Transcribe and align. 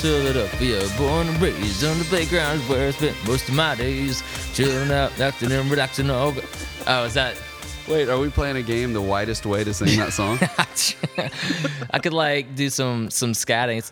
Philadelphia. 0.00 0.80
Born 0.96 1.28
and 1.28 1.40
raised 1.40 1.84
on 1.84 1.98
the 1.98 2.04
playgrounds 2.04 2.66
where 2.68 2.88
I 2.88 2.90
spent 2.92 3.16
most 3.26 3.48
of 3.48 3.54
my 3.54 3.74
days. 3.74 4.22
Chilling 4.54 4.90
out, 4.90 5.18
acting 5.20 5.52
and 5.52 5.70
relaxing 5.70 6.10
all. 6.10 6.34
Oh, 6.86 7.04
is 7.04 7.14
that. 7.14 7.36
Wait, 7.88 8.08
are 8.08 8.18
we 8.18 8.30
playing 8.30 8.56
a 8.56 8.62
game? 8.62 8.92
The 8.92 9.02
widest 9.02 9.44
way 9.44 9.64
to 9.64 9.74
sing 9.74 9.98
that 9.98 10.12
song? 10.12 10.38
I 11.90 11.98
could 11.98 12.12
like 12.12 12.54
do 12.54 12.70
some 12.70 13.10
some 13.10 13.32
scatting. 13.32 13.82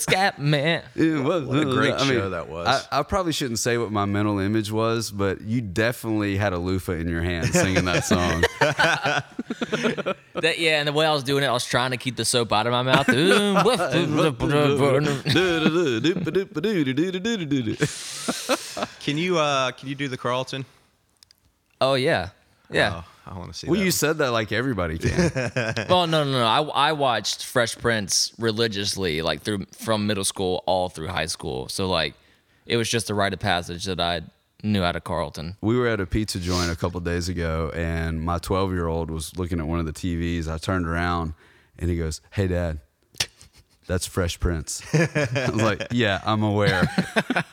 Scat 0.00 0.38
man. 0.38 0.82
Yeah, 0.94 1.20
what, 1.20 1.46
What 1.46 1.58
a 1.58 1.64
great 1.64 1.98
show 2.00 2.30
that 2.30 2.48
was. 2.48 2.86
I, 2.90 3.00
I 3.00 3.02
probably 3.02 3.32
shouldn't 3.32 3.60
say 3.60 3.78
what 3.78 3.92
my 3.92 4.04
mental 4.04 4.38
image 4.40 4.72
was, 4.72 5.10
but 5.10 5.40
you 5.42 5.60
definitely 5.60 6.36
had 6.36 6.52
a 6.52 6.58
loofah 6.58 6.92
in 6.92 7.08
your 7.08 7.22
hand 7.22 7.48
singing 7.54 7.84
that 7.86 8.04
song. 8.04 8.44
That, 10.34 10.58
yeah, 10.58 10.80
and 10.80 10.88
the 10.88 10.92
way 10.92 11.06
I 11.06 11.12
was 11.12 11.22
doing 11.22 11.44
it, 11.44 11.46
I 11.46 11.52
was 11.52 11.64
trying 11.64 11.92
to 11.92 11.96
keep 11.96 12.16
the 12.16 12.24
soap 12.24 12.52
out 12.52 12.66
of 12.66 12.72
my 12.72 12.82
mouth. 12.82 13.06
Can 19.00 19.16
you 19.16 19.38
uh 19.38 19.70
can 19.72 19.88
you 19.88 19.94
do 19.94 20.08
the 20.08 20.16
Carlton? 20.16 20.64
oh 21.80 21.94
yeah, 21.94 22.30
yeah. 22.70 23.02
Oh, 23.02 23.04
I 23.26 23.38
want 23.38 23.52
to 23.52 23.58
see 23.58 23.68
well, 23.68 23.78
that. 23.78 23.84
you 23.84 23.90
said 23.90 24.18
that 24.18 24.30
like 24.30 24.52
everybody 24.52 24.98
can. 24.98 25.30
Well, 25.88 26.06
no, 26.06 26.24
no, 26.24 26.32
no. 26.32 26.44
I 26.44 26.88
I 26.88 26.92
watched 26.92 27.44
Fresh 27.44 27.76
Prince 27.78 28.32
religiously, 28.38 29.22
like 29.22 29.42
through 29.42 29.66
from 29.72 30.06
middle 30.06 30.24
school 30.24 30.62
all 30.66 30.88
through 30.88 31.08
high 31.08 31.26
school. 31.26 31.68
So 31.68 31.88
like, 31.88 32.14
it 32.66 32.76
was 32.76 32.88
just 32.88 33.10
a 33.10 33.14
rite 33.14 33.32
of 33.32 33.40
passage 33.40 33.84
that 33.84 34.00
I 34.00 34.22
knew 34.62 34.82
out 34.82 34.96
of 34.96 35.04
Carlton. 35.04 35.56
we 35.60 35.76
were 35.76 35.86
at 35.86 36.00
a 36.00 36.06
pizza 36.06 36.40
joint 36.40 36.70
a 36.70 36.76
couple 36.76 36.98
days 37.00 37.28
ago, 37.28 37.70
and 37.74 38.22
my 38.22 38.38
12 38.38 38.72
year 38.72 38.86
old 38.86 39.10
was 39.10 39.36
looking 39.36 39.60
at 39.60 39.66
one 39.66 39.78
of 39.78 39.86
the 39.86 39.92
TVs. 39.92 40.48
I 40.48 40.58
turned 40.58 40.86
around, 40.86 41.34
and 41.78 41.90
he 41.90 41.96
goes, 41.96 42.20
"Hey, 42.30 42.46
Dad." 42.48 42.80
That's 43.86 44.06
Fresh 44.06 44.40
Prince. 44.40 44.82
I 44.94 45.50
was 45.52 45.62
like, 45.62 45.88
yeah, 45.90 46.20
I'm 46.24 46.42
aware. 46.42 46.88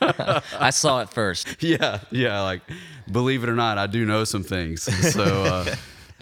I 0.58 0.70
saw 0.70 1.00
it 1.02 1.10
first. 1.10 1.62
yeah, 1.62 2.00
yeah. 2.10 2.40
Like, 2.40 2.62
believe 3.10 3.42
it 3.44 3.48
or 3.50 3.54
not, 3.54 3.76
I 3.78 3.86
do 3.86 4.04
know 4.06 4.24
some 4.24 4.42
things. 4.42 4.82
So, 5.12 5.22
uh, 5.44 5.64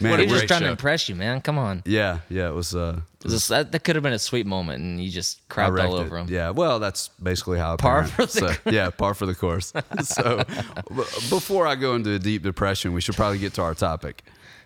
man, 0.01 0.11
What 0.11 0.21
He 0.21 0.25
a 0.25 0.27
was 0.27 0.33
we're- 0.33 0.41
just 0.41 0.49
trying 0.49 0.63
to 0.63 0.71
impress 0.71 1.09
you, 1.09 1.15
man. 1.15 1.41
Come 1.41 1.59
on. 1.59 1.83
yeah, 1.87 2.19
yeah. 2.29 2.49
It 2.49 2.55
was. 2.55 2.75
Uh, 2.75 3.01
It 3.25 3.31
was- 3.31 3.47
that, 3.49 3.71
that 3.71 3.85
could 3.85 3.95
have 3.95 4.03
been 4.03 4.13
a 4.13 4.19
sweet 4.19 4.47
moment, 4.47 4.83
and 4.83 5.01
you 5.03 5.11
just 5.11 5.41
I 5.51 5.55
crapped 5.55 5.73
wrecked 5.75 5.89
all 5.89 5.99
it. 5.99 6.05
over 6.07 6.19
him. 6.19 6.27
Yeah, 6.29 6.51
well, 6.51 6.81
that's 6.81 7.09
basically 7.23 7.59
how 7.59 7.75
I 7.75 7.77
Par 7.77 8.03
parent. 8.09 8.11
for 8.13 8.27
the 8.27 8.55
so, 8.55 8.71
Yeah, 8.71 8.91
par 8.91 9.15
for 9.15 9.27
the 9.27 9.35
course. 9.35 9.73
so, 10.03 10.43
b- 10.49 11.05
before 11.29 11.67
I 11.69 11.77
go 11.77 11.95
into 11.95 12.13
a 12.15 12.19
deep 12.19 12.43
depression, 12.43 12.93
we 12.95 13.01
should 13.01 13.15
probably 13.15 13.39
get 13.39 13.55
to 13.55 13.63
our 13.63 13.75
topic. 13.75 14.25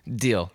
Deal. 0.08 0.52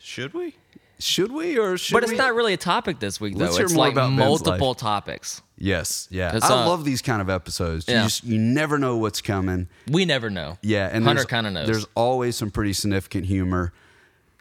Should 0.00 0.34
we? 0.34 0.54
Should 0.98 1.32
we 1.32 1.58
or 1.58 1.76
should 1.76 1.92
But 1.94 2.04
we? 2.04 2.10
it's 2.10 2.18
not 2.18 2.34
really 2.34 2.52
a 2.54 2.56
topic 2.58 2.98
this 3.00 3.20
week, 3.20 3.34
though. 3.36 3.44
Let's 3.44 3.56
hear 3.56 3.64
it's 3.66 3.74
more 3.74 3.84
like 3.86 3.92
about 3.94 4.08
Ben's 4.10 4.18
multiple 4.18 4.68
life. 4.68 4.76
topics. 4.76 5.42
Yes, 5.58 6.08
yeah. 6.10 6.36
It's, 6.36 6.44
I 6.44 6.62
uh, 6.62 6.66
love 6.68 6.84
these 6.84 7.02
kind 7.02 7.20
of 7.20 7.28
episodes. 7.30 7.86
You 7.88 7.94
Yeah. 7.94 8.02
just 8.04 8.24
you 8.24 8.38
never 8.38 8.78
know 8.78 8.96
what's 8.96 9.20
coming. 9.20 9.68
We 9.90 10.04
never 10.04 10.30
know. 10.30 10.58
Yeah, 10.62 10.88
and 10.92 11.04
Hunter 11.04 11.24
kind 11.24 11.46
of 11.46 11.52
knows. 11.52 11.66
There's 11.66 11.86
always 11.94 12.36
some 12.36 12.50
pretty 12.50 12.72
significant 12.72 13.26
humor. 13.26 13.72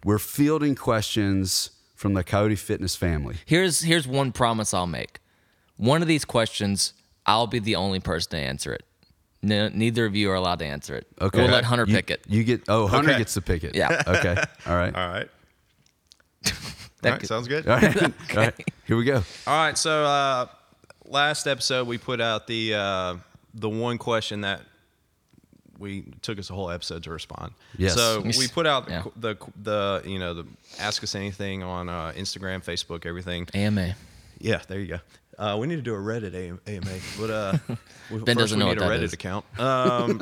We're 0.03 0.19
fielding 0.19 0.75
questions 0.75 1.71
from 1.95 2.13
the 2.13 2.23
Coyote 2.23 2.55
Fitness 2.55 2.95
family. 2.95 3.37
Here's 3.45 3.81
here's 3.81 4.07
one 4.07 4.31
promise 4.31 4.73
I'll 4.73 4.87
make. 4.87 5.19
One 5.77 6.01
of 6.01 6.07
these 6.07 6.25
questions, 6.25 6.93
I'll 7.25 7.47
be 7.47 7.59
the 7.59 7.75
only 7.75 7.99
person 7.99 8.31
to 8.31 8.37
answer 8.37 8.73
it. 8.73 8.83
No, 9.41 9.69
neither 9.69 10.05
of 10.05 10.15
you 10.15 10.31
are 10.31 10.35
allowed 10.35 10.59
to 10.59 10.65
answer 10.65 10.95
it. 10.95 11.07
Okay, 11.19 11.39
We'll 11.41 11.51
let 11.51 11.65
Hunter 11.65 11.85
You- 11.87 11.95
pick 11.95 12.09
it. 12.11 12.23
You 12.27 12.43
get 12.43 12.63
oh 12.67 12.87
Hunter 12.87 13.09
Okay. 13.11 13.19
gets 13.19 13.33
to 13.35 13.41
pick 13.41 13.63
it. 13.63 13.75
Yeah. 13.75 14.01
Okay. 14.07 14.35
All 14.67 14.75
right. 14.75 14.95
All 14.95 15.07
right. 15.09 15.29
That 17.01 17.09
All 17.09 17.11
right, 17.15 17.19
could- 17.19 17.27
sounds 17.27 17.47
good. 17.49 17.67
All 17.67 17.75
right. 17.77 18.01
All 18.03 18.11
right. 18.37 18.53
Here 18.85 18.95
we 18.95 19.03
go. 19.03 19.15
All 19.45 19.57
right, 19.65 19.77
so 19.77 20.05
uh, 20.05 20.45
last 21.05 21.47
episode 21.47 21.85
we 21.85 21.97
put 21.97 22.21
out 22.21 22.47
the 22.47 22.75
uh, 22.75 23.15
the 23.53 23.67
one 23.69 23.97
question 23.97 24.41
that 24.41 24.61
we 25.79 26.03
took 26.21 26.39
us 26.39 26.49
a 26.49 26.53
whole 26.53 26.69
episode 26.71 27.03
to 27.03 27.11
respond. 27.11 27.51
Yes. 27.77 27.95
So 27.95 28.21
we 28.21 28.47
put 28.47 28.65
out 28.65 28.89
Yeah. 28.89 29.03
the, 29.17 29.35
the 29.35 30.01
the 30.03 30.09
you 30.09 30.17
know 30.19 30.33
the 30.33 30.45
ask 30.79 31.03
us 31.03 31.13
anything 31.13 31.61
on 31.61 31.89
uh, 31.89 32.13
Instagram, 32.15 32.63
Facebook, 32.63 33.05
everything. 33.05 33.49
AMA. 33.53 33.95
Yeah, 34.39 34.61
there 34.69 34.79
you 34.79 34.87
go. 34.87 34.99
Uh, 35.37 35.57
we 35.59 35.65
need 35.67 35.77
to 35.77 35.81
do 35.81 35.95
a 35.95 35.97
Reddit 35.97 36.35
AMA, 36.67 36.99
but 37.19 37.29
uh, 37.29 37.57
we, 38.11 38.17
Ben 38.19 38.35
first 38.35 38.51
doesn't 38.51 38.59
we 38.59 38.65
know 38.65 38.71
need 38.71 38.79
what 38.79 38.85
a 38.85 38.89
that 38.89 38.99
Reddit 38.99 39.03
is. 39.03 39.13
account. 39.13 39.45
Um, 39.59 40.21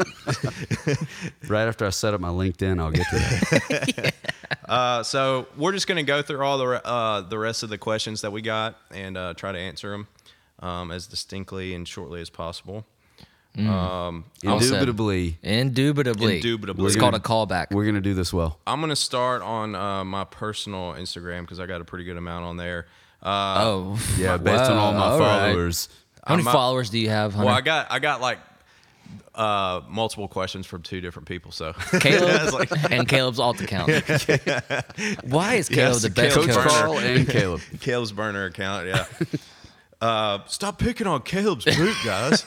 Right 1.47 1.67
after 1.67 1.85
I 1.85 1.89
set 1.89 2.13
up 2.13 2.21
my 2.21 2.29
LinkedIn, 2.29 2.79
I'll 2.79 2.91
get 2.91 3.05
to 3.09 3.15
that. 3.17 4.13
uh, 4.69 5.03
so 5.03 5.47
we're 5.57 5.73
just 5.73 5.87
gonna 5.87 6.03
go 6.03 6.21
through 6.21 6.41
all 6.41 6.57
the 6.57 6.67
re- 6.67 6.79
uh, 6.83 7.21
the 7.21 7.37
rest 7.37 7.63
of 7.63 7.69
the 7.69 7.77
questions 7.77 8.21
that 8.21 8.31
we 8.31 8.41
got 8.41 8.77
and 8.91 9.17
uh, 9.17 9.33
try 9.33 9.51
to 9.51 9.57
answer 9.59 9.91
them 9.91 10.07
um, 10.59 10.91
as 10.91 11.07
distinctly 11.07 11.73
and 11.73 11.87
shortly 11.87 12.21
as 12.21 12.29
possible. 12.29 12.85
Um, 13.57 14.23
Well 14.45 14.61
said. 14.61 14.75
Indubitably, 14.75 15.37
Indubitably. 15.43 16.37
Indubitably. 16.37 16.85
It's 16.87 16.95
called 16.95 17.15
a 17.15 17.19
callback. 17.19 17.71
we're 17.71 17.83
gonna 17.85 17.99
do 17.99 18.13
this 18.13 18.31
well. 18.31 18.59
I'm 18.65 18.79
gonna 18.79 18.95
start 18.95 19.41
on 19.41 19.75
uh, 19.75 20.05
my 20.05 20.23
personal 20.23 20.93
Instagram 20.93 21.41
because 21.41 21.59
I 21.59 21.65
got 21.65 21.81
a 21.81 21.83
pretty 21.83 22.05
good 22.05 22.15
amount 22.17 22.45
on 22.45 22.55
there. 22.55 22.85
Uh, 23.21 23.55
oh. 23.59 23.99
Yeah, 24.17 24.37
based 24.37 24.63
on 24.63 24.77
all 24.77 24.93
my 24.93 24.99
Wow, 24.99 25.11
all 25.13 25.19
right. 25.19 25.51
followers. 25.53 25.89
How 26.25 26.35
many 26.35 26.47
I'm 26.47 26.53
followers 26.53 26.89
do 26.89 26.99
you 26.99 27.09
have, 27.09 27.33
Hunter? 27.33 27.45
well, 27.47 27.55
I 27.55 27.61
got 27.61 27.91
I 27.91 27.99
got 27.99 28.21
like 28.21 28.37
uh, 29.33 29.81
multiple 29.89 30.27
questions 30.27 30.65
from 30.67 30.81
two 30.83 31.01
different 31.01 31.27
people. 31.27 31.51
So 31.51 31.73
Caleb 31.99 32.67
and 32.91 33.07
Caleb's 33.07 33.39
alt 33.39 33.59
account. 33.61 33.89
Why 35.23 35.55
is 35.55 35.69
Caleb 35.69 35.93
Yes, 35.93 36.01
the 36.03 36.09
best 36.09 36.35
Caleb 36.35 36.49
Coach. 36.51 36.67
Carl 36.67 36.99
and 36.99 37.27
Caleb. 37.27 37.61
Caleb's 37.79 38.11
burner 38.11 38.45
account, 38.45 38.87
yeah. 38.87 39.05
Uh, 39.99 40.39
stop 40.47 40.79
picking 40.79 41.05
on 41.07 41.21
Caleb's 41.21 41.65
boot, 41.65 41.95
guys. 42.03 42.43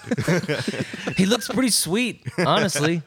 He 1.17 1.25
looks 1.27 1.49
pretty 1.49 1.71
sweet, 1.71 2.27
honestly. 2.39 3.03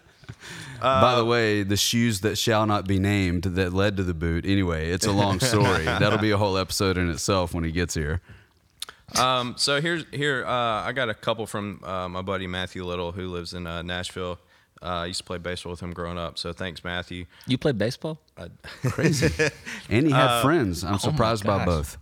By 0.82 1.16
the 1.16 1.26
way, 1.26 1.64
the 1.64 1.78
shoes 1.78 2.22
that 2.22 2.38
shall 2.38 2.66
not 2.66 2.88
be 2.88 3.00
named 3.00 3.44
that 3.44 3.74
led 3.74 3.98
to 3.98 4.04
the 4.04 4.14
boot. 4.14 4.46
Anyway, 4.46 4.90
it's 4.90 5.06
a 5.06 5.12
long 5.12 5.40
story. 5.40 5.84
That'll 5.86 6.20
be 6.20 6.32
a 6.32 6.38
whole 6.38 6.58
episode 6.58 6.98
in 6.98 7.10
itself 7.10 7.54
when 7.54 7.64
he 7.64 7.72
gets 7.72 7.94
here. 7.94 8.22
Um, 9.16 9.56
so 9.58 9.80
here's 9.80 10.04
here 10.12 10.46
uh, 10.46 10.84
I 10.84 10.92
got 10.92 11.10
a 11.10 11.14
couple 11.14 11.48
from 11.48 11.82
uh, 11.84 12.10
my 12.10 12.22
buddy 12.22 12.46
Matthew 12.46 12.84
Little 12.84 13.14
who 13.14 13.28
lives 13.30 13.54
in 13.54 13.66
uh, 13.66 13.82
Nashville. 13.82 14.40
Uh, 14.82 14.86
I 14.86 15.06
used 15.08 15.20
to 15.20 15.24
play 15.24 15.38
baseball 15.38 15.72
with 15.72 15.80
him 15.80 15.92
growing 15.92 16.18
up, 16.18 16.38
so 16.38 16.54
thanks, 16.54 16.84
Matthew. 16.84 17.26
You 17.48 17.58
played 17.58 17.78
baseball? 17.78 18.20
Crazy. 18.84 19.50
and 19.90 20.06
he 20.06 20.12
had 20.12 20.42
friends. 20.42 20.84
I'm 20.84 20.96
oh 20.96 20.98
surprised 20.98 21.46
by 21.46 21.66
both. 21.66 21.98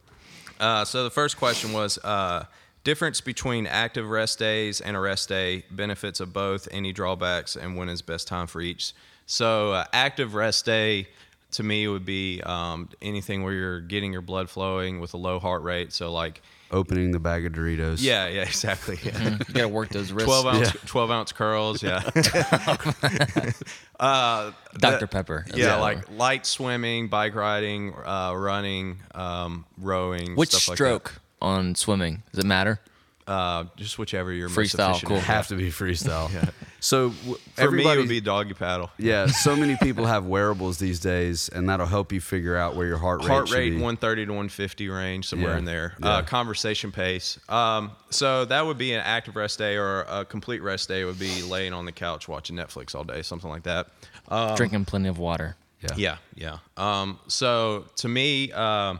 Uh, 0.60 0.84
so 0.84 1.04
the 1.04 1.10
first 1.10 1.38
question 1.38 1.74
was 1.74 1.98
uh, 2.00 2.46
difference 2.86 3.20
between 3.20 3.68
active 3.68 4.10
rest 4.10 4.40
days 4.40 4.80
and 4.80 4.96
a 4.96 5.00
rest 5.02 5.28
day, 5.28 5.66
benefits 5.70 6.22
of 6.22 6.32
both, 6.32 6.70
any 6.72 6.94
drawbacks, 6.94 7.58
and 7.58 7.76
when 7.76 7.90
is 7.90 8.02
best 8.02 8.28
time 8.30 8.48
for 8.48 8.62
each. 8.62 8.94
So 9.26 9.74
uh, 9.74 9.84
active 9.92 10.36
rest 10.36 10.66
day 10.66 11.08
to 11.52 11.64
me 11.64 11.88
would 11.88 12.06
be 12.06 12.42
um, 12.46 12.90
anything 13.02 13.44
where 13.44 13.54
you're 13.54 13.82
getting 13.82 14.14
your 14.14 14.22
blood 14.22 14.50
flowing 14.50 15.00
with 15.00 15.14
a 15.14 15.18
low 15.18 15.40
heart 15.40 15.64
rate. 15.64 15.92
So 15.92 16.14
like 16.14 16.42
Opening 16.72 17.12
the 17.12 17.20
bag 17.20 17.46
of 17.46 17.54
Doritos. 17.54 18.02
yeah, 18.02 18.28
yeah, 18.28 18.42
exactly. 18.42 18.98
Yeah. 19.04 19.38
You 19.48 19.54
gotta 19.54 19.68
work 19.68 19.90
those 19.90 20.12
wrists. 20.12 20.26
12 20.26 20.46
ounce, 20.48 20.74
Yeah. 20.74 20.80
12 20.86 21.12
ounce 21.12 21.32
curls. 21.32 21.84
Yeah. 21.84 22.00
Dr. 24.78 25.08
Pepper. 25.08 25.46
Yeah, 25.50 25.56
Yeah. 25.66 25.76
like 25.78 26.10
light 26.12 26.46
swimming, 26.46 27.08
bike 27.08 27.36
riding, 27.36 27.94
uh, 27.94 28.34
running, 28.36 28.98
um, 29.14 29.66
rowing. 29.78 30.36
Which 30.36 30.50
stuff 30.50 30.68
like 30.70 30.78
stroke 30.78 31.14
on 31.42 31.76
swimming? 31.76 32.24
Does 32.32 32.44
it 32.44 32.48
matter? 32.48 32.80
Uh, 33.28 33.64
just 33.76 33.98
whichever 33.98 34.32
you're 34.32 34.50
Freestyle, 34.50 34.92
efficient 34.92 35.08
cool. 35.10 35.18
at. 35.18 35.24
Have 35.24 35.48
to 35.48 35.56
be 35.56 35.72
freestyle. 35.72 36.30
So 36.82 37.10
w- 37.10 37.38
For 37.56 37.72
me, 37.72 37.84
it 37.84 37.98
would 37.98 38.08
be 38.08 38.22
doggy 38.22 38.54
paddle. 38.54 38.92
Yeah, 39.00 39.26
so 39.26 39.56
many 39.56 39.76
people 39.82 40.06
have 40.06 40.28
wearables 40.28 40.78
these 40.78 41.00
days, 41.00 41.50
and 41.50 41.68
that'll 41.68 41.88
help 41.88 42.12
you 42.12 42.22
figure 42.22 42.56
out 42.56 42.76
where 42.76 42.86
your 42.86 43.00
heart 43.00 43.22
rate 43.22 43.26
is. 43.26 43.30
Heart 43.32 43.48
should 43.48 43.58
rate 43.58 43.72
130 43.74 44.26
to 44.28 44.32
150 44.32 44.90
range, 44.90 45.28
somewhere 45.28 45.54
Yeah, 45.54 45.58
in 45.58 45.66
there. 45.66 45.96
yeah. 46.00 46.08
Uh, 46.08 46.22
conversation 46.22 46.92
pace. 46.92 47.40
Um, 47.50 47.90
so 48.12 48.46
that 48.46 48.64
would 48.68 48.78
be 48.78 48.94
an 48.94 49.02
active 49.04 49.36
rest 49.36 49.58
day, 49.58 49.78
or 49.78 50.02
a 50.02 50.26
complete 50.26 50.62
rest 50.62 50.88
day 50.88 51.06
would 51.06 51.18
be 51.18 51.42
laying 51.42 51.74
on 51.74 51.86
the 51.86 51.92
couch 51.92 52.28
watching 52.28 52.56
Netflix 52.56 52.94
all 52.94 53.04
day, 53.04 53.24
something 53.24 53.50
like 53.50 53.64
that. 53.64 53.88
Um, 54.28 54.54
Drinking 54.56 54.86
plenty 54.86 55.10
of 55.10 55.18
water. 55.18 55.56
Yeah, 55.98 56.18
yeah. 56.36 56.60
Um, 56.78 57.20
so 57.28 57.86
to 57.96 58.08
me, 58.08 58.52
um, 58.52 59.00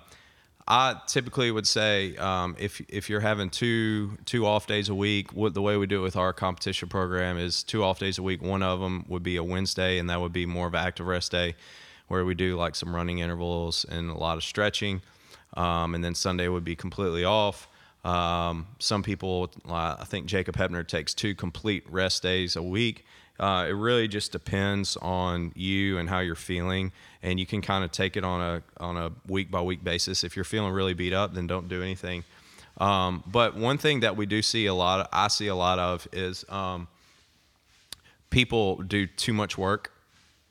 I 0.68 1.00
typically 1.06 1.52
would 1.52 1.68
say 1.68 2.16
um, 2.16 2.56
if 2.58 2.82
if 2.90 3.08
you're 3.10 3.20
having 3.20 3.52
two 3.52 4.18
two 4.26 4.48
off 4.48 4.66
days 4.66 4.90
a 4.90 4.96
week, 4.96 5.32
what 5.32 5.54
the 5.54 5.62
way 5.62 5.78
we 5.78 5.86
do 5.86 6.00
it 6.00 6.04
with 6.04 6.16
our 6.16 6.34
competition 6.34 6.90
program 6.90 7.38
is 7.38 7.62
two 7.62 7.84
off 7.84 8.00
days 8.00 8.18
a 8.18 8.24
week. 8.24 8.42
One 8.42 8.64
of 8.64 8.80
them 8.80 9.06
would 9.08 9.22
be 9.22 9.36
a 9.36 9.44
Wednesday, 9.44 10.00
and 10.00 10.10
that 10.10 10.20
would 10.22 10.34
be 10.34 10.48
more 10.48 10.66
of 10.66 10.74
an 10.74 10.84
active 10.84 11.06
rest 11.06 11.32
day, 11.32 11.56
where 12.08 12.26
we 12.26 12.34
do 12.34 12.56
like 12.56 12.76
some 12.76 12.96
running 12.96 13.20
intervals 13.20 13.86
and 13.90 14.10
a 14.10 14.18
lot 14.18 14.38
of 14.38 14.44
stretching. 14.44 15.02
Um, 15.54 15.94
and 15.94 16.04
then 16.04 16.16
Sunday 16.16 16.48
would 16.48 16.66
be 16.66 16.76
completely 16.76 17.24
off. 17.24 17.68
Um, 18.04 18.68
some 18.80 19.04
people, 19.04 19.52
I 19.70 20.04
think 20.06 20.26
Jacob 20.26 20.58
Heppner 20.58 20.88
takes 20.88 21.14
two 21.14 21.34
complete 21.34 21.84
rest 21.90 22.24
days 22.24 22.56
a 22.56 22.62
week. 22.64 23.06
Uh, 23.40 23.66
it 23.68 23.74
really 23.74 24.08
just 24.08 24.32
depends 24.32 24.98
on 24.98 25.52
you 25.56 25.98
and 25.98 26.10
how 26.10 26.20
you're 26.20 26.36
feeling, 26.36 26.92
and 27.22 27.40
you 27.40 27.46
can 27.46 27.62
kind 27.62 27.84
of 27.84 27.92
take 27.92 28.16
it 28.16 28.24
on 28.24 28.42
a 28.42 28.84
on 28.84 28.98
a 28.98 29.12
week 29.28 29.52
by 29.52 29.62
week 29.62 29.84
basis. 29.84 30.24
If 30.24 30.36
you're 30.36 30.46
feeling 30.46 30.72
really 30.72 30.94
beat 30.94 31.14
up, 31.14 31.34
then 31.34 31.48
don't 31.48 31.68
do 31.68 31.82
anything. 31.82 32.24
Um, 32.78 33.24
but 33.28 33.56
one 33.56 33.78
thing 33.78 34.02
that 34.02 34.18
we 34.18 34.26
do 34.26 34.42
see 34.42 34.66
a 34.66 34.74
lot, 34.74 35.00
of, 35.02 35.08
I 35.12 35.28
see 35.30 35.48
a 35.48 35.56
lot 35.56 35.80
of, 35.80 36.08
is 36.12 36.46
um, 36.50 36.88
people 38.30 38.78
do 38.78 39.08
too 39.08 39.34
much 39.34 39.58
work, 39.58 39.92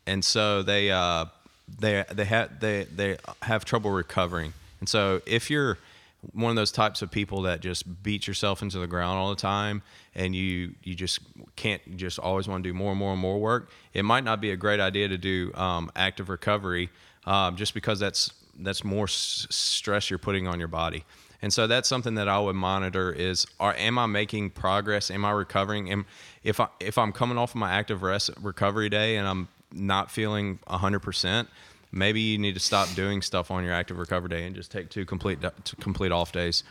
and 0.06 0.24
so 0.24 0.62
they 0.62 0.90
uh, 0.90 1.26
they 1.78 2.04
they 2.12 2.24
have 2.24 2.60
they 2.60 2.84
they 2.84 3.16
have 3.42 3.64
trouble 3.64 3.90
recovering. 3.90 4.52
And 4.80 4.88
so 4.88 5.22
if 5.24 5.50
you're 5.50 5.78
one 6.32 6.50
of 6.50 6.56
those 6.56 6.72
types 6.72 7.02
of 7.02 7.10
people 7.10 7.42
that 7.42 7.60
just 7.60 8.02
beat 8.02 8.26
yourself 8.26 8.62
into 8.62 8.78
the 8.78 8.86
ground 8.86 9.18
all 9.18 9.30
the 9.30 9.40
time 9.40 9.82
and 10.14 10.34
you 10.34 10.74
you 10.82 10.94
just 10.94 11.20
can't 11.56 11.96
just 11.96 12.18
always 12.18 12.48
want 12.48 12.62
to 12.64 12.70
do 12.70 12.74
more 12.74 12.90
and 12.90 12.98
more 12.98 13.12
and 13.12 13.20
more 13.20 13.38
work. 13.38 13.70
It 13.92 14.04
might 14.04 14.24
not 14.24 14.40
be 14.40 14.50
a 14.50 14.56
great 14.56 14.80
idea 14.80 15.08
to 15.08 15.18
do 15.18 15.52
um, 15.54 15.90
active 15.96 16.28
recovery 16.28 16.90
um, 17.26 17.56
just 17.56 17.74
because 17.74 17.98
that's 17.98 18.32
that's 18.58 18.84
more 18.84 19.04
s- 19.04 19.46
stress 19.50 20.10
you're 20.10 20.18
putting 20.18 20.46
on 20.46 20.58
your 20.58 20.68
body. 20.68 21.04
And 21.42 21.52
so 21.52 21.66
that's 21.66 21.88
something 21.88 22.14
that 22.14 22.28
I 22.28 22.38
would 22.38 22.56
monitor 22.56 23.12
is 23.12 23.46
are 23.60 23.74
am 23.74 23.98
I 23.98 24.06
making 24.06 24.50
progress? 24.50 25.10
Am 25.10 25.24
I 25.24 25.30
recovering? 25.32 25.90
Am, 25.90 26.06
if 26.42 26.60
I 26.60 26.68
if 26.80 26.96
I'm 26.96 27.12
coming 27.12 27.38
off 27.38 27.50
of 27.50 27.56
my 27.56 27.72
active 27.72 28.02
rest 28.02 28.30
recovery 28.40 28.88
day 28.88 29.16
and 29.16 29.28
I'm 29.28 29.48
not 29.72 30.10
feeling 30.10 30.58
100% 30.68 31.48
maybe 31.94 32.20
you 32.20 32.38
need 32.38 32.54
to 32.54 32.60
stop 32.60 32.88
doing 32.94 33.22
stuff 33.22 33.50
on 33.50 33.64
your 33.64 33.72
active 33.72 33.98
recovery 33.98 34.28
day 34.28 34.46
and 34.46 34.54
just 34.56 34.70
take 34.70 34.90
two 34.90 35.04
complete 35.04 35.38
two 35.64 35.76
complete 35.76 36.12
off 36.12 36.32
days. 36.32 36.62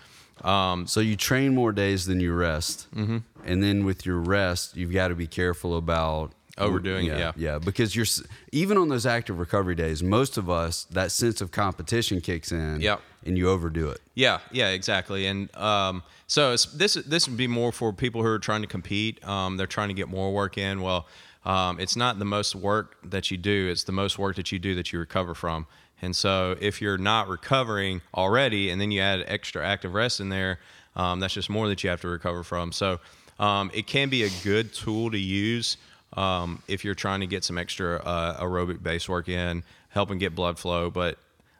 Um, 0.43 0.87
So 0.87 0.99
you 0.99 1.15
train 1.15 1.53
more 1.55 1.71
days 1.71 2.05
than 2.05 2.19
you 2.19 2.33
rest, 2.33 2.87
mm-hmm. 2.95 3.17
and 3.45 3.63
then 3.63 3.85
with 3.85 4.05
your 4.05 4.17
rest, 4.19 4.75
you've 4.75 4.91
got 4.93 5.09
to 5.09 5.15
be 5.15 5.27
careful 5.27 5.77
about 5.77 6.33
Overdoing 6.55 7.07
it, 7.07 7.09
yeah, 7.09 7.17
yeah. 7.17 7.31
yeah, 7.35 7.57
because 7.59 7.95
you're 7.95 8.05
even 8.51 8.77
on 8.77 8.87
those 8.87 9.07
active 9.07 9.39
recovery 9.39 9.73
days. 9.73 10.03
Most 10.03 10.37
of 10.37 10.51
us, 10.51 10.83
that 10.91 11.11
sense 11.11 11.41
of 11.41 11.49
competition 11.49 12.21
kicks 12.21 12.51
in, 12.51 12.79
Yep. 12.79 13.01
and 13.25 13.37
you 13.39 13.49
overdo 13.49 13.89
it. 13.89 13.99
Yeah, 14.13 14.37
yeah, 14.51 14.69
exactly. 14.69 15.25
And 15.25 15.55
um, 15.55 16.03
so 16.27 16.51
it's, 16.53 16.65
this 16.65 16.93
this 16.93 17.27
would 17.27 17.37
be 17.37 17.47
more 17.47 17.71
for 17.71 17.91
people 17.91 18.21
who 18.21 18.27
are 18.27 18.37
trying 18.37 18.61
to 18.61 18.67
compete. 18.67 19.23
Um, 19.27 19.57
they're 19.57 19.65
trying 19.65 19.87
to 19.87 19.95
get 19.95 20.09
more 20.09 20.31
work 20.31 20.55
in. 20.59 20.81
Well, 20.81 21.07
um, 21.45 21.79
it's 21.79 21.95
not 21.95 22.19
the 22.19 22.25
most 22.25 22.55
work 22.55 22.97
that 23.09 23.31
you 23.31 23.37
do; 23.37 23.69
it's 23.69 23.83
the 23.83 23.91
most 23.91 24.17
work 24.17 24.35
that 24.35 24.51
you 24.51 24.59
do 24.59 24.75
that 24.75 24.93
you 24.93 24.99
recover 24.99 25.33
from. 25.33 25.67
And 26.01 26.15
so, 26.15 26.57
if 26.59 26.81
you're 26.81 26.97
not 26.97 27.29
recovering 27.29 28.01
already, 28.13 28.69
and 28.69 28.79
then 28.81 28.91
you 28.91 29.01
add 29.01 29.23
extra 29.27 29.65
active 29.65 29.93
rest 29.93 30.19
in 30.19 30.29
there, 30.29 30.59
um, 30.95 31.19
that's 31.19 31.33
just 31.33 31.49
more 31.49 31.67
that 31.69 31.83
you 31.83 31.89
have 31.89 32.01
to 32.01 32.09
recover 32.09 32.43
from. 32.43 32.71
So, 32.71 32.99
um, 33.39 33.71
it 33.73 33.87
can 33.87 34.09
be 34.09 34.23
a 34.23 34.29
good 34.43 34.73
tool 34.73 35.11
to 35.11 35.17
use 35.17 35.77
um, 36.17 36.61
if 36.67 36.83
you're 36.85 36.95
trying 36.95 37.21
to 37.21 37.27
get 37.27 37.43
some 37.43 37.57
extra 37.57 37.97
uh, 37.97 38.43
aerobic 38.43 38.83
base 38.83 39.07
work 39.09 39.29
in, 39.29 39.63
helping 39.89 40.17
get 40.17 40.35
blood 40.35 40.59
flow. 40.59 40.89
But 40.89 41.17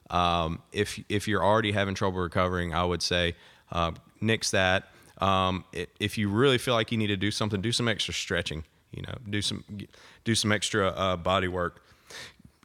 um, 0.10 0.62
if 0.72 1.00
if 1.10 1.28
you're 1.28 1.44
already 1.44 1.72
having 1.72 1.96
trouble 1.96 2.20
recovering, 2.20 2.74
I 2.74 2.84
would 2.84 3.02
say 3.02 3.36
uh, 3.72 3.92
nix 4.22 4.52
that. 4.52 4.90
Um, 5.20 5.64
i 5.76 5.88
if 6.00 6.18
you 6.18 6.30
really 6.30 6.58
feel 6.58 6.74
like 6.74 6.92
you 6.92 6.98
need 6.98 7.08
to 7.08 7.18
do 7.18 7.32
something, 7.32 7.62
do 7.62 7.72
some 7.72 7.88
extra 7.88 8.14
stretching. 8.14 8.64
You 8.94 9.04
know, 9.04 9.16
do 9.30 9.42
some 9.42 9.64
do 10.24 10.36
some 10.36 10.52
extra 10.52 10.88
uh, 10.88 11.18
body 11.18 11.48
work, 11.48 11.84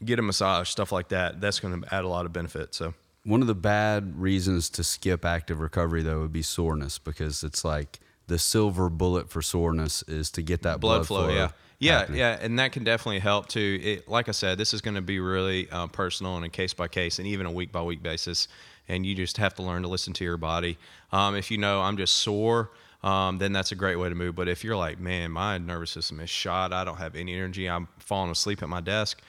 get 0.05 0.19
a 0.19 0.23
massage, 0.23 0.69
stuff 0.69 0.93
like 0.93 1.09
that. 1.09 1.41
That's 1.41 1.61
going 1.61 1.83
to 1.83 1.95
add 1.95 2.05
a 2.05 2.09
lot 2.09 2.27
of 2.27 2.33
benefit. 2.33 2.75
So 2.75 2.95
One 3.25 3.41
of 3.41 3.47
the 3.47 3.55
bad 3.55 4.19
reasons 4.21 4.71
to 4.71 4.85
skip 4.85 5.25
active 5.25 5.61
recovery 5.61 6.03
though 6.03 6.21
would 6.21 6.33
be 6.33 6.43
soreness 6.43 6.99
because 6.99 7.43
it's 7.43 7.65
like 7.65 8.01
the 8.27 8.39
silver 8.39 8.91
bullet 8.91 9.31
for 9.31 9.43
soreness 9.43 10.03
is 10.05 10.31
to 10.33 10.43
get 10.43 10.63
that 10.63 10.81
blood, 10.81 11.07
blood, 11.07 11.07
flow, 11.07 11.29
yeah. 11.35 11.51
Yeah, 11.81 12.01
happening. 12.01 12.19
yeah, 12.19 12.39
and 12.41 12.59
that 12.59 12.73
can 12.73 12.83
definitely 12.83 13.21
help 13.21 13.49
too. 13.49 13.81
It, 13.81 14.09
like 14.09 14.29
I 14.29 14.33
said, 14.33 14.59
this 14.59 14.75
is 14.75 14.81
going 14.81 14.97
to 14.97 15.01
be 15.01 15.21
really 15.21 15.71
uh, 15.71 15.87
personal 15.87 16.35
and 16.37 16.45
a 16.45 16.49
case 16.49 16.75
by 16.75 16.89
case, 16.89 17.21
and 17.21 17.29
even 17.29 17.47
a 17.47 17.53
week 17.53 17.71
by 17.71 17.83
week 17.83 18.03
basis. 18.03 18.49
And 18.89 19.07
you 19.07 19.15
just 19.15 19.37
have 19.37 19.55
to 19.57 19.63
learn 19.63 19.83
to 19.83 19.89
listen 19.89 20.13
to 20.15 20.25
your 20.25 20.39
body. 20.39 20.77
Um, 21.13 21.37
if 21.37 21.51
you 21.53 21.59
know 21.59 21.81
I'm 21.81 21.97
just 21.97 22.17
sore, 22.17 22.71
um, 23.03 23.39
then 23.39 23.53
that's 23.53 23.73
a 23.73 23.75
great 23.75 23.97
way 23.97 24.09
to 24.09 24.15
move. 24.15 24.35
But 24.35 24.49
if 24.49 24.65
you're 24.65 24.77
like, 24.77 24.99
man, 24.99 25.31
my 25.31 25.59
nervous 25.59 25.91
system 25.91 26.21
is 26.21 26.31
shot, 26.31 26.73
I 26.73 26.85
don't 26.85 26.99
have 26.99 27.15
any 27.17 27.35
energy, 27.35 27.69
I'm 27.69 27.89
falling 27.99 28.31
asleep 28.31 28.63
at 28.63 28.69
my 28.69 28.81
desk, 28.81 29.21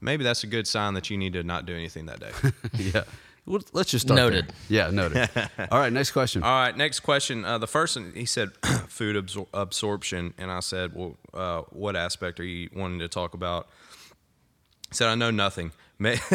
maybe 0.00 0.24
that's 0.24 0.44
a 0.44 0.46
good 0.46 0.66
sign 0.66 0.94
that 0.94 1.10
you 1.10 1.18
need 1.18 1.32
to 1.34 1.42
not 1.42 1.66
do 1.66 1.74
anything 1.74 2.06
that 2.06 2.20
day. 2.20 2.30
yeah. 2.74 3.04
Well, 3.46 3.62
let's 3.72 3.92
just 3.92 4.06
start 4.06 4.16
Noted. 4.16 4.48
there. 4.48 4.54
Yeah, 4.68 4.90
noted. 4.90 5.30
All 5.70 5.78
right, 5.78 5.92
next 5.92 6.10
question. 6.10 6.42
All 6.42 6.50
right, 6.50 6.76
next 6.76 7.00
question. 7.00 7.44
Uh, 7.44 7.58
the 7.58 7.68
first 7.68 7.96
one, 7.96 8.12
he 8.12 8.26
said 8.26 8.50
food 8.88 9.14
absor- 9.14 9.46
absorption, 9.54 10.34
and 10.36 10.50
I 10.50 10.58
said, 10.58 10.96
well, 10.96 11.16
uh, 11.32 11.60
what 11.70 11.94
aspect 11.94 12.40
are 12.40 12.44
you 12.44 12.68
wanting 12.74 12.98
to 12.98 13.08
talk 13.08 13.34
about? 13.34 13.68
He 14.88 14.96
said, 14.96 15.06
I 15.08 15.14
know 15.14 15.30
nothing. 15.30 15.70
May- 15.98 16.16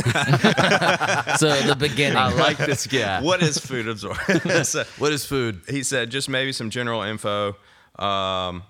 So 1.37 1.61
the 1.61 1.75
beginning. 1.77 2.17
I 2.17 2.33
like 2.33 2.57
this 2.57 2.87
guy. 2.87 3.21
what 3.23 3.41
is 3.43 3.57
food 3.57 3.87
absorption? 3.87 4.39
So 4.65 4.83
What 4.97 5.11
is 5.11 5.25
food? 5.25 5.61
he 5.69 5.83
said, 5.83 6.09
just 6.09 6.29
maybe 6.29 6.51
some 6.51 6.69
general 6.69 7.01
info. 7.03 7.55
Um, 7.99 8.63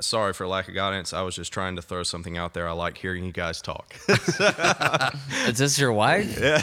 sorry 0.00 0.32
for 0.32 0.46
lack 0.46 0.68
of 0.68 0.74
guidance. 0.74 1.12
I 1.12 1.22
was 1.22 1.34
just 1.36 1.52
trying 1.52 1.76
to 1.76 1.82
throw 1.82 2.02
something 2.02 2.36
out 2.36 2.54
there. 2.54 2.68
I 2.68 2.72
like 2.72 2.96
hearing 2.98 3.24
you 3.24 3.32
guys 3.32 3.60
talk. 3.62 3.94
Is 5.46 5.58
this 5.58 5.78
your 5.78 5.92
wife? 5.92 6.38
Yeah. 6.40 6.60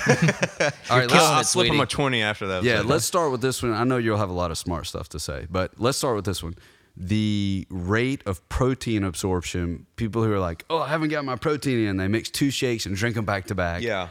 All 0.90 0.98
right, 0.98 1.04
I'll, 1.04 1.08
let's, 1.08 1.14
I'll 1.14 1.40
it, 1.42 1.46
slip 1.46 1.68
him 1.68 1.80
a 1.80 1.86
20 1.86 2.22
after 2.22 2.48
that. 2.48 2.64
yeah, 2.64 2.82
So- 2.82 2.88
let's 2.88 3.06
start 3.06 3.32
with 3.32 3.42
this 3.42 3.62
one. 3.64 3.74
I 3.74 3.84
know 3.84 3.98
you'll 3.98 4.18
have 4.18 4.30
a 4.30 4.34
lot 4.34 4.52
of 4.52 4.58
smart 4.58 4.88
stuff 4.88 5.10
to 5.10 5.20
say, 5.20 5.48
but 5.50 5.72
let's 5.78 5.98
start 5.98 6.16
with 6.16 6.26
this 6.26 6.42
one. 6.44 6.56
The 7.00 7.66
rate 7.70 8.22
of 8.26 8.48
protein 8.50 9.04
absorption, 9.06 9.86
people 9.96 10.24
who 10.24 10.34
are 10.34 10.40
like, 10.40 10.66
oh, 10.70 10.80
I 10.80 10.90
haven't 10.90 11.10
got 11.10 11.24
my 11.24 11.38
protein 11.38 11.88
in, 11.88 11.98
they 11.98 12.10
mix 12.10 12.30
two 12.30 12.52
shakes 12.52 12.86
and 12.86 12.96
drink 12.96 13.16
them 13.16 13.26
back 13.26 13.46
to 13.48 13.56
back. 13.56 13.82
Yeah. 13.82 14.10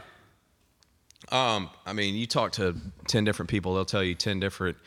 Um, 1.31 1.69
I 1.85 1.93
mean, 1.93 2.15
you 2.15 2.25
talk 2.25 2.53
to 2.53 2.75
10 3.07 3.23
different 3.23 3.49
people, 3.49 3.75
they'll 3.75 3.85
tell 3.85 4.03
you 4.03 4.15
10 4.15 4.39
different 4.39 4.77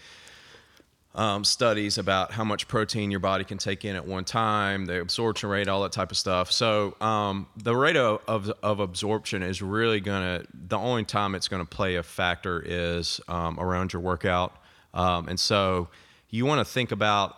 um, 1.15 1.45
studies 1.45 1.99
about 1.99 2.33
how 2.33 2.45
much 2.45 2.69
protein 2.69 3.11
your 3.11 3.21
body 3.21 3.45
can 3.45 3.59
take 3.59 3.85
in 3.85 3.97
at 3.97 4.07
one 4.07 4.25
time, 4.25 4.87
the 4.87 5.01
absorption 5.01 5.51
rate, 5.51 5.69
all 5.69 5.83
that 5.83 5.93
type 5.93 6.11
of 6.11 6.17
stuff. 6.17 6.51
So, 6.51 6.97
um, 7.01 7.47
the 7.57 7.77
rate 7.77 7.97
of, 7.97 8.23
of, 8.27 8.51
of 8.63 8.81
absorption 8.81 9.43
is 9.43 9.61
really 9.61 10.01
going 10.01 10.41
to, 10.41 10.47
the 10.55 10.79
only 10.79 11.05
time 11.05 11.35
it's 11.35 11.49
going 11.49 11.65
to 11.65 11.69
play 11.69 11.97
a 11.97 12.03
factor 12.03 12.63
is 12.65 13.21
um, 13.29 13.61
around 13.61 13.93
your 13.93 14.01
workout. 14.01 14.57
Um, 14.95 15.29
and 15.29 15.39
so, 15.39 15.89
you 16.31 16.47
want 16.47 16.61
to 16.61 16.65
think 16.65 16.93
about 16.93 17.37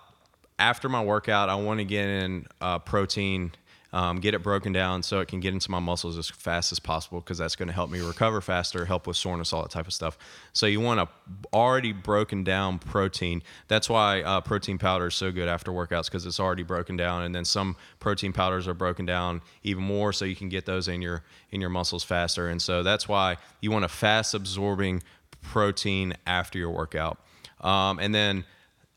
after 0.59 0.89
my 0.89 1.03
workout, 1.03 1.49
I 1.49 1.57
want 1.57 1.81
to 1.81 1.85
get 1.85 2.07
in 2.09 2.47
uh, 2.61 2.79
protein, 2.79 3.53
um, 3.93 4.19
get 4.19 4.35
it 4.35 4.43
broken 4.43 4.73
down 4.73 5.03
so 5.05 5.21
it 5.21 5.29
can 5.29 5.39
get 5.39 5.53
into 5.55 5.71
my 5.71 5.79
muscles 5.79 6.19
as 6.19 6.29
fast 6.29 6.73
as 6.73 6.81
possible 6.81 7.21
because 7.21 7.39
that's 7.39 7.55
going 7.55 7.69
to 7.69 7.73
help 7.73 7.91
me 7.91 8.01
recover 8.01 8.41
faster, 8.41 8.85
help 8.85 9.07
with 9.07 9.17
soreness, 9.17 9.53
all 9.53 9.63
that 9.63 9.71
type 9.71 9.87
of 9.87 9.93
stuff. 9.93 10.19
So 10.53 10.67
you 10.67 10.81
want 10.81 11.01
a 11.01 11.09
already 11.53 11.93
broken 11.93 12.43
down 12.43 12.81
protein. 12.81 13.43
That's 13.69 13.89
why 13.89 14.23
uh, 14.23 14.41
protein 14.41 14.79
powder 14.79 15.07
is 15.09 15.15
so 15.15 15.31
good 15.31 15.49
after 15.49 15.71
workouts 15.71 16.07
because 16.07 16.27
it's 16.27 16.41
already 16.41 16.65
broken 16.65 16.97
down. 16.97 17.23
And 17.23 17.35
then 17.35 17.45
some 17.45 17.77
protein 18.01 18.33
powders 18.33 18.67
are 18.67 18.75
broken 18.75 19.07
down 19.07 19.43
even 19.63 19.85
more, 19.85 20.13
so 20.13 20.25
you 20.25 20.37
can 20.37 20.49
get 20.49 20.67
those 20.67 20.89
in 20.89 21.01
your 21.01 21.23
in 21.53 21.61
your 21.61 21.71
muscles 21.71 22.03
faster. 22.03 22.49
And 22.49 22.61
so 22.61 22.83
that's 22.83 23.09
why 23.09 23.37
you 23.61 23.71
want 23.71 23.85
a 23.85 23.89
fast 23.89 24.35
absorbing 24.35 25.03
protein 25.41 26.15
after 26.27 26.59
your 26.59 26.71
workout. 26.71 27.19
Um, 27.61 27.99
and 28.01 28.13
then 28.13 28.45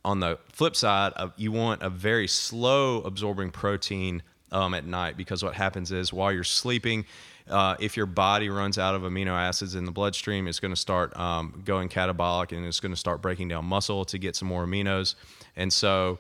on 0.08 0.22
the 0.22 0.40
flip 0.54 0.74
side, 0.74 1.12
uh, 1.18 1.28
you 1.36 1.52
want 1.52 1.84
a 1.84 1.90
very 1.90 2.30
slow 2.30 3.02
absorbing 3.02 3.52
protein 3.52 4.24
um, 4.54 4.74
at 4.74 4.86
night 4.86 5.18
because 5.18 5.44
what 5.44 5.54
happens 5.54 5.92
is 5.92 6.14
while 6.14 6.32
you're 6.32 6.46
sleeping, 6.46 7.06
uh, 7.50 7.76
if 7.82 7.98
your 7.98 8.06
body 8.06 8.50
runs 8.50 8.78
out 8.78 8.96
of 8.96 9.02
amino 9.02 9.34
acids 9.34 9.76
in 9.76 9.84
the 9.84 9.92
bloodstream, 9.92 10.48
it's 10.48 10.62
going 10.62 10.74
to 10.74 10.80
start 10.80 11.14
um, 11.20 11.62
going 11.66 11.90
catabolic 11.90 12.56
and 12.56 12.66
it's 12.66 12.80
going 12.80 12.94
to 12.94 12.98
start 12.98 13.22
breaking 13.22 13.50
down 13.50 13.66
muscle 13.66 14.06
to 14.06 14.18
get 14.18 14.38
some 14.38 14.48
more 14.48 14.66
aminos. 14.66 15.16
And 15.58 15.74
so 15.74 16.20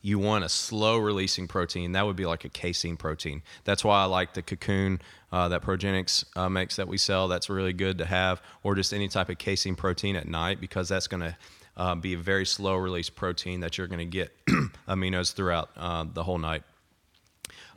you 0.00 0.18
want 0.18 0.44
a 0.44 0.48
slow 0.48 0.96
releasing 0.96 1.46
protein. 1.46 1.92
That 1.92 2.06
would 2.06 2.16
be 2.16 2.24
like 2.24 2.46
a 2.46 2.48
casein 2.48 2.96
protein. 2.96 3.42
That's 3.64 3.84
why 3.84 4.00
I 4.00 4.04
like 4.06 4.32
the 4.32 4.40
cocoon 4.40 5.02
uh, 5.32 5.48
that 5.48 5.60
Progenex 5.60 6.24
uh, 6.34 6.48
makes 6.48 6.76
that 6.76 6.88
we 6.88 6.96
sell. 6.96 7.28
That's 7.28 7.50
really 7.50 7.74
good 7.74 7.98
to 7.98 8.06
have, 8.06 8.40
or 8.62 8.74
just 8.74 8.94
any 8.94 9.08
type 9.08 9.28
of 9.28 9.36
casein 9.36 9.74
protein 9.74 10.16
at 10.16 10.26
night 10.26 10.62
because 10.62 10.88
that's 10.88 11.08
going 11.08 11.20
to 11.20 11.36
uh, 11.76 11.94
be 11.94 12.14
a 12.14 12.18
very 12.18 12.46
slow 12.46 12.76
release 12.76 13.10
protein 13.10 13.60
that 13.60 13.78
you're 13.78 13.86
going 13.86 13.98
to 13.98 14.04
get 14.04 14.32
aminos 14.88 15.32
throughout 15.32 15.70
uh, 15.76 16.04
the 16.12 16.22
whole 16.22 16.38
night. 16.38 16.62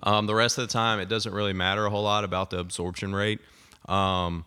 Um, 0.01 0.27
the 0.27 0.35
rest 0.35 0.57
of 0.57 0.67
the 0.67 0.71
time, 0.71 0.99
it 0.99 1.09
doesn't 1.09 1.33
really 1.33 1.53
matter 1.53 1.85
a 1.85 1.89
whole 1.89 2.03
lot 2.03 2.23
about 2.23 2.49
the 2.49 2.59
absorption 2.59 3.13
rate 3.13 3.39
um, 3.87 4.45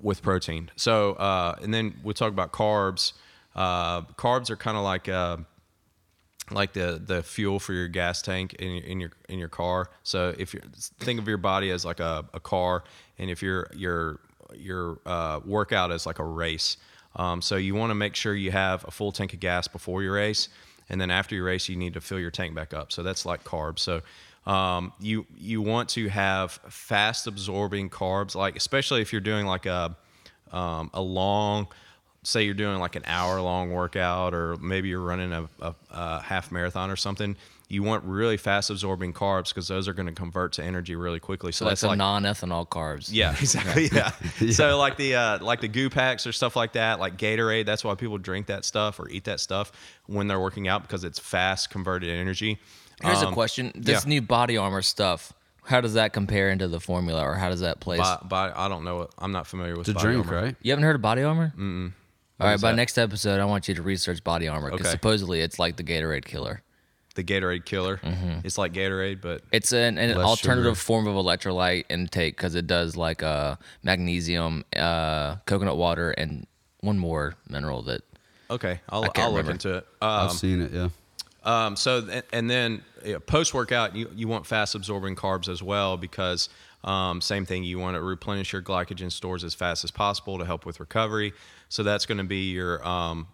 with 0.00 0.22
protein. 0.22 0.70
So, 0.76 1.12
uh, 1.14 1.56
and 1.62 1.74
then 1.74 1.94
we'll 2.02 2.14
talk 2.14 2.30
about 2.30 2.52
carbs. 2.52 3.12
Uh, 3.54 4.02
carbs 4.02 4.48
are 4.48 4.56
kind 4.56 4.76
of 4.76 4.84
like 4.84 5.08
uh, 5.08 5.38
like 6.50 6.72
the 6.72 7.00
the 7.04 7.22
fuel 7.22 7.58
for 7.58 7.72
your 7.72 7.88
gas 7.88 8.22
tank 8.22 8.54
in 8.54 8.70
your 8.72 8.84
in 8.84 9.00
your 9.00 9.10
in 9.28 9.38
your 9.38 9.48
car. 9.48 9.90
So 10.02 10.34
if 10.38 10.54
you 10.54 10.60
think 10.98 11.20
of 11.20 11.28
your 11.28 11.38
body 11.38 11.70
as 11.70 11.84
like 11.84 12.00
a, 12.00 12.24
a 12.32 12.40
car, 12.40 12.84
and 13.18 13.28
if 13.28 13.42
your 13.42 13.66
your 13.74 14.20
your 14.54 14.98
uh, 15.04 15.40
workout 15.44 15.90
is 15.90 16.06
like 16.06 16.18
a 16.18 16.24
race, 16.24 16.76
um, 17.16 17.42
so 17.42 17.56
you 17.56 17.74
want 17.74 17.90
to 17.90 17.94
make 17.94 18.14
sure 18.14 18.34
you 18.34 18.50
have 18.50 18.84
a 18.86 18.90
full 18.90 19.12
tank 19.12 19.32
of 19.34 19.40
gas 19.40 19.68
before 19.68 20.02
your 20.02 20.14
race, 20.14 20.48
and 20.88 21.00
then 21.00 21.10
after 21.10 21.34
your 21.34 21.44
race 21.44 21.68
you 21.68 21.76
need 21.76 21.94
to 21.94 22.00
fill 22.00 22.18
your 22.18 22.30
tank 22.30 22.54
back 22.54 22.74
up. 22.74 22.92
So 22.92 23.02
that's 23.02 23.24
like 23.26 23.44
carbs. 23.44 23.80
So 23.80 24.02
um, 24.46 24.92
you 25.00 25.26
you 25.36 25.62
want 25.62 25.88
to 25.90 26.08
have 26.08 26.52
fast 26.68 27.26
absorbing 27.26 27.90
carbs, 27.90 28.34
like 28.34 28.56
especially 28.56 29.00
if 29.02 29.12
you're 29.12 29.20
doing 29.20 29.46
like 29.46 29.66
a 29.66 29.96
um, 30.52 30.90
a 30.94 31.02
long 31.02 31.68
say 32.22 32.42
you're 32.44 32.54
doing 32.54 32.78
like 32.78 32.96
an 32.96 33.02
hour 33.06 33.40
long 33.40 33.70
workout, 33.70 34.34
or 34.34 34.56
maybe 34.56 34.88
you're 34.88 35.00
running 35.00 35.32
a, 35.32 35.48
a, 35.60 35.74
a 35.90 36.20
half 36.20 36.52
marathon 36.52 36.90
or 36.90 36.96
something. 36.96 37.36
You 37.70 37.84
want 37.84 38.02
really 38.04 38.36
fast 38.36 38.68
absorbing 38.68 39.12
carbs 39.12 39.50
because 39.50 39.68
those 39.68 39.86
are 39.86 39.92
going 39.92 40.08
to 40.08 40.12
convert 40.12 40.54
to 40.54 40.64
energy 40.64 40.96
really 40.96 41.20
quickly. 41.20 41.52
So 41.52 41.64
like 41.64 41.70
that's 41.70 41.82
the 41.82 41.86
like 41.88 41.98
non-ethanol 41.98 42.68
carbs. 42.68 43.08
yeah, 43.12 43.30
exactly. 43.40 43.88
Yeah. 43.92 44.10
So 44.52 44.76
like 44.76 44.96
the 44.96 45.14
uh, 45.14 45.38
like 45.40 45.60
the 45.60 45.68
goo 45.68 45.88
packs 45.88 46.26
or 46.26 46.32
stuff 46.32 46.56
like 46.56 46.72
that, 46.72 46.98
like 46.98 47.16
Gatorade. 47.16 47.66
That's 47.66 47.84
why 47.84 47.94
people 47.94 48.18
drink 48.18 48.48
that 48.48 48.64
stuff 48.64 48.98
or 48.98 49.08
eat 49.08 49.24
that 49.24 49.38
stuff 49.38 49.70
when 50.06 50.26
they're 50.26 50.40
working 50.40 50.66
out 50.66 50.82
because 50.82 51.04
it's 51.04 51.20
fast 51.20 51.70
converted 51.70 52.10
energy. 52.10 52.58
Here's 53.02 53.22
a 53.22 53.28
Um, 53.28 53.34
question: 53.34 53.70
This 53.76 54.04
yeah. 54.04 54.08
new 54.08 54.20
body 54.20 54.56
armor 54.56 54.82
stuff, 54.82 55.32
how 55.62 55.80
does 55.80 55.94
that 55.94 56.12
compare 56.12 56.50
into 56.50 56.66
the 56.66 56.80
formula, 56.80 57.22
or 57.22 57.34
how 57.36 57.50
does 57.50 57.60
that 57.60 57.78
place? 57.78 58.00
By, 58.00 58.18
by, 58.28 58.52
I 58.54 58.68
don't 58.68 58.82
know. 58.84 59.08
I'm 59.16 59.30
not 59.32 59.46
familiar 59.46 59.72
with 59.76 59.88
It's 59.88 59.90
a 59.90 59.94
body 59.94 60.06
drink, 60.14 60.26
armor. 60.26 60.42
right? 60.42 60.56
You 60.60 60.72
haven't 60.72 60.82
heard 60.84 60.96
of 60.96 61.02
body 61.02 61.22
armor? 61.22 61.52
Mm-mm. 61.56 61.92
All 62.40 62.46
right, 62.48 62.54
is 62.54 62.62
by 62.62 62.72
that? 62.72 62.76
next 62.76 62.98
episode, 62.98 63.38
I 63.38 63.44
want 63.44 63.68
you 63.68 63.74
to 63.74 63.82
research 63.82 64.24
body 64.24 64.48
armor 64.48 64.70
because 64.72 64.86
Okay. 64.86 64.92
supposedly 64.92 65.40
it's 65.40 65.58
like 65.60 65.76
the 65.76 65.84
Gatorade 65.84 66.24
killer. 66.24 66.62
The 67.24 67.34
Gatorade 67.34 67.64
killer. 67.64 67.98
Mm-hmm. 67.98 68.40
It's 68.44 68.56
like 68.56 68.72
Gatorade, 68.72 69.20
but 69.20 69.42
It's 69.52 69.72
an, 69.72 69.98
an 69.98 70.16
Less 70.16 70.26
alternative 70.26 70.76
sugar. 70.76 70.84
form 70.84 71.06
of 71.06 71.14
electrolyte 71.16 71.84
intake 71.90 72.36
because 72.36 72.54
it 72.54 72.66
does 72.66 72.96
like 72.96 73.22
uh, 73.22 73.56
magnesium, 73.82 74.64
uh, 74.76 75.36
coconut 75.46 75.76
water, 75.76 76.10
and 76.12 76.46
one 76.80 76.98
more 76.98 77.34
mineral 77.48 77.82
that 77.82 78.02
okay. 78.50 78.80
I'll, 78.88 79.02
can't 79.02 79.18
I'll 79.18 79.32
look 79.32 79.48
into 79.48 79.74
it. 79.76 79.86
I've 80.00 80.30
Um, 80.30 80.36
seen 80.36 80.62
it. 80.62 80.72
Yeah. 80.72 80.88
Um, 81.42 81.76
so 81.76 82.00
th- 82.02 82.24
and 82.32 82.50
then 82.50 82.82
post 83.26 83.52
workout, 83.54 83.94
you 83.96 84.10
you 84.14 84.28
want 84.28 84.46
fast 84.46 84.74
absorbing 84.74 85.16
carbs 85.16 85.48
as 85.48 85.62
well 85.62 85.96
because 85.96 86.48
um, 86.84 87.20
same 87.20 87.44
thing. 87.46 87.64
You 87.64 87.78
want 87.78 87.96
to 87.96 88.02
replenish 88.02 88.52
your 88.52 88.62
glycogen 88.62 89.12
stores 89.12 89.44
as 89.44 89.54
fast 89.54 89.84
as 89.84 89.90
possible 89.90 90.38
to 90.38 90.44
help 90.46 90.64
with 90.66 90.80
recovery. 90.80 91.32
So 91.68 91.82
that's 91.82 92.06
going 92.06 92.18
to 92.18 92.24
be 92.24 92.50
your 92.50 92.86
um, 92.86 93.26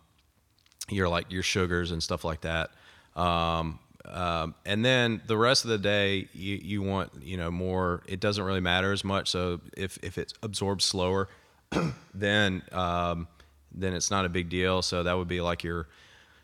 your 0.88 1.08
like 1.08 1.30
your 1.32 1.42
sugars 1.42 1.90
and 1.92 2.02
stuff 2.02 2.24
like 2.24 2.42
that. 2.42 2.70
Um, 3.16 3.80
um, 4.04 4.54
and 4.64 4.84
then 4.84 5.20
the 5.26 5.36
rest 5.36 5.64
of 5.64 5.70
the 5.70 5.78
day, 5.78 6.28
you, 6.32 6.56
you 6.62 6.82
want 6.82 7.10
you 7.22 7.36
know 7.36 7.50
more. 7.50 8.02
It 8.06 8.20
doesn't 8.20 8.44
really 8.44 8.60
matter 8.60 8.92
as 8.92 9.02
much. 9.02 9.28
So 9.30 9.60
if 9.76 9.98
if 10.02 10.18
it 10.18 10.32
absorbs 10.42 10.84
slower, 10.84 11.28
then 12.14 12.62
um, 12.72 13.26
then 13.74 13.94
it's 13.94 14.10
not 14.10 14.24
a 14.24 14.28
big 14.28 14.48
deal. 14.48 14.82
So 14.82 15.02
that 15.02 15.14
would 15.14 15.28
be 15.28 15.40
like 15.40 15.64
your 15.64 15.88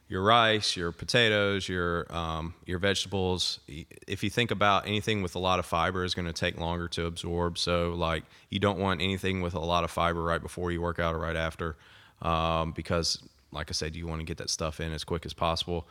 your 0.08 0.22
rice, 0.22 0.76
your 0.76 0.92
potatoes, 0.92 1.68
your 1.68 2.12
um, 2.14 2.54
your 2.66 2.78
vegetables. 2.78 3.60
If 4.06 4.24
you 4.24 4.30
think 4.30 4.50
about 4.50 4.86
anything 4.86 5.22
with 5.22 5.36
a 5.36 5.38
lot 5.38 5.58
of 5.58 5.66
fiber 5.66 6.04
is 6.04 6.14
going 6.14 6.26
to 6.26 6.32
take 6.32 6.58
longer 6.58 6.88
to 6.88 7.06
absorb. 7.06 7.58
So 7.58 7.94
like 7.94 8.24
you 8.50 8.58
don't 8.58 8.78
want 8.78 9.00
anything 9.00 9.40
with 9.40 9.54
a 9.54 9.60
lot 9.60 9.84
of 9.84 9.90
fiber 9.90 10.22
right 10.22 10.42
before 10.42 10.72
you 10.72 10.80
work 10.82 10.98
out 10.98 11.14
or 11.14 11.18
right 11.18 11.36
after, 11.36 11.76
um, 12.20 12.72
because 12.72 13.22
like 13.52 13.70
I 13.70 13.72
said, 13.72 13.94
you 13.94 14.06
want 14.06 14.20
to 14.20 14.24
get 14.24 14.38
that 14.38 14.50
stuff 14.50 14.80
in 14.80 14.92
as 14.92 15.04
quick 15.04 15.24
as 15.24 15.32
possible. 15.32 15.86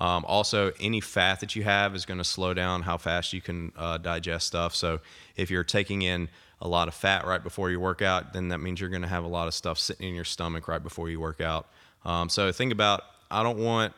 Um, 0.00 0.24
also, 0.26 0.72
any 0.80 1.00
fat 1.00 1.40
that 1.40 1.54
you 1.54 1.62
have 1.62 1.94
is 1.94 2.06
going 2.06 2.18
to 2.18 2.24
slow 2.24 2.54
down 2.54 2.82
how 2.82 2.96
fast 2.96 3.34
you 3.34 3.42
can 3.42 3.70
uh, 3.76 3.98
digest 3.98 4.46
stuff. 4.46 4.74
So, 4.74 5.00
if 5.36 5.50
you're 5.50 5.62
taking 5.62 6.00
in 6.00 6.30
a 6.62 6.68
lot 6.68 6.88
of 6.88 6.94
fat 6.94 7.26
right 7.26 7.42
before 7.42 7.70
you 7.70 7.78
work 7.78 8.00
out, 8.00 8.32
then 8.32 8.48
that 8.48 8.58
means 8.58 8.80
you're 8.80 8.90
going 8.90 9.02
to 9.02 9.08
have 9.08 9.24
a 9.24 9.28
lot 9.28 9.46
of 9.46 9.54
stuff 9.54 9.78
sitting 9.78 10.08
in 10.08 10.14
your 10.14 10.24
stomach 10.24 10.68
right 10.68 10.82
before 10.82 11.10
you 11.10 11.20
work 11.20 11.42
out. 11.42 11.68
Um, 12.06 12.30
so, 12.30 12.50
think 12.50 12.72
about 12.72 13.02
I 13.30 13.42
don't 13.42 13.58
want 13.58 13.92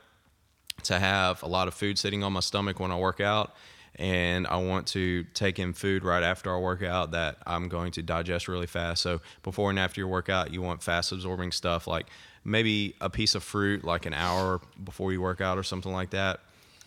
to 0.85 0.99
have 0.99 1.43
a 1.45 1.49
lot 1.49 1.69
of 1.69 1.75
food 1.75 1.99
sitting 1.99 2.25
on 2.25 2.33
my 2.33 2.41
stomach 2.41 2.81
when 2.81 2.91
I 2.91 2.99
work 2.99 3.21
out. 3.21 3.55
And 3.97 4.47
I 4.47 4.57
want 4.57 4.87
to 4.89 5.25
take 5.35 5.59
in 5.59 5.75
food 5.75 6.03
right 6.03 6.23
after 6.23 6.55
I 6.55 6.59
work 6.59 6.83
out 6.83 7.11
that 7.11 7.37
I'm 7.47 7.69
going 7.69 7.93
to 7.93 8.03
digest 8.03 8.49
really 8.49 8.67
fast. 8.67 9.03
So 9.03 9.21
before 9.43 9.69
and 9.71 9.79
after 9.79 10.01
your 10.01 10.09
workout, 10.09 10.53
you 10.53 10.63
want 10.63 10.83
fast 10.83 11.13
absorbing 11.13 11.53
stuff 11.53 11.87
like 11.87 12.07
maybe 12.45 12.95
a 13.01 13.11
piece 13.11 13.35
of 13.35 13.43
fruit 13.43 13.85
like 13.85 14.07
an 14.07 14.15
hour 14.15 14.61
before 14.83 15.13
you 15.13 15.21
work 15.21 15.41
out 15.41 15.59
or 15.59 15.63
something 15.63 15.93
like 15.93 16.11
that. 16.11 16.41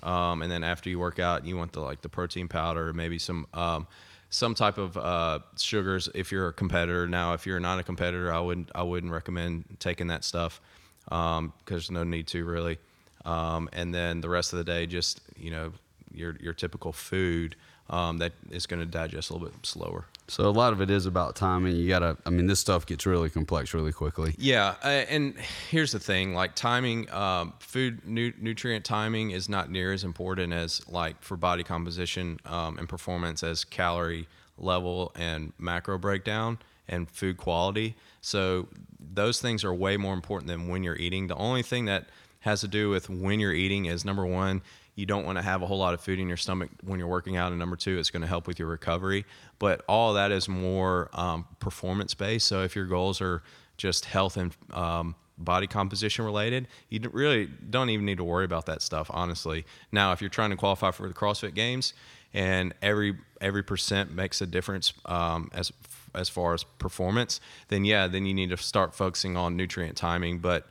Um, 0.03 0.41
and 0.41 0.51
then 0.51 0.63
after 0.63 0.89
you 0.89 0.99
work 0.99 1.19
out, 1.19 1.45
you 1.45 1.57
want 1.57 1.73
the 1.73 1.79
like 1.79 2.01
the 2.01 2.09
protein 2.09 2.47
powder, 2.47 2.93
maybe 2.93 3.17
some 3.17 3.47
um, 3.53 3.87
some 4.29 4.53
type 4.53 4.77
of 4.77 4.97
uh, 4.97 5.39
sugars 5.55 6.09
if 6.13 6.31
you're 6.31 6.49
a 6.49 6.53
competitor. 6.53 7.07
Now, 7.07 7.33
if 7.33 7.45
you're 7.45 7.59
not 7.59 7.79
a 7.79 7.83
competitor, 7.83 8.31
I 8.31 8.39
wouldn't 8.39 8.69
I 8.75 8.83
wouldn't 8.83 9.11
recommend 9.11 9.77
taking 9.79 10.07
that 10.07 10.23
stuff 10.23 10.59
because 11.05 11.51
there's 11.67 11.91
no 11.91 12.03
need 12.03 12.27
to 12.27 12.45
really. 12.45 12.77
Um, 13.23 13.69
and 13.73 13.93
then 13.93 14.21
the 14.21 14.29
rest 14.29 14.53
of 14.53 14.57
the 14.57 14.65
day, 14.65 14.85
just 14.85 15.21
you 15.37 15.51
know 15.51 15.71
your 16.15 16.35
your 16.39 16.53
typical 16.53 16.91
food 16.91 17.55
um, 17.89 18.17
that 18.17 18.33
is 18.49 18.65
going 18.65 18.79
to 18.79 18.85
digest 18.85 19.29
a 19.29 19.33
little 19.33 19.47
bit 19.47 19.65
slower. 19.65 20.05
So 20.27 20.45
a 20.45 20.49
lot 20.49 20.73
of 20.73 20.81
it 20.81 20.89
is 20.89 21.05
about 21.05 21.35
timing. 21.35 21.75
You 21.75 21.87
gotta. 21.87 22.17
I 22.25 22.31
mean, 22.31 22.47
this 22.47 22.59
stuff 22.59 22.87
gets 22.87 23.05
really 23.05 23.29
complex 23.29 23.75
really 23.75 23.91
quickly. 23.91 24.33
Yeah, 24.39 24.75
uh, 24.83 24.87
and 24.87 25.35
here's 25.69 25.91
the 25.91 25.99
thing: 25.99 26.33
like 26.33 26.55
timing, 26.55 27.09
um, 27.11 27.53
food 27.59 28.01
nu- 28.05 28.33
nutrient 28.39 28.85
timing 28.85 29.31
is 29.31 29.47
not 29.47 29.69
near 29.69 29.93
as 29.93 30.03
important 30.03 30.51
as 30.51 30.87
like 30.87 31.21
for 31.21 31.37
body 31.37 31.63
composition 31.63 32.39
um, 32.45 32.79
and 32.79 32.89
performance 32.89 33.43
as 33.43 33.63
calorie 33.63 34.27
level 34.57 35.11
and 35.15 35.53
macro 35.59 35.97
breakdown 35.97 36.57
and 36.87 37.09
food 37.09 37.37
quality. 37.37 37.95
So 38.21 38.67
those 38.99 39.39
things 39.39 39.63
are 39.63 39.73
way 39.73 39.95
more 39.97 40.13
important 40.13 40.47
than 40.47 40.67
when 40.69 40.83
you're 40.83 40.95
eating. 40.95 41.27
The 41.27 41.35
only 41.35 41.61
thing 41.61 41.85
that 41.85 42.09
has 42.39 42.61
to 42.61 42.67
do 42.67 42.89
with 42.89 43.09
when 43.09 43.39
you're 43.39 43.53
eating 43.53 43.85
is 43.85 44.05
number 44.05 44.25
one, 44.25 44.61
you 44.95 45.05
don't 45.05 45.25
want 45.25 45.37
to 45.37 45.41
have 45.41 45.61
a 45.61 45.65
whole 45.65 45.77
lot 45.77 45.93
of 45.93 46.01
food 46.01 46.19
in 46.19 46.27
your 46.27 46.37
stomach 46.37 46.69
when 46.83 46.99
you're 46.99 47.07
working 47.07 47.35
out, 47.37 47.51
and 47.51 47.59
number 47.59 47.75
two, 47.75 47.97
it's 47.99 48.09
going 48.09 48.21
to 48.21 48.27
help 48.27 48.47
with 48.47 48.57
your 48.59 48.67
recovery. 48.67 49.25
But 49.59 49.83
all 49.87 50.13
that 50.13 50.31
is 50.31 50.47
more 50.47 51.09
um, 51.13 51.45
performance 51.59 52.13
based. 52.13 52.47
So 52.47 52.63
if 52.63 52.75
your 52.75 52.85
goals 52.85 53.21
are 53.21 53.43
just 53.77 54.05
health 54.05 54.37
and 54.37 54.55
um, 54.71 55.15
body 55.37 55.67
composition 55.67 56.23
related, 56.23 56.67
you 56.89 57.01
really 57.11 57.49
don't 57.69 57.89
even 57.89 58.05
need 58.05 58.17
to 58.17 58.23
worry 58.23 58.45
about 58.45 58.65
that 58.67 58.81
stuff, 58.81 59.11
honestly. 59.13 59.65
Now, 59.91 60.13
if 60.13 60.21
you're 60.21 60.29
trying 60.29 60.51
to 60.51 60.55
qualify 60.55 60.91
for 60.91 61.07
the 61.07 61.13
CrossFit 61.13 61.53
Games, 61.53 61.93
and 62.33 62.73
every 62.81 63.17
every 63.39 63.63
percent 63.63 64.13
makes 64.13 64.41
a 64.41 64.45
difference 64.45 64.93
um, 65.05 65.49
as 65.53 65.71
as 66.13 66.29
far 66.29 66.53
as 66.53 66.63
performance, 66.63 67.41
then 67.67 67.85
yeah, 67.85 68.07
then 68.07 68.25
you 68.25 68.33
need 68.33 68.49
to 68.49 68.57
start 68.57 68.93
focusing 68.93 69.35
on 69.35 69.57
nutrient 69.57 69.97
timing, 69.97 70.39
but 70.39 70.67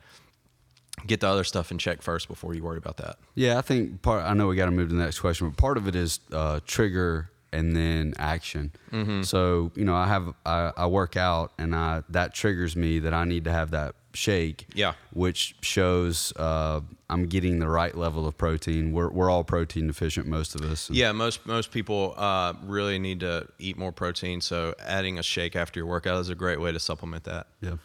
get 1.05 1.19
the 1.19 1.27
other 1.27 1.43
stuff 1.43 1.71
in 1.71 1.77
check 1.77 2.01
first 2.01 2.27
before 2.27 2.53
you 2.53 2.63
worry 2.63 2.77
about 2.77 2.97
that. 2.97 3.17
Yeah, 3.35 3.57
I 3.57 3.61
think 3.61 4.01
part. 4.01 4.23
I 4.23 4.33
know 4.33 4.47
we 4.47 4.55
got 4.55 4.65
to 4.65 4.71
move 4.71 4.89
to 4.89 4.95
the 4.95 5.01
next 5.03 5.19
question, 5.19 5.49
but 5.49 5.57
part 5.57 5.77
of 5.77 5.87
it 5.87 5.95
is 5.95 6.19
uh, 6.31 6.59
trigger 6.65 7.29
and 7.53 7.75
then 7.75 8.13
action. 8.17 8.71
Mm-hmm. 8.91 9.21
So 9.23 9.71
you 9.75 9.85
know, 9.85 9.95
I 9.95 10.07
have 10.07 10.33
I, 10.45 10.71
I 10.75 10.87
work 10.87 11.15
out 11.15 11.51
and 11.57 11.75
I 11.75 12.03
that 12.09 12.33
triggers 12.33 12.75
me 12.75 12.99
that 12.99 13.13
I 13.13 13.25
need 13.25 13.45
to 13.45 13.51
have 13.51 13.71
that 13.71 13.95
shake. 14.13 14.67
Yeah. 14.73 14.93
which 15.13 15.55
shows 15.61 16.31
uh, 16.37 16.79
I'm 17.09 17.25
getting 17.27 17.59
the 17.59 17.67
right 17.67 17.95
level 17.95 18.27
of 18.27 18.37
protein. 18.37 18.91
We're 18.93 19.09
we're 19.09 19.29
all 19.29 19.43
protein 19.43 19.87
deficient, 19.87 20.27
most 20.27 20.55
of 20.55 20.61
us. 20.61 20.89
Yeah, 20.89 21.11
most 21.11 21.45
most 21.45 21.71
people 21.71 22.13
uh, 22.17 22.53
really 22.63 22.99
need 22.99 23.19
to 23.21 23.47
eat 23.59 23.77
more 23.77 23.91
protein, 23.91 24.41
so 24.41 24.73
adding 24.79 25.19
a 25.19 25.23
shake 25.23 25.55
after 25.55 25.79
your 25.79 25.87
workout 25.87 26.19
is 26.21 26.29
a 26.29 26.35
great 26.35 26.59
way 26.59 26.71
to 26.71 26.79
supplement 26.79 27.25
that. 27.25 27.47
yeah. 27.61 27.75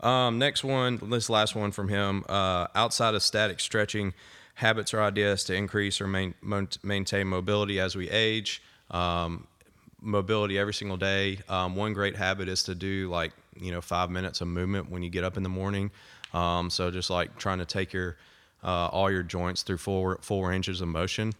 Um, 0.00 0.38
next 0.38 0.64
one, 0.64 0.98
this 1.10 1.28
last 1.28 1.54
one 1.54 1.72
from 1.72 1.88
him. 1.88 2.24
Uh, 2.28 2.66
outside 2.74 3.14
of 3.14 3.22
static 3.22 3.60
stretching, 3.60 4.14
habits 4.54 4.92
or 4.94 5.00
ideas 5.00 5.44
to 5.44 5.54
increase 5.54 6.00
or 6.00 6.06
main, 6.06 6.34
maintain 6.82 7.26
mobility 7.26 7.80
as 7.80 7.96
we 7.96 8.08
age. 8.10 8.62
Um, 8.90 9.46
mobility 10.00 10.58
every 10.58 10.74
single 10.74 10.96
day. 10.96 11.38
Um, 11.48 11.76
one 11.76 11.92
great 11.92 12.16
habit 12.16 12.48
is 12.48 12.62
to 12.64 12.74
do 12.74 13.08
like 13.10 13.32
you 13.58 13.70
know 13.70 13.80
five 13.80 14.10
minutes 14.10 14.40
of 14.40 14.48
movement 14.48 14.90
when 14.90 15.02
you 15.02 15.10
get 15.10 15.24
up 15.24 15.36
in 15.36 15.42
the 15.42 15.48
morning. 15.48 15.90
Um, 16.32 16.70
so 16.70 16.90
just 16.90 17.10
like 17.10 17.36
trying 17.38 17.58
to 17.58 17.64
take 17.64 17.92
your 17.92 18.16
uh, 18.62 18.86
all 18.88 19.10
your 19.10 19.22
joints 19.22 19.62
through 19.62 19.78
full 19.78 20.16
full 20.20 20.44
ranges 20.44 20.80
of 20.80 20.88
motion. 20.88 21.32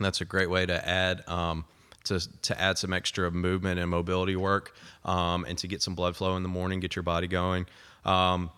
That's 0.00 0.20
a 0.20 0.24
great 0.24 0.50
way 0.50 0.66
to 0.66 0.88
add 0.88 1.24
um, 1.28 1.64
to 2.08 2.40
to 2.42 2.60
add 2.60 2.78
some 2.78 2.92
extra 2.92 3.30
movement 3.30 3.80
and 3.80 3.90
mobility 3.90 4.36
work, 4.36 4.74
um, 5.04 5.44
and 5.46 5.56
to 5.58 5.68
get 5.68 5.82
some 5.82 5.94
blood 5.94 6.16
flow 6.16 6.36
in 6.36 6.42
the 6.42 6.48
morning, 6.48 6.80
get 6.80 6.96
your 6.96 7.02
body 7.02 7.26
going. 7.26 7.66
Um, 8.04 8.50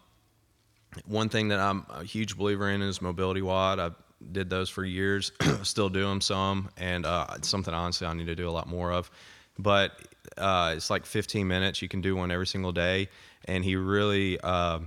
one 1.07 1.29
thing 1.29 1.49
that 1.49 1.61
I'm 1.61 1.87
a 1.89 2.05
huge 2.05 2.37
believer 2.37 2.69
in 2.69 2.83
is 2.83 2.99
MobilityWOD. 2.99 3.79
I 3.79 3.91
did 4.33 4.51
those 4.51 4.69
for 4.69 4.85
years, 4.85 5.33
still 5.63 5.89
do 5.89 6.03
them 6.03 6.21
some, 6.21 6.71
and 6.77 7.07
uh, 7.07 7.27
it's 7.37 7.49
something 7.49 7.73
honestly 7.73 8.07
I 8.07 8.15
need 8.15 8.27
to 8.27 8.35
do 8.35 8.49
a 8.49 8.51
lot 8.51 8.67
more 8.67 8.93
of. 8.93 9.11
But 9.59 9.93
uh, 10.37 10.75
it's 10.77 10.91
like 10.91 11.07
15 11.07 11.47
minutes. 11.47 11.83
You 11.83 11.89
can 11.89 12.01
do 12.01 12.17
one 12.17 12.31
every 12.31 12.47
single 12.47 12.73
day, 12.73 13.09
and 13.45 13.65
he 13.65 13.77
really. 13.77 14.41
Uh, 14.41 14.81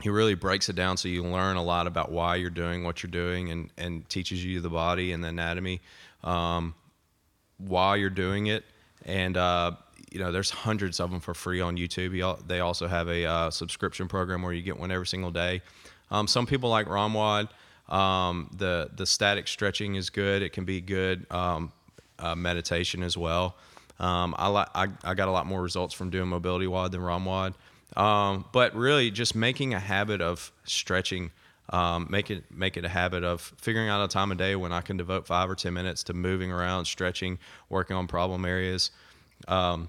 he 0.00 0.08
really 0.08 0.34
breaks 0.34 0.70
it 0.70 0.76
down 0.76 0.96
so 0.96 1.08
you 1.08 1.22
learn 1.22 1.58
a 1.58 1.62
lot 1.62 1.86
about 1.86 2.10
why 2.10 2.36
you're 2.36 2.48
doing 2.48 2.84
what 2.84 3.02
you're 3.02 3.10
doing 3.10 3.50
and, 3.50 3.70
and 3.76 4.08
teaches 4.08 4.42
you 4.42 4.60
the 4.60 4.70
body 4.70 5.12
and 5.12 5.22
the 5.22 5.28
anatomy 5.28 5.82
um, 6.24 6.74
while 7.66 7.96
you're 7.96 8.10
doing 8.10 8.46
it. 8.46 8.64
And, 9.04 9.36
uh, 9.36 9.72
you 10.10 10.18
know, 10.18 10.32
there's 10.32 10.50
hundreds 10.50 11.00
of 11.00 11.10
them 11.10 11.20
for 11.20 11.34
free 11.34 11.60
on 11.60 11.76
YouTube. 11.76 12.46
They 12.46 12.60
also 12.60 12.86
have 12.86 13.08
a 13.08 13.24
uh, 13.24 13.50
subscription 13.50 14.08
program 14.08 14.42
where 14.42 14.52
you 14.52 14.62
get 14.62 14.78
one 14.78 14.90
every 14.90 15.06
single 15.06 15.30
day. 15.30 15.62
Um, 16.10 16.26
some 16.26 16.46
people 16.46 16.70
like 16.70 16.86
ROMWOD. 16.86 17.48
Um, 17.88 18.50
the, 18.56 18.90
the 18.94 19.06
static 19.06 19.48
stretching 19.48 19.96
is 19.96 20.10
good. 20.10 20.42
It 20.42 20.52
can 20.52 20.64
be 20.64 20.80
good 20.80 21.26
um, 21.30 21.72
uh, 22.18 22.34
meditation 22.34 23.02
as 23.02 23.16
well. 23.16 23.56
Um, 23.98 24.34
I, 24.38 24.48
li- 24.48 24.70
I, 24.74 24.88
I 25.04 25.14
got 25.14 25.28
a 25.28 25.30
lot 25.30 25.46
more 25.46 25.60
results 25.60 25.92
from 25.92 26.10
doing 26.10 26.30
MobilityWOD 26.30 26.92
than 26.92 27.00
ROMWOD. 27.00 27.54
Um, 27.96 28.44
but 28.52 28.74
really, 28.74 29.10
just 29.10 29.34
making 29.34 29.74
a 29.74 29.80
habit 29.80 30.20
of 30.20 30.52
stretching, 30.64 31.32
um, 31.70 32.06
make 32.10 32.30
it 32.30 32.44
make 32.50 32.76
it 32.76 32.84
a 32.84 32.88
habit 32.88 33.24
of 33.24 33.40
figuring 33.58 33.88
out 33.88 34.04
a 34.04 34.08
time 34.08 34.30
of 34.32 34.38
day 34.38 34.56
when 34.56 34.72
I 34.72 34.80
can 34.80 34.96
devote 34.96 35.26
five 35.26 35.48
or 35.48 35.54
ten 35.54 35.72
minutes 35.72 36.04
to 36.04 36.14
moving 36.14 36.52
around, 36.52 36.84
stretching, 36.84 37.38
working 37.68 37.96
on 37.96 38.06
problem 38.06 38.44
areas. 38.44 38.90
Um, 39.48 39.88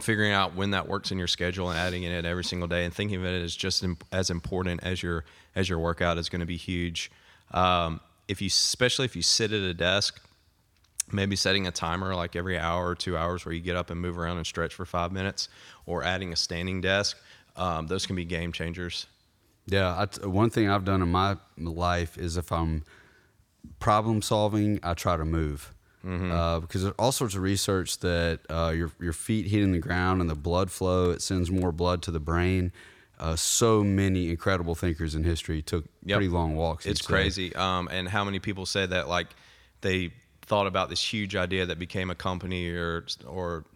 figuring 0.00 0.30
out 0.30 0.54
when 0.54 0.70
that 0.70 0.86
works 0.86 1.10
in 1.10 1.18
your 1.18 1.26
schedule 1.26 1.68
and 1.68 1.76
adding 1.76 2.04
it 2.04 2.12
in 2.12 2.24
every 2.24 2.44
single 2.44 2.68
day 2.68 2.84
and 2.84 2.94
thinking 2.94 3.16
of 3.16 3.24
it 3.24 3.42
as 3.42 3.56
just 3.56 3.84
as 4.12 4.30
important 4.30 4.80
as 4.84 5.02
your 5.02 5.24
as 5.56 5.68
your 5.68 5.80
workout 5.80 6.16
is 6.16 6.28
going 6.28 6.40
to 6.40 6.46
be 6.46 6.56
huge. 6.56 7.10
Um, 7.50 8.00
if 8.28 8.40
you 8.40 8.46
especially 8.46 9.04
if 9.06 9.16
you 9.16 9.22
sit 9.22 9.52
at 9.52 9.62
a 9.62 9.74
desk, 9.74 10.22
maybe 11.10 11.34
setting 11.34 11.66
a 11.66 11.72
timer 11.72 12.14
like 12.14 12.36
every 12.36 12.56
hour 12.56 12.88
or 12.88 12.94
two 12.94 13.16
hours 13.16 13.44
where 13.44 13.52
you 13.52 13.60
get 13.60 13.74
up 13.74 13.90
and 13.90 14.00
move 14.00 14.16
around 14.16 14.36
and 14.36 14.46
stretch 14.46 14.74
for 14.74 14.86
five 14.86 15.10
minutes, 15.10 15.48
or 15.86 16.04
adding 16.04 16.32
a 16.32 16.36
standing 16.36 16.80
desk, 16.80 17.18
um, 17.56 17.88
those 17.88 18.06
can 18.06 18.14
be 18.14 18.24
game 18.24 18.52
changers. 18.52 19.06
Yeah, 19.70 19.94
I 19.98 20.06
t- 20.06 20.26
one 20.26 20.50
thing 20.50 20.68
I've 20.68 20.84
done 20.84 21.00
in 21.02 21.10
my 21.10 21.36
life 21.56 22.18
is 22.18 22.36
if 22.36 22.50
I'm 22.52 22.84
problem 23.78 24.22
solving, 24.22 24.80
I 24.82 24.94
try 24.94 25.16
to 25.16 25.24
move. 25.24 25.74
Uh, 26.02 26.60
because 26.60 26.82
there's 26.82 26.94
all 26.98 27.12
sorts 27.12 27.34
of 27.34 27.42
research 27.42 27.98
that 27.98 28.40
uh, 28.48 28.72
your 28.74 28.90
your 28.98 29.12
feet 29.12 29.46
hitting 29.48 29.72
the 29.72 29.78
ground 29.78 30.22
and 30.22 30.30
the 30.30 30.34
blood 30.34 30.70
flow 30.70 31.10
it 31.10 31.20
sends 31.20 31.50
more 31.50 31.72
blood 31.72 32.00
to 32.02 32.10
the 32.10 32.18
brain. 32.18 32.72
Uh, 33.18 33.36
so 33.36 33.84
many 33.84 34.30
incredible 34.30 34.74
thinkers 34.74 35.14
in 35.14 35.24
history 35.24 35.60
took 35.60 35.84
Yep. 36.06 36.16
pretty 36.16 36.30
long 36.30 36.56
walks. 36.56 36.86
It's 36.86 37.02
crazy. 37.02 37.54
Um, 37.54 37.86
and 37.92 38.08
how 38.08 38.24
many 38.24 38.38
people 38.38 38.64
say 38.64 38.86
that 38.86 39.08
like 39.10 39.26
they 39.82 40.10
thought 40.40 40.66
about 40.66 40.88
this 40.88 41.02
huge 41.02 41.36
idea 41.36 41.66
that 41.66 41.78
became 41.78 42.08
a 42.08 42.14
company 42.14 42.70
or 42.70 43.04
or 43.26 43.66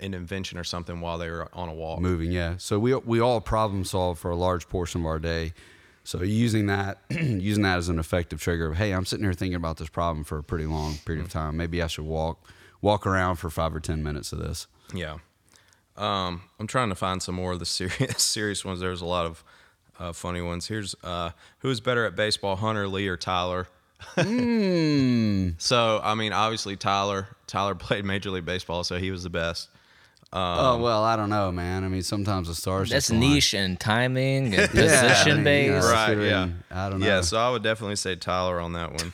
an 0.00 0.14
invention 0.14 0.58
or 0.58 0.64
something 0.64 1.00
while 1.00 1.18
they 1.18 1.30
were 1.30 1.48
on 1.52 1.68
a 1.68 1.74
walk. 1.74 2.00
moving 2.00 2.30
yeah 2.32 2.54
so 2.56 2.78
we 2.78 2.94
we 2.94 3.20
all 3.20 3.40
problem 3.40 3.84
solve 3.84 4.18
for 4.18 4.30
a 4.30 4.36
large 4.36 4.68
portion 4.68 5.00
of 5.02 5.06
our 5.06 5.18
day 5.18 5.52
so 6.02 6.22
using 6.22 6.66
that 6.66 6.98
using 7.10 7.62
that 7.62 7.78
as 7.78 7.88
an 7.88 7.98
effective 7.98 8.40
trigger 8.40 8.66
of 8.66 8.76
hey 8.76 8.92
i'm 8.92 9.04
sitting 9.06 9.24
here 9.24 9.32
thinking 9.32 9.54
about 9.56 9.76
this 9.76 9.88
problem 9.88 10.24
for 10.24 10.38
a 10.38 10.42
pretty 10.42 10.66
long 10.66 10.94
period 11.04 11.24
of 11.24 11.30
time 11.30 11.56
maybe 11.56 11.80
i 11.82 11.86
should 11.86 12.04
walk 12.04 12.46
walk 12.82 13.06
around 13.06 13.36
for 13.36 13.48
five 13.50 13.74
or 13.74 13.80
ten 13.80 14.02
minutes 14.02 14.32
of 14.32 14.38
this 14.38 14.66
Yeah. 14.92 15.18
Um, 15.96 16.42
I'm 16.58 16.66
trying 16.66 16.88
to 16.88 16.96
find 16.96 17.22
some 17.22 17.36
more 17.36 17.52
of 17.52 17.60
the 17.60 17.64
serious 17.78 18.22
serious 18.22 18.64
ones. 18.64 18.80
There's 18.80 19.00
a 19.00 19.06
lot 19.06 19.26
of 19.26 19.44
uh, 20.00 20.12
funny 20.12 20.40
ones. 20.42 20.66
Here's 20.66 20.96
uh, 21.04 21.30
who 21.60 21.70
is 21.70 21.80
better 21.80 22.04
at 22.04 22.16
baseball, 22.16 22.56
Hunter 22.56 22.88
Lee 22.88 23.06
or 23.06 23.16
Tyler? 23.16 23.68
So 25.58 26.00
I 26.02 26.14
mean, 26.14 26.32
obviously 26.32 26.76
Tyler. 26.76 27.28
Tyler 27.46 27.74
played 27.86 28.04
Major 28.04 28.30
League 28.30 28.44
Baseball, 28.44 28.84
so 28.84 28.98
he 28.98 29.10
was 29.10 29.22
the 29.22 29.30
best. 29.30 29.68
Oh 30.36 30.78
well 30.82 31.04
i 31.04 31.14
don't 31.14 31.30
know 31.30 31.52
man 31.52 31.84
i 31.84 31.88
mean 31.88 32.02
sometimes 32.02 32.48
the 32.48 32.54
stars 32.54 32.90
That's 32.90 33.06
just 33.08 33.18
niche 33.18 33.54
and 33.54 33.78
timing 33.78 34.54
and 34.54 34.68
Yeah, 34.74 34.82
I 34.82 35.08
position 35.08 35.36
mean, 35.36 35.44
based. 35.44 35.86
yeah. 35.86 35.92
Right? 35.92 36.18
Yeah. 36.18 36.48
I 36.70 36.90
don't 36.90 37.00
know. 37.00 37.06
Yeah. 37.06 37.20
So 37.20 37.38
I 37.38 37.50
would 37.50 37.62
definitely 37.62 37.96
say 37.96 38.16
Tyler 38.16 38.58
on 38.60 38.72
that 38.72 38.90
one. 38.90 39.12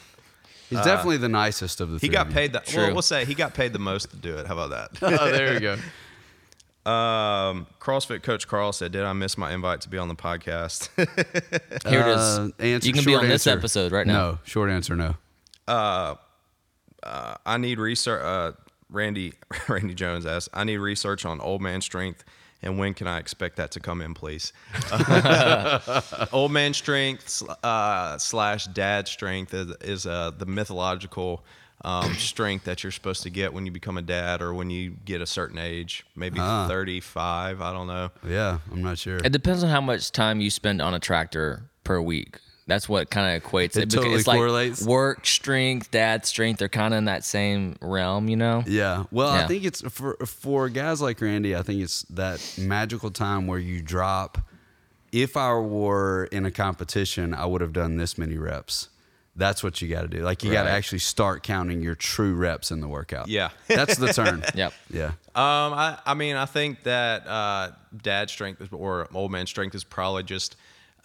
he's 0.70 0.80
definitely 0.80 1.18
the 1.18 1.28
nicest 1.28 1.80
of 1.82 1.90
the 1.90 1.98
He 1.98 2.06
three 2.06 2.08
got 2.08 2.30
paid 2.30 2.52
the. 2.54 2.60
True. 2.60 2.84
Well, 2.84 2.92
we'll 2.94 3.02
say 3.02 3.24
he 3.26 3.34
got 3.34 3.52
paid 3.52 3.72
the 3.74 3.78
most 3.78 4.10
to 4.10 4.16
do 4.16 4.36
it. 4.38 4.46
How 4.46 4.58
about 4.58 4.70
that? 4.70 5.02
oh 5.20 5.30
there 5.30 5.52
you 5.54 5.60
go 5.60 5.76
Um, 6.90 7.66
CrossFit 7.78 8.22
coach 8.22 8.48
Carl 8.48 8.72
said, 8.72 8.90
"Did 8.92 9.02
I 9.04 9.12
miss 9.12 9.36
my 9.36 9.52
invite 9.52 9.82
to 9.82 9.90
be 9.90 9.98
on 9.98 10.08
the 10.08 10.14
podcast?" 10.14 10.88
Here 10.96 12.00
it 12.00 12.08
is. 12.08 12.18
Uh, 12.18 12.48
answer, 12.58 12.86
you 12.88 12.94
can 12.94 13.04
be 13.04 13.12
short 13.12 13.24
on 13.24 13.28
this 13.28 13.46
episode 13.46 13.92
right 13.92 14.06
now. 14.06 14.12
no 14.32 14.38
short 14.44 14.70
answer 14.70 14.96
no 14.96 15.14
I 17.44 17.58
need 17.58 17.78
research. 17.78 18.22
Uh, 18.24 18.52
Randy 18.90 19.32
Randy 19.68 19.94
Jones 19.94 20.26
asked, 20.26 20.48
"I 20.52 20.64
need 20.64 20.78
research 20.78 21.24
on 21.24 21.40
old 21.40 21.62
man 21.62 21.80
strength, 21.80 22.24
and 22.62 22.78
when 22.78 22.94
can 22.94 23.06
I 23.06 23.18
expect 23.18 23.56
that 23.56 23.70
to 23.72 23.80
come 23.80 24.02
in, 24.02 24.14
please?" 24.14 24.52
old 26.32 26.52
man 26.52 26.74
strength 26.74 27.42
uh, 27.64 28.18
slash 28.18 28.66
dad 28.66 29.08
strength 29.08 29.54
is, 29.54 29.70
is 29.80 30.06
uh, 30.06 30.30
the 30.36 30.46
mythological 30.46 31.44
um, 31.84 32.12
strength 32.14 32.64
that 32.66 32.82
you're 32.82 32.90
supposed 32.92 33.22
to 33.22 33.30
get 33.30 33.52
when 33.54 33.64
you 33.64 33.72
become 33.72 33.96
a 33.96 34.02
dad 34.02 34.42
or 34.42 34.52
when 34.52 34.68
you 34.70 34.90
get 35.04 35.20
a 35.22 35.26
certain 35.26 35.58
age, 35.58 36.04
maybe 36.14 36.38
Ah. 36.40 36.66
35. 36.68 37.62
I 37.62 37.72
don't 37.72 37.86
know. 37.86 38.10
yeah 38.28 38.58
i'm 38.70 38.82
not 38.82 38.98
sure 38.98 39.16
It 39.24 39.32
depends 39.32 39.64
on 39.64 39.70
how 39.70 39.80
much 39.80 40.12
time 40.12 40.40
you 40.40 40.50
spend 40.50 40.82
on 40.82 40.92
a 40.94 40.98
tractor 41.00 41.62
per 41.84 42.00
week. 42.00 42.38
That's 42.70 42.88
what 42.88 43.10
kind 43.10 43.36
of 43.36 43.42
equates 43.42 43.76
It 43.76 43.88
because 43.88 43.94
totally 43.94 44.14
it's 44.14 44.26
like 44.28 44.38
correlates. 44.38 44.82
work 44.82 45.26
strength, 45.26 45.90
dad 45.90 46.24
strength. 46.24 46.58
They're 46.58 46.68
kind 46.68 46.94
of 46.94 46.98
in 46.98 47.04
that 47.06 47.24
same 47.24 47.76
realm, 47.82 48.28
you 48.28 48.36
know. 48.36 48.62
Yeah. 48.66 49.04
Well, 49.10 49.28
I 49.28 49.46
think 49.48 49.64
it's 49.64 49.80
for 49.90 50.16
for 50.24 50.68
guys 50.68 51.02
like 51.02 51.20
Randy. 51.20 51.56
I 51.56 51.62
think 51.62 51.82
it's 51.82 52.02
that 52.10 52.40
magical 52.58 53.10
time 53.10 53.46
where 53.48 53.58
you 53.58 53.82
drop. 53.82 54.38
If 55.12 55.36
I 55.36 55.52
were 55.54 56.28
in 56.30 56.46
a 56.46 56.52
competition, 56.52 57.34
I 57.34 57.44
would 57.44 57.60
have 57.60 57.72
done 57.72 57.96
this 57.96 58.16
many 58.16 58.38
reps. 58.38 58.88
That's 59.34 59.62
what 59.64 59.80
you 59.82 59.88
got 59.88 60.02
to 60.02 60.08
do. 60.08 60.22
Like 60.22 60.44
you 60.44 60.52
got 60.52 60.64
to 60.64 60.70
actually 60.70 60.98
start 61.00 61.42
counting 61.42 61.82
your 61.82 61.94
true 61.96 62.34
reps 62.34 62.70
in 62.70 62.80
the 62.80 62.88
workout. 62.88 63.26
Yeah. 63.28 63.50
That's 63.68 63.96
the 63.96 64.12
turn. 64.12 64.44
Yep. 64.54 64.72
Yeah. 64.90 65.06
Um, 65.06 65.72
I, 65.74 65.98
I 66.04 66.14
mean, 66.14 66.36
I 66.36 66.46
think 66.46 66.82
that 66.82 67.26
uh, 67.26 67.70
dad 68.02 68.30
strength 68.30 68.72
or 68.72 69.08
old 69.14 69.32
man 69.32 69.46
strength 69.46 69.74
is 69.74 69.82
probably 69.82 70.22
just 70.24 70.56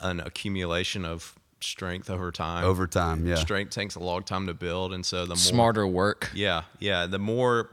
an 0.01 0.19
accumulation 0.19 1.06
of 1.06 1.36
strength 1.65 2.10
over 2.10 2.32
time. 2.32 2.63
Over 2.63 2.88
time. 2.88 3.25
Yeah. 3.25 3.36
Strength 3.36 3.71
takes 3.71 3.95
a 3.95 3.99
long 3.99 4.23
time 4.23 4.47
to 4.47 4.54
build, 4.54 4.93
and 4.93 5.06
so 5.06 5.23
the 5.23 5.30
more 5.30 5.38
Smarter 5.38 5.88
work. 5.88 6.32
Yeah, 6.34 6.63
yeah. 6.80 7.06
The 7.06 7.19
more 7.19 7.69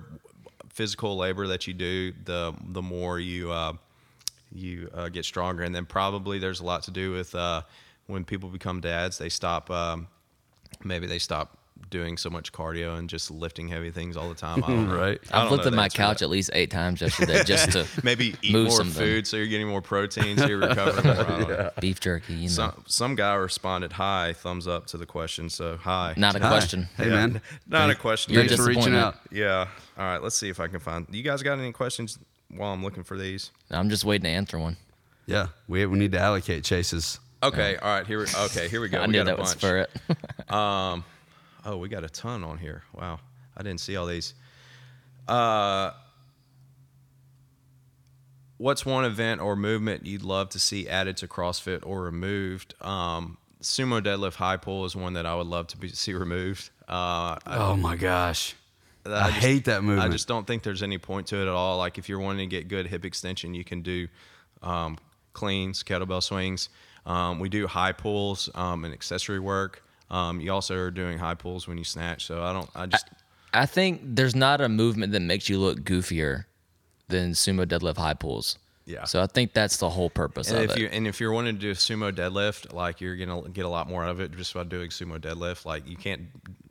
physical 0.70 1.16
labor 1.16 1.46
that 1.48 1.66
you 1.66 1.74
do, 1.74 2.12
the 2.24 2.54
the 2.68 2.82
more 2.82 3.18
you 3.18 3.52
uh, 3.52 3.74
you 4.50 4.90
uh, 4.94 5.08
get 5.08 5.24
stronger, 5.24 5.62
and 5.62 5.74
then 5.74 5.86
probably 5.86 6.38
there's 6.38 6.60
a 6.60 6.64
lot 6.64 6.82
to 6.84 6.90
do 6.90 7.12
with 7.12 7.34
uh, 7.34 7.62
when 8.06 8.24
people 8.24 8.48
become 8.48 8.80
dads, 8.80 9.18
they 9.18 9.28
stop. 9.28 9.70
Um, 9.70 10.08
maybe 10.84 11.06
they 11.06 11.18
stop 11.18 11.58
doing 11.90 12.16
so 12.16 12.30
much 12.30 12.52
cardio 12.52 12.98
and 12.98 13.08
just 13.08 13.30
lifting 13.30 13.68
heavy 13.68 13.90
things 13.90 14.16
all 14.16 14.28
the 14.28 14.34
time. 14.34 14.62
I 14.64 14.66
don't 14.70 14.88
know. 14.88 14.96
Right. 14.96 15.20
I 15.30 15.38
I've 15.38 15.42
don't 15.48 15.52
lifted 15.58 15.72
the 15.72 15.76
my 15.76 15.88
couch 15.88 16.18
that. 16.20 16.24
at 16.26 16.30
least 16.30 16.50
eight 16.54 16.70
times 16.70 17.00
yesterday 17.00 17.42
just 17.46 17.72
to 17.72 17.86
Maybe 18.02 18.34
eat 18.42 18.52
move 18.52 18.68
more 18.68 18.76
something. 18.78 18.94
food 19.02 19.26
so 19.26 19.36
you're 19.36 19.46
getting 19.46 19.68
more 19.68 19.82
protein, 19.82 20.36
so 20.38 20.46
you're 20.46 20.58
recovering 20.58 21.06
more. 21.06 21.72
I 21.76 21.80
beef 21.80 22.00
jerky. 22.00 22.34
You 22.34 22.42
know, 22.42 22.48
Some 22.48 22.84
some 22.86 23.14
guy 23.14 23.34
responded, 23.34 23.92
"Hi, 23.92 24.32
thumbs 24.32 24.66
up 24.66 24.86
to 24.88 24.96
the 24.98 25.06
question." 25.06 25.50
So 25.50 25.76
hi. 25.76 26.14
not 26.16 26.34
a 26.34 26.38
Hi. 26.40 26.48
question. 26.48 26.88
Hey 26.96 27.06
Yeah. 27.08 27.10
man. 27.26 27.40
Not 27.68 27.90
a 27.90 27.94
question. 27.94 28.32
You're 28.34 28.44
Thanks 28.44 28.56
for 28.56 28.68
reaching 28.68 28.94
out. 28.94 29.16
Yeah. 29.30 29.68
All 29.98 30.04
right. 30.04 30.22
Let's 30.22 30.36
see 30.36 30.48
if 30.48 30.60
I 30.60 30.68
can 30.68 30.80
find. 30.80 31.06
You 31.10 31.22
guys 31.22 31.42
got 31.42 31.58
any 31.58 31.72
questions 31.72 32.18
while 32.48 32.72
I'm 32.72 32.82
looking 32.82 33.02
for 33.02 33.16
these? 33.16 33.50
I'm 33.70 33.88
just 33.90 34.04
waiting 34.04 34.24
to 34.24 34.30
answer 34.30 34.58
one. 34.58 34.76
Yeah. 35.26 35.48
We 35.68 35.84
we 35.86 35.98
need 35.98 36.12
to 36.12 36.18
allocate 36.20 36.64
chases. 36.64 37.18
Okay. 37.42 37.76
All 37.76 37.88
right. 37.88 38.06
Here. 38.06 38.18
We, 38.20 38.26
okay. 38.44 38.68
Here 38.68 38.80
we 38.80 38.88
go. 38.88 38.98
I 39.00 39.06
we 39.06 39.12
knew 39.12 39.18
got 39.24 39.24
that 39.26 39.34
a 39.34 39.36
bunch. 39.36 39.54
was 39.54 39.54
for 39.54 39.78
it. 39.78 40.52
Um, 40.52 41.04
Oh, 41.64 41.76
we 41.76 41.88
got 41.88 42.04
a 42.04 42.08
ton 42.08 42.42
on 42.44 42.58
here. 42.58 42.82
Wow. 42.94 43.20
I 43.56 43.62
didn't 43.62 43.80
see 43.80 43.96
all 43.96 44.06
these. 44.06 44.34
Uh, 45.28 45.92
what's 48.58 48.84
one 48.86 49.04
event 49.04 49.40
or 49.40 49.56
movement 49.56 50.06
you'd 50.06 50.22
love 50.22 50.48
to 50.50 50.58
see 50.58 50.88
added 50.88 51.16
to 51.18 51.28
CrossFit 51.28 51.80
or 51.84 52.02
removed? 52.02 52.74
Um, 52.80 53.36
sumo 53.60 54.00
deadlift 54.02 54.34
high 54.34 54.56
pull 54.56 54.84
is 54.84 54.96
one 54.96 55.14
that 55.14 55.26
I 55.26 55.34
would 55.34 55.46
love 55.46 55.66
to 55.68 55.76
be, 55.76 55.88
see 55.88 56.14
removed. 56.14 56.70
Uh, 56.88 57.36
I, 57.46 57.56
Oh 57.58 57.76
my 57.76 57.96
gosh. 57.96 58.54
I, 59.04 59.30
just- 59.30 59.40
hate 59.40 59.64
that 59.66 59.82
movement. 59.82 60.08
I 60.08 60.12
just 60.12 60.28
don't 60.28 60.46
think 60.46 60.62
there's 60.62 60.82
any 60.82 60.98
point 60.98 61.26
to 61.28 61.36
it 61.38 61.42
at 61.42 61.48
all. 61.48 61.78
Like 61.78 61.98
if 61.98 62.08
you're 62.08 62.20
wanting 62.20 62.48
to 62.48 62.56
get 62.56 62.68
good 62.68 62.86
hip 62.86 63.04
extension, 63.04 63.54
you 63.54 63.64
can 63.64 63.82
do 63.82 64.08
um, 64.62 64.96
cleans, 65.32 65.82
kettlebell 65.82 66.22
swings. 66.22 66.68
Um, 67.04 67.40
we 67.40 67.48
do 67.48 67.66
high 67.66 67.92
pulls 67.92 68.48
um, 68.54 68.84
and 68.84 68.94
accessory 68.94 69.40
work. 69.40 69.82
Um, 70.12 70.40
you 70.40 70.52
also 70.52 70.76
are 70.76 70.90
doing 70.92 71.18
high 71.18 71.34
pulls 71.34 71.66
when 71.66 71.78
you 71.78 71.84
snatch. 71.84 72.26
So 72.26 72.42
I 72.44 72.52
don't. 72.52 72.70
I 72.76 72.86
just. 72.86 73.08
I 73.52 73.66
think 73.66 74.00
there's 74.04 74.36
not 74.36 74.60
a 74.60 74.68
movement 74.68 75.12
that 75.12 75.20
makes 75.20 75.48
you 75.48 75.58
look 75.58 75.80
goofier 75.80 76.44
than 77.08 77.32
sumo 77.32 77.66
deadlift 77.66 77.96
high 77.96 78.14
pulls. 78.14 78.58
Yeah. 78.84 79.04
So 79.04 79.22
I 79.22 79.26
think 79.26 79.52
that's 79.52 79.76
the 79.78 79.88
whole 79.90 80.10
purpose 80.10 80.50
and 80.50 80.58
of 80.58 80.64
if 80.70 80.76
it. 80.76 80.80
you 80.80 80.86
and 80.88 81.06
if 81.06 81.20
you're 81.20 81.32
wanting 81.32 81.54
to 81.54 81.60
do 81.60 81.70
a 81.70 81.74
sumo 81.74 82.12
deadlift, 82.12 82.72
like 82.72 83.00
you're 83.00 83.16
gonna 83.16 83.48
get 83.48 83.64
a 83.64 83.68
lot 83.68 83.88
more 83.88 84.04
out 84.04 84.10
of 84.10 84.20
it 84.20 84.32
just 84.36 84.52
by 84.54 84.64
doing 84.64 84.90
sumo 84.90 85.18
deadlift. 85.18 85.64
Like 85.64 85.88
you 85.88 85.96
can't 85.96 86.22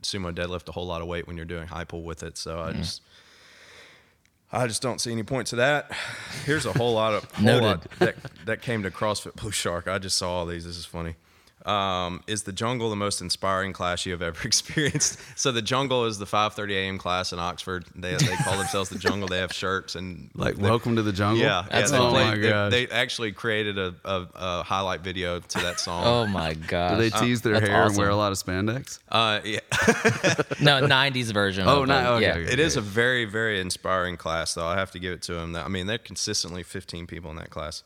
sumo 0.02 0.32
deadlift 0.34 0.68
a 0.68 0.72
whole 0.72 0.86
lot 0.86 1.02
of 1.02 1.08
weight 1.08 1.26
when 1.26 1.36
you're 1.36 1.46
doing 1.46 1.66
high 1.66 1.84
pull 1.84 2.02
with 2.02 2.22
it. 2.22 2.36
So 2.38 2.56
Mm-hmm. 2.56 2.68
I 2.68 2.72
just. 2.80 3.02
I 4.54 4.66
just 4.66 4.82
don't 4.82 5.00
see 5.00 5.10
any 5.12 5.22
point 5.22 5.46
to 5.48 5.56
that. 5.56 5.90
Here's 6.44 6.66
a 6.66 6.74
whole 6.74 6.92
lot 6.92 7.14
of 7.14 7.24
whole 7.32 7.44
Noted. 7.46 7.62
lot 7.64 7.90
that 8.00 8.16
that 8.44 8.60
came 8.62 8.82
to 8.82 8.90
CrossFit 8.90 9.34
Blue 9.34 9.50
Shark. 9.50 9.88
I 9.88 9.98
just 9.98 10.18
saw 10.18 10.30
all 10.30 10.46
these. 10.46 10.66
This 10.66 10.76
is 10.76 10.84
funny. 10.84 11.14
Um, 11.64 12.22
is 12.26 12.42
the 12.42 12.52
jungle 12.52 12.90
the 12.90 12.96
most 12.96 13.20
inspiring 13.20 13.72
class 13.72 14.04
you 14.04 14.10
have 14.12 14.22
ever 14.22 14.40
experienced? 14.44 15.18
So 15.36 15.52
the 15.52 15.62
jungle 15.62 16.06
is 16.06 16.18
the 16.18 16.24
5:30 16.24 16.72
a.m. 16.72 16.98
class 16.98 17.32
in 17.32 17.38
Oxford. 17.38 17.84
They 17.94 18.16
they 18.16 18.34
call 18.36 18.56
themselves 18.58 18.90
the 18.90 18.98
jungle. 18.98 19.28
They 19.28 19.38
have 19.38 19.52
shirts 19.52 19.94
and 19.94 20.30
like 20.34 20.56
they- 20.56 20.62
welcome 20.68 20.96
to 20.96 21.02
the 21.02 21.12
jungle. 21.12 21.38
yeah, 21.44 21.64
That's 21.70 21.92
yeah. 21.92 21.98
They, 21.98 22.04
oh 22.04 22.10
played- 22.10 22.26
my 22.26 22.34
they- 22.36 22.48
gosh. 22.48 22.70
they 22.72 22.88
actually 22.88 23.32
created 23.32 23.78
a, 23.78 23.94
a, 24.04 24.26
a 24.34 24.62
highlight 24.64 25.02
video 25.02 25.38
to 25.38 25.58
that 25.60 25.78
song. 25.78 26.04
oh 26.04 26.26
my 26.26 26.54
god. 26.54 26.90
Do 26.90 26.96
they 26.96 27.10
tease 27.10 27.42
their 27.42 27.54
That's 27.54 27.68
hair 27.68 27.86
and 27.86 27.96
wear 27.96 28.08
a 28.10 28.16
lot 28.16 28.32
of 28.32 28.38
spandex? 28.38 28.98
Uh, 29.08 29.40
yeah, 29.44 29.60
no, 30.60 30.86
'90s 30.86 31.32
version. 31.32 31.66
Oh, 31.68 31.82
of 31.82 31.88
ni- 31.88 31.94
it. 31.94 31.98
okay, 31.98 32.22
yeah. 32.22 32.34
okay. 32.38 32.52
it 32.52 32.58
is 32.58 32.76
a 32.76 32.80
very 32.80 33.24
very 33.24 33.60
inspiring 33.60 34.16
class 34.16 34.54
though. 34.54 34.66
I 34.66 34.76
have 34.76 34.90
to 34.92 34.98
give 34.98 35.12
it 35.12 35.22
to 35.22 35.34
them. 35.34 35.54
I 35.54 35.68
mean, 35.68 35.86
they're 35.86 35.98
consistently 35.98 36.62
15 36.62 37.06
people 37.06 37.30
in 37.30 37.36
that 37.36 37.50
class. 37.50 37.82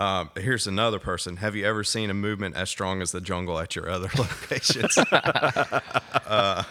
Um, 0.00 0.30
here's 0.34 0.66
another 0.66 0.98
person. 0.98 1.36
Have 1.36 1.54
you 1.54 1.66
ever 1.66 1.84
seen 1.84 2.08
a 2.08 2.14
movement 2.14 2.56
as 2.56 2.70
strong 2.70 3.02
as 3.02 3.12
the 3.12 3.20
jungle 3.20 3.58
at 3.58 3.76
your 3.76 3.90
other 3.90 4.08
locations? 4.18 4.96
uh, 5.12 6.62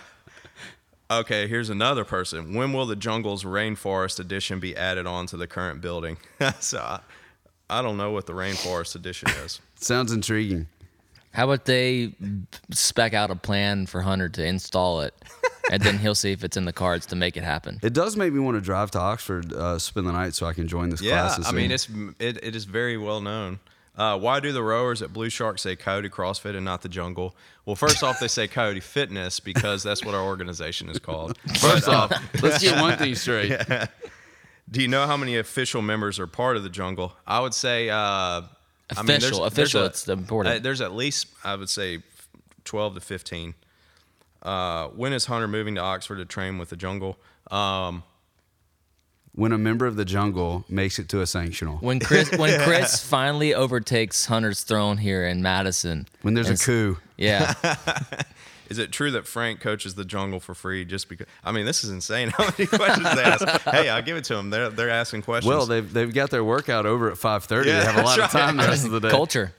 okay, 1.12 1.48
here's 1.48 1.70
another 1.70 2.04
person. 2.04 2.56
When 2.56 2.74
will 2.74 2.88
the 2.88 2.96
jungle's 2.96 3.44
rainforest 3.44 4.20
edition 4.20 4.60
be 4.60 4.76
added 4.76 5.06
on 5.06 5.28
to 5.28 5.38
the 5.38 5.46
current 5.46 5.80
building? 5.80 6.18
so 6.60 6.80
I, 6.80 7.02
I 7.70 7.84
don't 7.84 7.98
know 7.98 8.10
what 8.10 8.26
the 8.26 8.34
rainforest 8.34 8.96
edition 8.96 9.30
is. 9.46 9.62
Sounds 9.76 10.12
intriguing. 10.12 10.68
How 11.32 11.44
about 11.44 11.66
they 11.66 12.14
spec 12.72 13.14
out 13.14 13.30
a 13.30 13.36
plan 13.36 13.86
for 13.86 14.02
Hunter 14.02 14.30
to 14.30 14.44
install 14.44 15.02
it, 15.02 15.14
and 15.70 15.82
then 15.84 15.98
he'll 16.00 16.16
see 16.16 16.32
if 16.32 16.44
it's 16.44 16.58
in 16.58 16.66
the 16.66 16.74
cards 16.74 17.06
to 17.08 17.16
make 17.16 17.38
it 17.38 17.44
happen. 17.44 17.80
It 17.82 17.94
does 17.94 18.16
make 18.18 18.34
me 18.34 18.40
want 18.40 18.56
to 18.58 18.62
drive 18.62 18.92
to 18.92 19.00
Oxford, 19.00 19.54
uh, 19.54 19.78
spend 19.80 20.08
the 20.08 20.12
night, 20.12 20.34
so 20.34 20.46
I 20.46 20.54
can 20.54 20.68
join 20.68 20.90
this 20.90 21.02
Yeah, 21.02 21.22
class. 21.22 21.38
this 21.38 21.48
I 21.48 21.52
mean 21.52 21.72
it's 21.72 21.88
it, 22.20 22.44
it 22.44 22.56
is 22.56 22.66
very 22.66 22.98
well 22.98 23.22
known. 23.22 23.60
Uh, 23.98 24.18
why 24.18 24.40
do 24.40 24.54
the 24.54 24.64
rowers 24.64 25.02
at 25.02 25.12
Blue 25.12 25.30
Shark 25.30 25.60
say 25.60 25.76
Coyote 25.76 26.08
CrossFit 26.10 26.56
and 26.56 26.64
not 26.64 26.82
the 26.84 26.88
Jungle? 26.90 27.36
Well, 27.66 27.76
first 27.76 28.02
off, 28.02 28.20
they 28.22 28.30
say 28.30 28.48
Coyote 28.48 28.80
Fitness 28.80 29.42
because 29.42 29.84
that's 29.84 30.06
what 30.06 30.16
our 30.16 30.24
organization 30.24 30.88
is 30.90 31.00
called. 31.00 31.38
First 31.60 31.88
off, 31.90 32.12
let's 32.42 32.64
get 32.64 32.80
one 32.80 32.98
thing 32.98 33.14
straight. 33.16 33.52
Do 34.72 34.82
you 34.82 34.88
know 34.88 35.06
how 35.06 35.18
many 35.18 35.38
official 35.38 35.82
members 35.82 36.18
are 36.20 36.28
part 36.28 36.56
of 36.56 36.64
the 36.64 36.70
Jungle? 36.70 37.14
I 37.28 37.40
would 37.42 37.54
say 37.54 37.90
uh, 37.90 37.96
I 37.96 38.42
mean, 38.98 39.06
there's- 39.06 39.24
Official, 39.26 39.40
there's 39.42 39.52
official, 39.52 39.82
a- 39.82 39.86
it's 39.88 40.08
important. 40.08 40.56
uh, 40.56 40.60
there's 40.60 40.80
at 40.82 40.94
least 40.94 41.28
I 41.44 41.56
would 41.56 41.70
say 41.70 42.00
twelve 42.64 42.94
to 42.96 43.02
fifteen. 43.02 43.54
Uh, 44.42 44.88
when 44.90 45.14
is 45.14 45.26
Hunter 45.26 45.48
moving 45.48 45.76
to 45.76 45.82
Oxford 45.82 46.18
to 46.18 46.26
train 46.26 46.58
with 46.58 46.70
the 46.70 46.76
Jungle? 46.78 47.18
Um, 47.52 48.04
When 49.34 49.52
a 49.52 49.58
member 49.58 49.86
of 49.86 49.96
the 49.96 50.06
jungle 50.06 50.66
makes 50.70 50.98
it 51.00 51.08
to 51.10 51.20
a 51.22 51.24
sanctional, 51.26 51.82
When 51.82 52.00
Chris 52.00 52.32
when 52.38 52.60
Chris 52.66 53.02
finally 53.04 53.54
overtakes 53.54 54.26
Hunter's 54.26 54.64
throne 54.64 54.98
here 54.98 55.26
in 55.26 55.42
Madison, 55.42 56.08
when 56.22 56.34
there's 56.34 56.50
a 56.50 56.58
coup, 56.58 56.98
yeah, 57.18 57.54
Is 58.70 58.78
it 58.78 58.92
true 58.92 59.10
that 59.12 59.26
Frank 59.26 59.62
coaches 59.62 59.96
the 59.96 60.06
jungle 60.06 60.40
for 60.40 60.54
free 60.54 60.86
just 60.86 61.10
because? 61.10 61.26
I 61.44 61.52
mean, 61.52 61.66
this 61.66 61.84
is 61.84 61.90
insane. 61.90 62.30
How 62.38 62.44
many 62.52 62.68
questions 62.68 63.16
they 63.16 63.24
ask? 63.24 63.62
Hey, 63.64 63.90
I'll 63.90 64.04
give 64.04 64.16
it 64.16 64.26
to 64.26 64.36
them. 64.36 64.52
They're 64.52 64.70
they're 64.70 64.92
asking 64.92 65.24
questions. 65.24 65.50
well, 65.50 65.66
they've 65.66 65.92
they've 65.92 66.14
got 66.14 66.30
their 66.30 66.44
workout 66.44 66.86
over 66.86 67.10
at 67.10 67.18
five 67.18 67.46
thirty. 67.46 67.70
Yeah, 67.70 67.80
they 67.80 67.86
have 67.86 67.98
a 67.98 68.04
lot 68.04 68.18
that's 68.20 68.36
of 68.36 68.40
time 68.40 68.58
the 68.58 68.64
rest 68.64 68.86
of 68.86 68.92
the 68.92 69.00
day. 69.00 69.10
culture. 69.10 69.54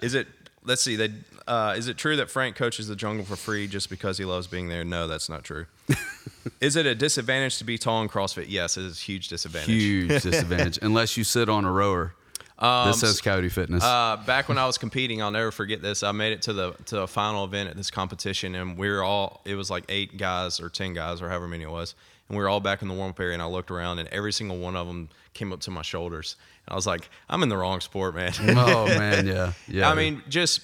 is 0.00 0.14
it? 0.14 0.28
Let's 0.62 0.82
see. 0.82 0.94
They 0.96 1.08
uh, 1.50 1.74
is 1.76 1.88
it 1.88 1.96
true 1.96 2.14
that 2.16 2.30
Frank 2.30 2.54
coaches 2.54 2.86
the 2.86 2.94
jungle 2.94 3.26
for 3.26 3.34
free 3.34 3.66
just 3.66 3.90
because 3.90 4.18
he 4.18 4.24
loves 4.24 4.46
being 4.46 4.68
there? 4.68 4.84
No, 4.84 5.08
that's 5.08 5.28
not 5.28 5.42
true. 5.42 5.66
is 6.60 6.76
it 6.76 6.86
a 6.86 6.94
disadvantage 6.94 7.58
to 7.58 7.64
be 7.64 7.76
tall 7.76 8.00
in 8.02 8.08
CrossFit? 8.08 8.46
Yes, 8.48 8.76
it 8.76 8.84
is 8.84 8.98
a 8.98 9.02
huge 9.02 9.26
disadvantage. 9.26 9.68
Huge 9.68 10.08
disadvantage 10.22 10.78
unless 10.80 11.16
you 11.16 11.24
sit 11.24 11.48
on 11.48 11.64
a 11.64 11.72
rower. 11.72 12.14
this 12.60 13.00
says 13.00 13.20
Coyote 13.20 13.48
Fitness. 13.48 13.82
Uh, 13.82 14.16
back 14.24 14.48
when 14.48 14.58
I 14.58 14.66
was 14.66 14.78
competing, 14.78 15.20
I'll 15.22 15.32
never 15.32 15.50
forget 15.50 15.82
this. 15.82 16.04
I 16.04 16.12
made 16.12 16.32
it 16.32 16.42
to 16.42 16.52
the 16.52 16.72
to 16.86 17.00
a 17.00 17.08
final 17.08 17.44
event 17.44 17.68
at 17.68 17.76
this 17.76 17.90
competition, 17.90 18.54
and 18.54 18.78
we 18.78 18.88
were 18.88 19.02
all. 19.02 19.40
It 19.44 19.56
was 19.56 19.70
like 19.70 19.82
eight 19.88 20.16
guys 20.16 20.60
or 20.60 20.68
ten 20.68 20.94
guys 20.94 21.20
or 21.20 21.28
however 21.28 21.48
many 21.48 21.64
it 21.64 21.70
was, 21.70 21.96
and 22.28 22.38
we 22.38 22.44
were 22.44 22.48
all 22.48 22.60
back 22.60 22.80
in 22.80 22.86
the 22.86 22.94
warm 22.94 23.10
up 23.10 23.18
area. 23.18 23.32
And 23.32 23.42
I 23.42 23.46
looked 23.46 23.72
around, 23.72 23.98
and 23.98 24.08
every 24.10 24.32
single 24.32 24.58
one 24.58 24.76
of 24.76 24.86
them 24.86 25.08
came 25.34 25.52
up 25.52 25.58
to 25.62 25.72
my 25.72 25.82
shoulders, 25.82 26.36
and 26.66 26.74
I 26.74 26.76
was 26.76 26.86
like, 26.86 27.10
"I'm 27.28 27.42
in 27.42 27.48
the 27.48 27.56
wrong 27.56 27.80
sport, 27.80 28.14
man." 28.14 28.34
oh 28.50 28.86
man, 28.98 29.26
yeah, 29.26 29.52
yeah. 29.66 29.90
I 29.90 29.96
mean, 29.96 30.22
just 30.28 30.60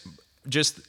just 0.48 0.80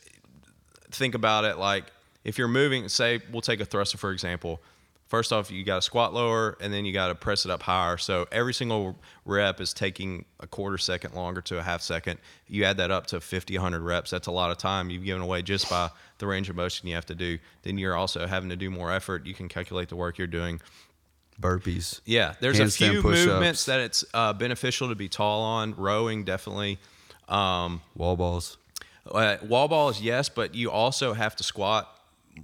think 0.92 1.16
about 1.16 1.46
it. 1.46 1.58
Like 1.58 1.86
if 2.24 2.38
you're 2.38 2.48
moving, 2.48 2.88
say 2.90 3.22
we'll 3.32 3.42
take 3.42 3.60
a 3.60 3.66
thruster 3.66 3.98
for 3.98 4.12
example. 4.12 4.62
First 5.08 5.32
off, 5.32 5.50
you 5.50 5.64
got 5.64 5.76
to 5.76 5.82
squat 5.82 6.14
lower, 6.14 6.58
and 6.60 6.74
then 6.74 6.84
you 6.84 6.92
got 6.92 7.08
to 7.08 7.16
press 7.16 7.46
it 7.46 7.52
up 7.52 7.64
higher. 7.64 7.96
So 7.98 8.28
every 8.30 8.54
single 8.54 8.98
rep 9.24 9.62
is 9.62 9.74
taking 9.74 10.26
a 10.42 10.48
quarter 10.48 10.78
second 10.78 11.14
longer 11.16 11.40
to 11.44 11.58
a 11.60 11.64
half 11.64 11.82
second. 11.82 12.20
You 12.50 12.66
add 12.66 12.76
that 12.76 12.92
up 12.92 13.08
to 13.08 13.22
50, 13.22 13.54
100 13.56 13.80
reps. 13.80 14.12
That's 14.12 14.28
a 14.28 14.32
lot 14.32 14.52
of 14.52 14.58
time 14.58 14.90
you've 14.90 15.06
given 15.06 15.22
away 15.22 15.44
just 15.44 15.70
by 15.70 15.92
the 16.18 16.28
range 16.28 16.50
of 16.50 16.58
motion 16.58 16.90
you 16.90 16.96
have 16.96 17.06
to 17.06 17.16
do. 17.16 17.40
Then 17.64 17.78
you're 17.78 17.96
also 17.96 18.28
having 18.28 18.50
to 18.50 18.58
do 18.58 18.70
more 18.70 18.92
effort. 18.92 19.26
You 19.26 19.34
can 19.34 19.48
calculate 19.48 19.88
the 19.88 19.96
work 19.96 20.18
you're 20.18 20.28
doing. 20.28 20.60
burpees. 21.40 22.02
Yeah, 22.04 22.34
there's 22.42 22.60
a 22.60 22.68
few 22.70 23.02
push-ups. 23.02 23.28
movements 23.28 23.66
that 23.66 23.80
it's 23.80 24.04
uh, 24.14 24.34
beneficial 24.34 24.90
to 24.90 24.96
be 24.96 25.08
tall 25.08 25.42
on. 25.42 25.74
Rowing 25.76 26.26
definitely. 26.26 26.80
Um, 27.30 27.82
Wall 27.96 28.18
balls. 28.18 28.58
Uh, 29.12 29.38
wall 29.46 29.90
is 29.90 30.02
yes, 30.02 30.30
but 30.30 30.56
you 30.56 30.72
also 30.72 31.14
have 31.14 31.36
to 31.38 31.44
squat 31.44 31.94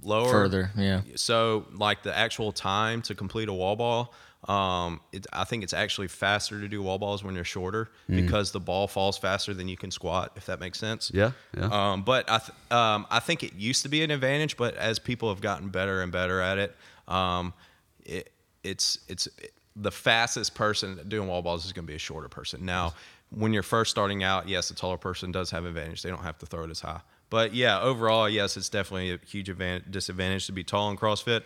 lower 0.02 0.30
Further, 0.30 0.70
yeah. 0.76 1.02
So, 1.16 1.66
like 1.72 2.02
the 2.02 2.16
actual 2.16 2.52
time 2.52 3.02
to 3.02 3.14
complete 3.14 3.48
a 3.48 3.52
wall 3.52 3.76
ball, 3.76 4.14
um, 4.48 5.00
it, 5.12 5.26
I 5.32 5.44
think 5.44 5.62
it's 5.62 5.72
actually 5.72 6.08
faster 6.08 6.60
to 6.60 6.68
do 6.68 6.82
wall 6.82 6.98
balls 6.98 7.24
when 7.24 7.34
you're 7.34 7.44
shorter 7.44 7.90
because 8.08 8.52
the 8.52 8.60
ball 8.60 8.86
falls 8.86 9.16
faster 9.16 9.54
than 9.54 9.68
you 9.68 9.76
can 9.76 9.90
squat. 9.90 10.32
If 10.36 10.46
that 10.46 10.60
makes 10.60 10.78
sense. 10.78 11.10
Yeah, 11.14 11.32
yeah. 11.56 11.92
Um, 11.92 12.02
but 12.02 12.30
I, 12.30 12.38
th- 12.38 12.72
um, 12.72 13.06
I 13.10 13.20
think 13.20 13.42
it 13.42 13.54
used 13.54 13.82
to 13.84 13.88
be 13.88 14.02
an 14.02 14.10
advantage, 14.10 14.56
but 14.56 14.74
as 14.76 14.98
people 14.98 15.30
have 15.30 15.40
gotten 15.40 15.68
better 15.68 16.02
and 16.02 16.12
better 16.12 16.40
at 16.40 16.58
it, 16.58 16.76
um, 17.08 17.54
it 18.04 18.30
it's 18.62 18.98
it's 19.08 19.28
the 19.76 19.90
fastest 19.90 20.54
person 20.54 21.00
doing 21.08 21.26
wall 21.28 21.42
balls 21.42 21.64
is 21.64 21.72
going 21.72 21.84
to 21.86 21.90
be 21.90 21.96
a 21.96 21.98
shorter 21.98 22.28
person. 22.28 22.64
Now, 22.64 22.94
when 23.36 23.52
you're 23.52 23.62
first 23.62 23.90
starting 23.90 24.22
out, 24.22 24.48
yes, 24.48 24.68
the 24.68 24.74
taller 24.74 24.96
person 24.96 25.32
does 25.32 25.50
have 25.50 25.64
advantage. 25.64 26.02
They 26.02 26.10
don't 26.10 26.22
have 26.22 26.38
to 26.38 26.46
throw 26.46 26.64
it 26.64 26.70
as 26.70 26.80
high. 26.80 27.00
But 27.30 27.54
yeah, 27.54 27.80
overall, 27.80 28.28
yes, 28.28 28.56
it's 28.56 28.68
definitely 28.68 29.12
a 29.12 29.18
huge 29.26 29.48
advantage, 29.48 29.90
disadvantage 29.90 30.46
to 30.46 30.52
be 30.52 30.62
tall 30.62 30.90
in 30.90 30.96
CrossFit. 30.96 31.42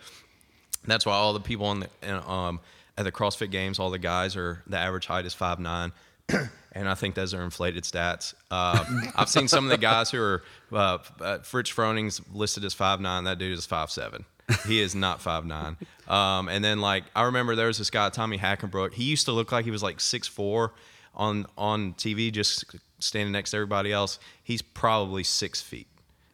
That's 0.85 1.07
why 1.07 1.14
all 1.14 1.33
the 1.33 1.40
people 1.40 1.66
on 1.66 1.81
the 1.81 1.88
in, 2.03 2.14
um, 2.27 2.61
at 2.96 3.05
the 3.05 3.12
CrossFit 3.12 3.51
Games, 3.51 3.79
all 3.79 3.90
the 3.90 3.98
guys 3.98 4.37
are 4.37 4.62
the 4.66 4.77
average 4.77 5.07
height 5.07 5.24
is 5.24 5.35
five 5.35 5.59
nine, 5.59 5.92
and 6.72 6.88
I 6.88 6.94
think 6.94 7.14
those 7.14 7.33
are 7.33 7.42
inflated 7.42 7.85
stats. 7.85 8.35
Uh, 8.51 8.85
I've 9.16 9.29
seen 9.29 9.48
some 9.48 9.64
of 9.64 9.70
the 9.70 9.79
guys 9.79 10.11
who 10.11 10.20
are 10.20 10.42
uh, 10.72 10.98
uh, 11.20 11.38
Rich 11.53 11.72
Froning's 11.72 12.20
listed 12.33 12.64
as 12.64 12.74
five 12.74 13.01
nine. 13.01 13.24
That 13.24 13.38
dude 13.38 13.57
is 13.57 13.66
five 13.66 13.90
seven. 13.90 14.24
He 14.66 14.81
is 14.81 14.94
not 14.94 15.20
five 15.20 15.44
nine. 15.44 15.77
Um, 16.09 16.48
and 16.48 16.64
then 16.64 16.81
like 16.81 17.05
I 17.14 17.24
remember 17.24 17.55
there 17.55 17.66
was 17.66 17.77
this 17.77 17.90
guy 17.90 18.09
Tommy 18.09 18.38
Hackenbruck. 18.38 18.94
He 18.94 19.05
used 19.05 19.27
to 19.27 19.33
look 19.33 19.53
like 19.53 19.66
he 19.66 19.70
was 19.70 19.83
like 19.83 20.01
six 20.01 20.27
four 20.27 20.72
on 21.18 21.46
on 21.59 21.94
TV, 21.94 22.33
just 22.33 22.64
standing 23.00 23.33
next 23.33 23.50
to 23.50 23.57
everybody 23.59 23.92
else. 23.92 24.18
He's 24.42 24.62
probably 24.62 25.24
six 25.24 25.61
feet. 25.61 25.87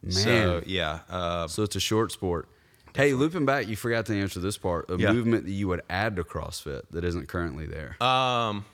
So 0.08 0.28
Man. 0.28 0.62
yeah, 0.66 1.00
uh, 1.08 1.48
So 1.48 1.62
it's 1.62 1.76
a 1.76 1.80
short 1.80 2.12
sport. 2.12 2.48
Hey, 2.94 3.12
looping 3.14 3.44
back, 3.46 3.66
you 3.66 3.74
forgot 3.74 4.06
to 4.06 4.14
answer 4.20 4.38
this 4.38 4.56
part. 4.58 4.88
A 4.90 4.96
Yeah. 4.96 5.12
movement 5.12 5.46
that 5.46 5.50
you 5.52 5.66
would 5.68 5.80
add 5.90 6.14
to 6.16 6.24
CrossFit 6.24 6.82
that 6.90 7.04
isn't 7.04 7.26
currently 7.26 7.66
there. 7.66 7.96
Um, 8.02 8.64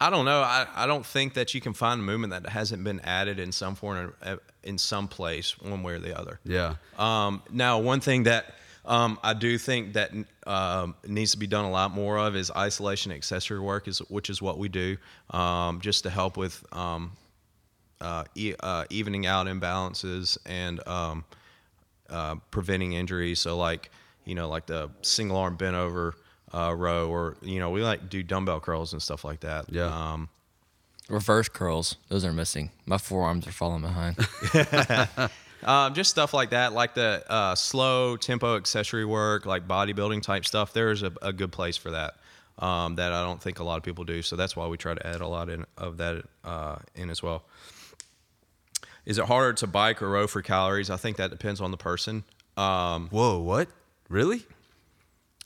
I 0.00 0.10
don't 0.10 0.24
know. 0.24 0.40
I, 0.40 0.66
I 0.74 0.86
don't 0.86 1.04
think 1.04 1.34
that 1.34 1.54
you 1.54 1.60
can 1.60 1.74
find 1.74 2.00
a 2.00 2.02
movement 2.02 2.30
that 2.32 2.48
hasn't 2.50 2.82
been 2.84 3.00
added 3.00 3.38
in 3.38 3.52
some 3.52 3.74
form 3.74 4.14
uh, 4.22 4.36
in 4.62 4.78
some 4.78 5.08
place, 5.08 5.58
one 5.60 5.82
way 5.82 5.94
or 5.94 5.98
the 5.98 6.18
other. 6.18 6.40
yeah. 6.44 6.74
Um, 6.98 7.42
now, 7.50 7.78
one 7.80 8.00
thing 8.00 8.22
that 8.24 8.54
um, 8.88 9.18
I 9.22 9.34
do 9.34 9.58
think 9.58 9.92
that 9.92 10.10
um, 10.46 10.94
needs 11.06 11.32
to 11.32 11.38
be 11.38 11.46
done 11.46 11.66
a 11.66 11.70
lot 11.70 11.90
more 11.90 12.18
of 12.18 12.34
is 12.34 12.50
isolation 12.50 13.12
accessory 13.12 13.60
work, 13.60 13.86
is 13.86 13.98
which 14.08 14.30
is 14.30 14.40
what 14.40 14.58
we 14.58 14.68
do, 14.68 14.96
um, 15.30 15.80
just 15.80 16.04
to 16.04 16.10
help 16.10 16.38
with 16.38 16.64
um, 16.72 17.12
uh, 18.00 18.24
e- 18.34 18.54
uh, 18.60 18.86
evening 18.88 19.26
out 19.26 19.46
imbalances 19.46 20.38
and 20.46 20.86
um, 20.88 21.24
uh, 22.08 22.36
preventing 22.50 22.94
injuries. 22.94 23.40
So, 23.40 23.58
like 23.58 23.90
you 24.24 24.34
know, 24.34 24.48
like 24.48 24.66
the 24.66 24.90
single 25.02 25.36
arm 25.36 25.56
bent 25.56 25.76
over 25.76 26.14
uh, 26.54 26.74
row, 26.74 27.10
or 27.10 27.36
you 27.42 27.60
know, 27.60 27.68
we 27.70 27.82
like 27.82 28.08
do 28.08 28.22
dumbbell 28.22 28.60
curls 28.60 28.94
and 28.94 29.02
stuff 29.02 29.22
like 29.22 29.40
that. 29.40 29.66
Yeah. 29.70 29.86
Um, 29.86 30.30
Reverse 31.10 31.48
curls, 31.48 31.96
those 32.08 32.22
are 32.24 32.32
missing. 32.34 32.70
My 32.84 32.98
forearms 32.98 33.46
are 33.46 33.52
falling 33.52 33.80
behind. 33.80 34.16
Um, 35.64 35.94
just 35.94 36.10
stuff 36.10 36.32
like 36.32 36.50
that, 36.50 36.72
like 36.72 36.94
the 36.94 37.24
uh, 37.28 37.54
slow 37.54 38.16
tempo 38.16 38.56
accessory 38.56 39.04
work, 39.04 39.44
like 39.44 39.66
bodybuilding 39.66 40.22
type 40.22 40.44
stuff. 40.44 40.72
There's 40.72 41.02
a, 41.02 41.12
a 41.20 41.32
good 41.32 41.50
place 41.50 41.76
for 41.76 41.90
that 41.90 42.14
um, 42.58 42.96
that 42.96 43.12
I 43.12 43.24
don't 43.24 43.42
think 43.42 43.58
a 43.58 43.64
lot 43.64 43.76
of 43.76 43.82
people 43.82 44.04
do. 44.04 44.22
So 44.22 44.36
that's 44.36 44.54
why 44.54 44.66
we 44.66 44.76
try 44.76 44.94
to 44.94 45.06
add 45.06 45.20
a 45.20 45.26
lot 45.26 45.48
in, 45.48 45.64
of 45.76 45.96
that 45.98 46.24
uh, 46.44 46.76
in 46.94 47.10
as 47.10 47.22
well. 47.22 47.44
Is 49.04 49.18
it 49.18 49.24
harder 49.24 49.54
to 49.54 49.66
bike 49.66 50.02
or 50.02 50.10
row 50.10 50.26
for 50.26 50.42
calories? 50.42 50.90
I 50.90 50.96
think 50.96 51.16
that 51.16 51.30
depends 51.30 51.60
on 51.60 51.70
the 51.70 51.76
person. 51.76 52.24
Um, 52.56 53.08
Whoa, 53.10 53.40
what? 53.40 53.68
Really? 54.08 54.44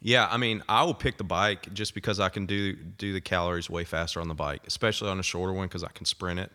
yeah, 0.03 0.27
I 0.29 0.37
mean, 0.37 0.63
I 0.69 0.83
will 0.83 0.95
pick 0.95 1.17
the 1.17 1.25
bike 1.25 1.73
just 1.73 1.95
because 1.95 2.19
I 2.19 2.29
can 2.29 2.47
do 2.47 2.75
do 2.75 3.13
the 3.13 3.21
calories 3.21 3.71
way 3.71 3.85
faster 3.85 4.21
on 4.21 4.29
the 4.29 4.35
bike, 4.35 4.63
especially 4.67 5.11
on 5.11 5.21
a 5.21 5.23
shorter 5.23 5.53
one 5.53 5.69
because 5.69 5.85
I 5.85 5.91
can 5.91 6.07
sprint 6.07 6.41
it. 6.41 6.51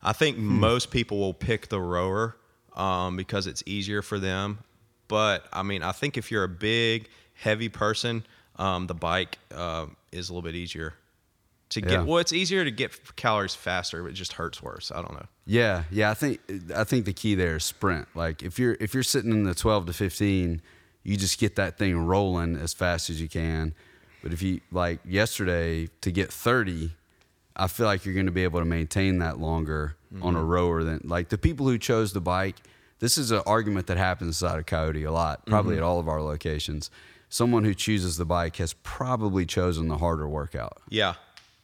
I 0.00 0.12
think 0.12 0.38
most 0.38 0.92
people 0.92 1.18
will 1.18 1.34
pick 1.34 1.68
the 1.68 1.80
rower 1.80 2.36
um, 2.78 3.16
because 3.16 3.46
it's 3.46 3.62
easier 3.66 4.00
for 4.00 4.18
them. 4.18 4.60
But 5.08 5.46
I 5.52 5.62
mean, 5.62 5.82
I 5.82 5.92
think 5.92 6.16
if 6.16 6.30
you're 6.30 6.44
a 6.44 6.48
big, 6.48 7.08
heavy 7.34 7.68
person, 7.68 8.24
um, 8.56 8.86
the 8.86 8.94
bike 8.94 9.38
uh, 9.54 9.86
is 10.12 10.30
a 10.30 10.32
little 10.32 10.42
bit 10.42 10.54
easier 10.54 10.94
to 11.70 11.80
get. 11.80 11.90
Yeah. 11.90 12.02
Well, 12.02 12.18
it's 12.18 12.32
easier 12.32 12.64
to 12.64 12.70
get 12.70 13.16
calories 13.16 13.54
faster, 13.54 14.02
but 14.02 14.10
it 14.10 14.14
just 14.14 14.34
hurts 14.34 14.62
worse. 14.62 14.90
I 14.94 15.02
don't 15.02 15.12
know. 15.12 15.26
Yeah, 15.44 15.84
yeah. 15.90 16.10
I 16.10 16.14
think 16.14 16.40
I 16.74 16.84
think 16.84 17.04
the 17.04 17.12
key 17.12 17.34
there 17.34 17.56
is 17.56 17.64
sprint. 17.64 18.08
Like 18.14 18.42
if 18.42 18.58
you're 18.58 18.76
if 18.80 18.94
you're 18.94 19.02
sitting 19.02 19.32
in 19.32 19.44
the 19.44 19.54
twelve 19.54 19.86
to 19.86 19.92
fifteen, 19.92 20.62
you 21.02 21.16
just 21.16 21.38
get 21.38 21.56
that 21.56 21.78
thing 21.78 21.98
rolling 21.98 22.56
as 22.56 22.72
fast 22.72 23.10
as 23.10 23.20
you 23.20 23.28
can. 23.28 23.74
But 24.22 24.32
if 24.32 24.42
you 24.42 24.60
like 24.70 25.00
yesterday 25.04 25.88
to 26.00 26.10
get 26.10 26.32
thirty, 26.32 26.92
I 27.56 27.66
feel 27.66 27.86
like 27.86 28.04
you're 28.04 28.14
going 28.14 28.26
to 28.26 28.32
be 28.32 28.44
able 28.44 28.60
to 28.60 28.66
maintain 28.66 29.18
that 29.18 29.38
longer 29.38 29.96
on 30.22 30.36
a 30.36 30.42
rower 30.42 30.82
than 30.84 31.00
like 31.04 31.28
the 31.28 31.38
people 31.38 31.66
who 31.66 31.78
chose 31.78 32.12
the 32.12 32.20
bike. 32.20 32.56
This 33.00 33.16
is 33.16 33.30
an 33.30 33.42
argument 33.46 33.86
that 33.86 33.96
happens 33.96 34.28
inside 34.28 34.58
of 34.58 34.66
Coyote 34.66 35.04
a 35.04 35.12
lot, 35.12 35.46
probably 35.46 35.76
at 35.76 35.82
all 35.82 36.00
of 36.00 36.08
our 36.08 36.20
locations. 36.20 36.90
Someone 37.28 37.62
who 37.62 37.74
chooses 37.74 38.16
the 38.16 38.24
bike 38.24 38.56
has 38.56 38.72
probably 38.82 39.46
chosen 39.46 39.88
the 39.88 39.98
harder 39.98 40.28
workout. 40.28 40.78
Yeah. 40.88 41.14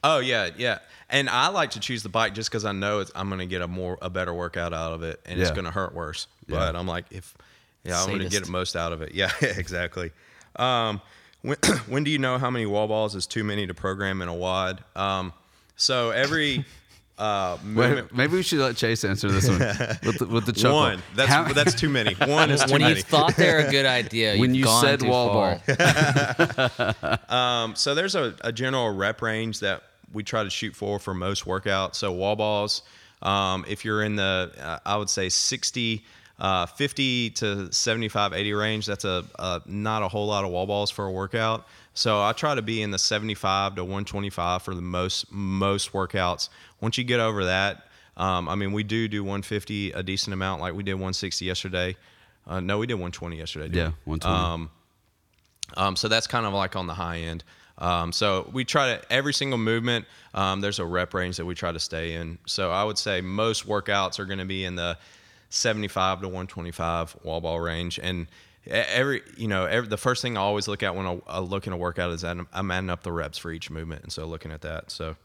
Oh 0.03 0.19
yeah, 0.19 0.51
yeah. 0.57 0.79
And 1.09 1.29
I 1.29 1.49
like 1.49 1.71
to 1.71 1.79
choose 1.79 2.03
the 2.03 2.09
bike 2.09 2.33
just 2.33 2.49
because 2.49 2.63
I 2.65 2.71
know 2.71 2.99
it's, 2.99 3.11
I'm 3.15 3.27
going 3.27 3.39
to 3.39 3.45
get 3.45 3.61
a 3.61 3.67
more 3.67 3.97
a 4.01 4.09
better 4.09 4.33
workout 4.33 4.73
out 4.73 4.93
of 4.93 5.03
it, 5.03 5.19
and 5.25 5.39
it's 5.39 5.51
going 5.51 5.65
to 5.65 5.71
hurt 5.71 5.93
worse. 5.93 6.27
Yeah. 6.47 6.57
But 6.57 6.75
I'm 6.75 6.87
like, 6.87 7.05
if 7.11 7.35
yeah, 7.83 8.01
I'm 8.01 8.09
going 8.09 8.19
to 8.19 8.29
get 8.29 8.45
the 8.45 8.51
most 8.51 8.75
out 8.75 8.93
of 8.93 9.01
it. 9.01 9.13
Yeah, 9.13 9.31
exactly. 9.41 10.11
Um, 10.55 11.01
when 11.41 11.57
when 11.87 12.03
do 12.03 12.11
you 12.11 12.19
know 12.19 12.37
how 12.37 12.49
many 12.49 12.65
wall 12.65 12.87
balls 12.87 13.15
is 13.15 13.27
too 13.27 13.43
many 13.43 13.67
to 13.67 13.73
program 13.73 14.21
in 14.21 14.27
a 14.27 14.33
WOD? 14.33 14.83
Um, 14.95 15.33
so 15.75 16.11
every 16.11 16.65
uh, 17.17 17.57
movement. 17.63 18.11
Wait, 18.11 18.17
maybe 18.17 18.33
we 18.33 18.43
should 18.43 18.59
let 18.59 18.75
Chase 18.75 19.03
answer 19.05 19.29
this 19.31 19.47
one 19.47 19.59
with 20.03 20.19
the, 20.19 20.25
with 20.27 20.45
the 20.45 20.51
chuckle. 20.53 20.75
One. 20.77 21.01
That's 21.15 21.29
How- 21.29 21.51
that's 21.53 21.73
too 21.73 21.89
many. 21.89 22.13
One 22.15 22.51
is 22.51 22.63
too 22.63 22.73
when 22.73 22.81
many. 22.81 22.95
you 22.97 23.01
thought 23.01 23.35
they're 23.35 23.67
a 23.67 23.71
good 23.77 23.85
idea, 23.85 24.37
when 24.37 24.49
you've 24.51 24.59
you 24.59 24.65
gone 24.65 24.83
said 24.83 24.99
too 24.99 25.07
wall 25.09 25.33
far. 25.33 25.59
ball. 25.67 27.15
Um, 27.29 27.75
so 27.75 27.95
there's 27.95 28.15
a, 28.15 28.35
a 28.41 28.51
general 28.51 28.89
rep 28.93 29.21
range 29.21 29.59
that 29.61 29.83
we 30.13 30.23
try 30.23 30.43
to 30.43 30.49
shoot 30.49 30.75
for 30.75 30.99
for 30.99 31.13
most 31.13 31.45
workouts. 31.45 31.95
So 31.95 32.11
wall 32.11 32.35
balls, 32.35 32.81
um, 33.21 33.65
if 33.67 33.83
you're 33.85 34.03
in 34.03 34.15
the, 34.15 34.51
uh, 34.61 34.79
I 34.85 34.97
would 34.97 35.09
say 35.09 35.29
60, 35.29 36.03
uh, 36.39 36.65
50 36.65 37.29
to 37.31 37.71
75, 37.71 38.33
80 38.33 38.53
range, 38.53 38.85
that's 38.85 39.05
a, 39.05 39.23
a 39.39 39.61
not 39.65 40.03
a 40.03 40.07
whole 40.07 40.27
lot 40.27 40.43
of 40.45 40.51
wall 40.51 40.65
balls 40.67 40.91
for 40.91 41.05
a 41.05 41.11
workout. 41.11 41.65
So 41.95 42.21
I 42.21 42.33
try 42.33 42.53
to 42.53 42.61
be 42.61 42.81
in 42.81 42.91
the 42.91 42.99
75 42.99 43.75
to 43.75 43.83
125 43.83 44.61
for 44.61 44.75
the 44.75 44.81
most 44.81 45.31
most 45.31 45.93
workouts. 45.93 46.49
Once 46.81 46.97
you 46.97 47.03
get 47.03 47.21
over 47.21 47.45
that, 47.45 47.87
um, 48.17 48.47
I 48.47 48.55
mean, 48.55 48.73
we 48.73 48.83
do 48.83 49.07
do 49.07 49.23
150 49.23 49.93
a 49.93 50.03
decent 50.03 50.33
amount, 50.33 50.61
like 50.61 50.73
we 50.73 50.83
did 50.83 50.93
160 50.93 51.45
yesterday. 51.45 51.95
Uh, 52.45 52.59
no, 52.59 52.77
we 52.77 52.85
did 52.85 52.95
120 52.95 53.37
yesterday. 53.37 53.75
Yeah, 53.75 53.91
we? 54.05 54.19
120. 54.19 54.35
Um, 54.35 54.69
um, 55.77 55.95
so 55.95 56.07
that's 56.07 56.27
kind 56.27 56.45
of 56.45 56.53
like 56.53 56.75
on 56.75 56.85
the 56.85 56.93
high 56.93 57.19
end. 57.19 57.43
Um, 57.77 58.11
so 58.11 58.49
we 58.53 58.63
try 58.65 58.95
to 58.95 59.11
every 59.11 59.33
single 59.33 59.57
movement. 59.57 60.05
Um, 60.33 60.61
there's 60.61 60.79
a 60.79 60.85
rep 60.85 61.13
range 61.13 61.37
that 61.37 61.45
we 61.45 61.55
try 61.55 61.71
to 61.71 61.79
stay 61.79 62.13
in. 62.13 62.37
So 62.45 62.71
I 62.71 62.83
would 62.83 62.97
say 62.97 63.21
most 63.21 63.67
workouts 63.67 64.19
are 64.19 64.25
going 64.25 64.39
to 64.39 64.45
be 64.45 64.65
in 64.65 64.75
the 64.75 64.97
75 65.49 66.21
to 66.21 66.27
125 66.27 67.17
wall 67.23 67.41
ball 67.41 67.59
range. 67.59 67.99
And 68.01 68.27
every 68.67 69.21
you 69.37 69.47
know 69.47 69.65
every, 69.65 69.87
the 69.87 69.97
first 69.97 70.21
thing 70.21 70.37
I 70.37 70.41
always 70.41 70.67
look 70.67 70.83
at 70.83 70.95
when 70.95 71.21
I, 71.27 71.39
look 71.39 71.67
in 71.67 71.73
a 71.73 71.77
workout 71.77 72.11
is 72.11 72.21
that 72.21 72.37
I'm, 72.37 72.47
I'm 72.53 72.71
adding 72.71 72.89
up 72.89 73.03
the 73.03 73.11
reps 73.11 73.37
for 73.37 73.51
each 73.51 73.69
movement. 73.69 74.03
And 74.03 74.11
so 74.11 74.25
looking 74.25 74.51
at 74.51 74.61
that. 74.61 74.91
So 74.91 75.15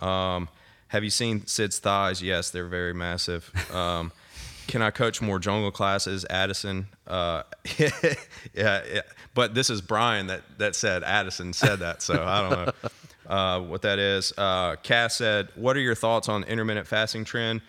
um, 0.00 0.48
have 0.88 1.04
you 1.04 1.10
seen 1.10 1.46
Sid's 1.46 1.78
thighs? 1.78 2.22
Yes, 2.22 2.50
they're 2.50 2.66
very 2.66 2.94
massive. 2.94 3.50
Um, 3.72 4.12
can 4.66 4.82
I 4.82 4.90
coach 4.90 5.20
more 5.20 5.38
jungle 5.38 5.70
classes? 5.70 6.24
Addison. 6.28 6.86
Uh, 7.06 7.42
yeah, 7.78 7.90
yeah. 8.54 9.02
But 9.34 9.54
this 9.54 9.70
is 9.70 9.80
Brian 9.80 10.28
that, 10.28 10.42
that 10.58 10.74
said 10.74 11.04
Addison 11.04 11.52
said 11.52 11.80
that. 11.80 12.02
So 12.02 12.22
I 12.24 12.40
don't 12.40 12.66
know 12.66 12.90
uh, 13.34 13.60
what 13.60 13.82
that 13.82 13.98
is. 13.98 14.32
Uh, 14.36 14.76
Cass 14.82 15.16
said, 15.16 15.48
What 15.54 15.76
are 15.76 15.80
your 15.80 15.94
thoughts 15.94 16.28
on 16.28 16.44
intermittent 16.44 16.86
fasting 16.86 17.24
trend? 17.24 17.62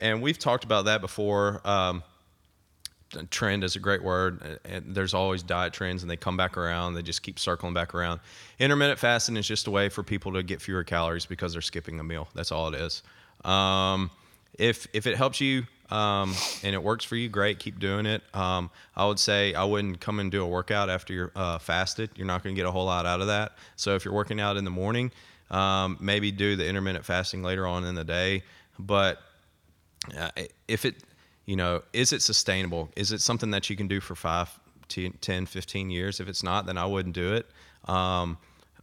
And 0.00 0.20
we've 0.20 0.38
talked 0.38 0.64
about 0.64 0.86
that 0.86 1.00
before. 1.00 1.60
Um, 1.64 2.02
trend 3.30 3.64
is 3.64 3.76
a 3.76 3.78
great 3.78 4.02
word 4.02 4.58
and 4.64 4.94
there's 4.94 5.14
always 5.14 5.42
diet 5.42 5.72
trends 5.72 6.02
and 6.02 6.10
they 6.10 6.16
come 6.16 6.36
back 6.36 6.56
around 6.56 6.94
they 6.94 7.02
just 7.02 7.22
keep 7.22 7.38
circling 7.38 7.74
back 7.74 7.94
around. 7.94 8.20
Intermittent 8.58 8.98
fasting 8.98 9.36
is 9.36 9.46
just 9.46 9.66
a 9.66 9.70
way 9.70 9.88
for 9.88 10.02
people 10.02 10.32
to 10.32 10.42
get 10.42 10.60
fewer 10.60 10.84
calories 10.84 11.26
because 11.26 11.52
they're 11.52 11.62
skipping 11.62 12.00
a 12.00 12.04
meal. 12.04 12.28
That's 12.34 12.52
all 12.52 12.68
it 12.68 12.74
is. 12.74 13.02
Um, 13.44 14.10
if 14.58 14.86
if 14.92 15.06
it 15.06 15.16
helps 15.16 15.40
you 15.40 15.64
um, 15.90 16.34
and 16.62 16.74
it 16.74 16.82
works 16.82 17.04
for 17.04 17.16
you 17.16 17.28
great 17.28 17.58
keep 17.58 17.78
doing 17.78 18.06
it. 18.06 18.22
Um, 18.34 18.70
i 18.96 19.06
would 19.06 19.18
say 19.18 19.52
i 19.54 19.64
wouldn't 19.64 20.00
come 20.00 20.20
and 20.20 20.30
do 20.30 20.42
a 20.42 20.46
workout 20.46 20.88
after 20.90 21.12
you're 21.12 21.32
uh, 21.36 21.58
fasted. 21.58 22.10
You're 22.16 22.26
not 22.26 22.42
going 22.42 22.54
to 22.54 22.58
get 22.58 22.66
a 22.66 22.72
whole 22.72 22.86
lot 22.86 23.06
out 23.06 23.20
of 23.20 23.26
that. 23.28 23.52
So 23.76 23.94
if 23.94 24.04
you're 24.04 24.14
working 24.14 24.40
out 24.40 24.56
in 24.56 24.64
the 24.64 24.70
morning 24.70 25.12
um, 25.52 25.98
maybe 26.00 26.32
do 26.32 26.56
the 26.56 26.66
intermittent 26.66 27.04
fasting 27.04 27.42
later 27.42 27.66
on 27.66 27.84
in 27.84 27.94
the 27.94 28.04
day. 28.04 28.42
But 28.78 29.20
uh, 30.18 30.30
if 30.66 30.84
it 30.84 30.96
you 31.46 31.56
know 31.56 31.82
is 31.92 32.12
it 32.12 32.22
sustainable? 32.22 32.90
Is 32.96 33.12
it 33.12 33.20
something 33.20 33.50
that 33.50 33.70
you 33.70 33.76
can 33.76 33.88
do 33.88 34.00
for 34.00 34.14
5 34.14 34.58
10 34.88 35.12
10, 35.20 35.46
15 35.46 35.90
years? 35.90 36.20
If 36.20 36.28
it's 36.28 36.42
not 36.42 36.66
then 36.66 36.78
i 36.78 36.86
wouldn't 36.86 37.14
do 37.14 37.34
it. 37.34 37.46
Um, 37.88 38.38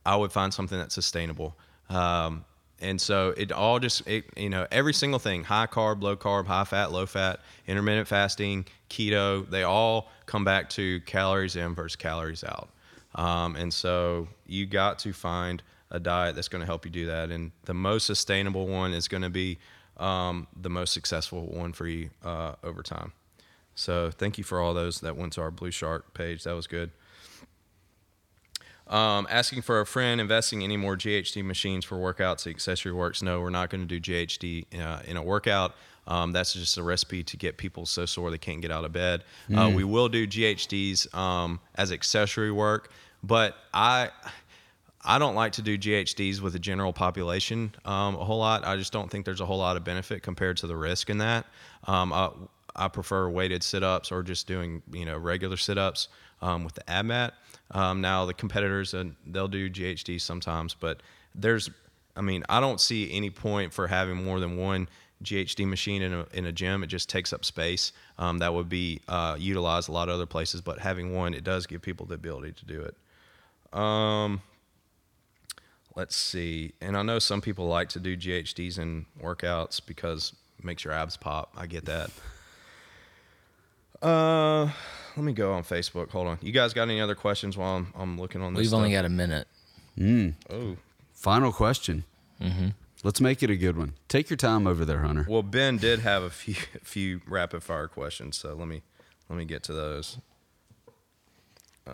i 0.05 0.15
would 0.15 0.31
find 0.31 0.53
something 0.53 0.77
that's 0.77 0.95
sustainable. 0.95 1.55
Um, 1.89 2.45
and 2.81 2.99
so 3.01 3.33
it 3.35 3.51
all 3.51 3.79
just 3.79 4.07
it, 4.07 4.25
you 4.37 4.49
know 4.49 4.65
every 4.71 4.93
single 4.93 5.19
thing 5.19 5.43
high 5.43 5.67
carb 5.67 6.01
low 6.01 6.15
carb 6.15 6.47
high 6.47 6.63
fat 6.63 6.93
low 6.93 7.05
fat 7.05 7.41
intermittent 7.67 8.07
fasting 8.07 8.65
keto 8.89 9.49
they 9.49 9.63
all 9.63 10.09
come 10.25 10.45
back 10.45 10.69
to 10.69 11.01
calories 11.01 11.55
in 11.55 11.73
versus 11.73 11.95
calories 11.95 12.43
out. 12.43 12.69
Um, 13.15 13.55
and 13.55 13.73
so 13.73 14.27
you 14.45 14.65
got 14.65 14.99
to 14.99 15.13
find 15.13 15.63
a 15.91 15.99
diet 15.99 16.35
that's 16.35 16.47
going 16.47 16.61
to 16.61 16.65
help 16.65 16.85
you 16.85 16.91
do 16.91 17.07
that. 17.07 17.31
And 17.31 17.51
the 17.65 17.73
most 17.73 18.05
sustainable 18.05 18.67
one 18.67 18.93
is 18.93 19.07
going 19.07 19.23
to 19.23 19.29
be 19.29 19.57
um, 19.99 20.47
the 20.59 20.69
most 20.69 20.93
successful 20.93 21.45
one 21.45 21.73
for 21.73 21.87
you 21.87 22.09
uh, 22.23 22.53
over 22.63 22.81
time. 22.81 23.13
So 23.75 24.11
thank 24.11 24.37
you 24.37 24.43
for 24.43 24.59
all 24.59 24.73
those 24.73 25.01
that 25.01 25.15
went 25.15 25.33
to 25.33 25.41
our 25.41 25.51
Blue 25.51 25.71
Shark 25.71 26.13
page. 26.13 26.43
That 26.43 26.53
was 26.53 26.67
good. 26.67 26.91
Um, 28.87 29.27
asking 29.29 29.61
for 29.61 29.79
a 29.79 29.85
friend, 29.85 30.19
investing 30.19 30.63
any 30.63 30.75
more 30.75 30.97
GHD 30.97 31.45
machines 31.45 31.85
for 31.85 31.95
workouts, 31.97 32.49
accessory 32.49 32.91
works. 32.91 33.21
No, 33.21 33.39
we're 33.39 33.51
not 33.51 33.69
going 33.69 33.87
to 33.87 33.99
do 33.99 34.01
GHD 34.01 34.65
uh, 34.81 35.01
in 35.05 35.15
a 35.15 35.21
workout. 35.21 35.75
Um, 36.07 36.31
that's 36.31 36.53
just 36.53 36.77
a 36.77 36.83
recipe 36.83 37.23
to 37.23 37.37
get 37.37 37.57
people 37.57 37.85
so 37.85 38.05
sore 38.07 38.31
they 38.31 38.39
can't 38.39 38.61
get 38.61 38.71
out 38.71 38.83
of 38.83 38.91
bed. 38.91 39.23
Uh, 39.55 39.69
we 39.69 39.83
will 39.83 40.09
do 40.09 40.25
GHDs 40.25 41.13
um, 41.15 41.59
as 41.75 41.91
accessory 41.91 42.51
work, 42.51 42.91
but 43.23 43.55
I. 43.73 44.09
I 45.03 45.17
don't 45.17 45.35
like 45.35 45.53
to 45.53 45.61
do 45.61 45.77
GHDs 45.77 46.41
with 46.41 46.53
the 46.53 46.59
general 46.59 46.91
population 46.91 47.73
um, 47.85 48.15
a 48.15 48.25
whole 48.25 48.39
lot. 48.39 48.65
I 48.65 48.75
just 48.75 48.91
don't 48.91 49.09
think 49.09 49.25
there's 49.25 49.41
a 49.41 49.45
whole 49.45 49.59
lot 49.59 49.77
of 49.77 49.83
benefit 49.83 50.23
compared 50.23 50.57
to 50.57 50.67
the 50.67 50.75
risk 50.75 51.09
in 51.09 51.19
that. 51.19 51.45
Um, 51.85 52.11
I, 52.11 52.31
I 52.75 52.87
prefer 52.89 53.29
weighted 53.29 53.63
sit-ups 53.63 54.11
or 54.11 54.23
just 54.23 54.47
doing 54.47 54.81
you 54.91 55.05
know 55.05 55.17
regular 55.17 55.57
sit-ups 55.57 56.09
um, 56.41 56.63
with 56.63 56.75
the 56.75 56.89
ab 56.89 57.05
mat. 57.05 57.33
Um, 57.71 58.01
now 58.01 58.25
the 58.25 58.33
competitors 58.33 58.93
and 58.93 59.15
they'll 59.27 59.47
do 59.47 59.69
GHDs 59.69 60.21
sometimes, 60.21 60.73
but 60.73 61.01
there's 61.33 61.69
I 62.15 62.21
mean 62.21 62.43
I 62.49 62.59
don't 62.59 62.81
see 62.81 63.11
any 63.13 63.29
point 63.29 63.73
for 63.73 63.87
having 63.87 64.23
more 64.23 64.39
than 64.39 64.57
one 64.57 64.89
GHD 65.23 65.67
machine 65.67 66.01
in 66.01 66.13
a, 66.13 66.25
in 66.33 66.45
a 66.45 66.51
gym. 66.51 66.83
It 66.83 66.87
just 66.87 67.09
takes 67.09 67.33
up 67.33 67.43
space 67.45 67.91
um, 68.17 68.37
that 68.39 68.53
would 68.53 68.69
be 68.69 69.01
uh, 69.07 69.35
utilized 69.37 69.89
a 69.89 69.91
lot 69.91 70.09
of 70.09 70.15
other 70.15 70.25
places. 70.25 70.61
But 70.61 70.79
having 70.79 71.13
one, 71.13 71.33
it 71.33 71.43
does 71.43 71.67
give 71.67 71.81
people 71.81 72.05
the 72.05 72.15
ability 72.15 72.53
to 72.53 72.65
do 72.65 72.81
it. 72.81 73.77
Um, 73.77 74.41
let's 75.99 76.15
see. 76.15 76.71
And 76.79 76.95
I 76.95 77.01
know 77.03 77.19
some 77.19 77.41
people 77.41 77.67
like 77.67 77.89
to 77.89 77.99
do 77.99 78.15
GHDs 78.15 78.79
in 78.79 79.05
workouts 79.21 79.81
because 79.85 80.33
it 80.57 80.63
makes 80.63 80.85
your 80.85 80.93
abs 80.93 81.17
pop. 81.17 81.51
I 81.57 81.67
get 81.67 81.85
that. 81.85 82.09
Uh, 84.01 84.71
let 85.17 85.23
me 85.25 85.33
go 85.33 85.51
on 85.51 85.63
Facebook. 85.63 86.09
Hold 86.11 86.27
on. 86.27 86.37
You 86.41 86.53
guys 86.53 86.73
got 86.73 86.83
any 86.83 87.01
other 87.01 87.15
questions 87.15 87.57
while 87.57 87.75
I'm, 87.75 87.93
I'm 87.97 88.17
looking 88.17 88.41
on 88.41 88.53
this? 88.53 88.61
We've 88.61 88.73
only 88.73 88.91
got 88.91 89.03
a 89.03 89.09
minute. 89.09 89.47
Oh, 90.49 90.77
Final 91.13 91.51
question. 91.51 92.05
Let's 93.03 93.19
make 93.19 93.43
it 93.43 93.49
a 93.49 93.57
good 93.57 93.77
one. 93.77 93.93
Take 94.07 94.29
your 94.29 94.37
time 94.37 94.65
over 94.67 94.85
there, 94.85 94.99
Hunter. 94.99 95.25
well, 95.27 95.43
Ben 95.43 95.77
did 95.77 95.99
have 95.99 96.23
a 96.23 96.29
few 96.29 96.55
a 96.75 96.85
few 96.85 97.21
rapid 97.27 97.61
fire 97.63 97.87
questions, 97.89 98.37
so 98.37 98.53
let 98.55 98.67
me 98.69 98.81
let 99.29 99.37
me 99.37 99.43
get 99.45 99.63
to 99.63 99.73
those. 99.73 100.17
Uh, 101.85 101.91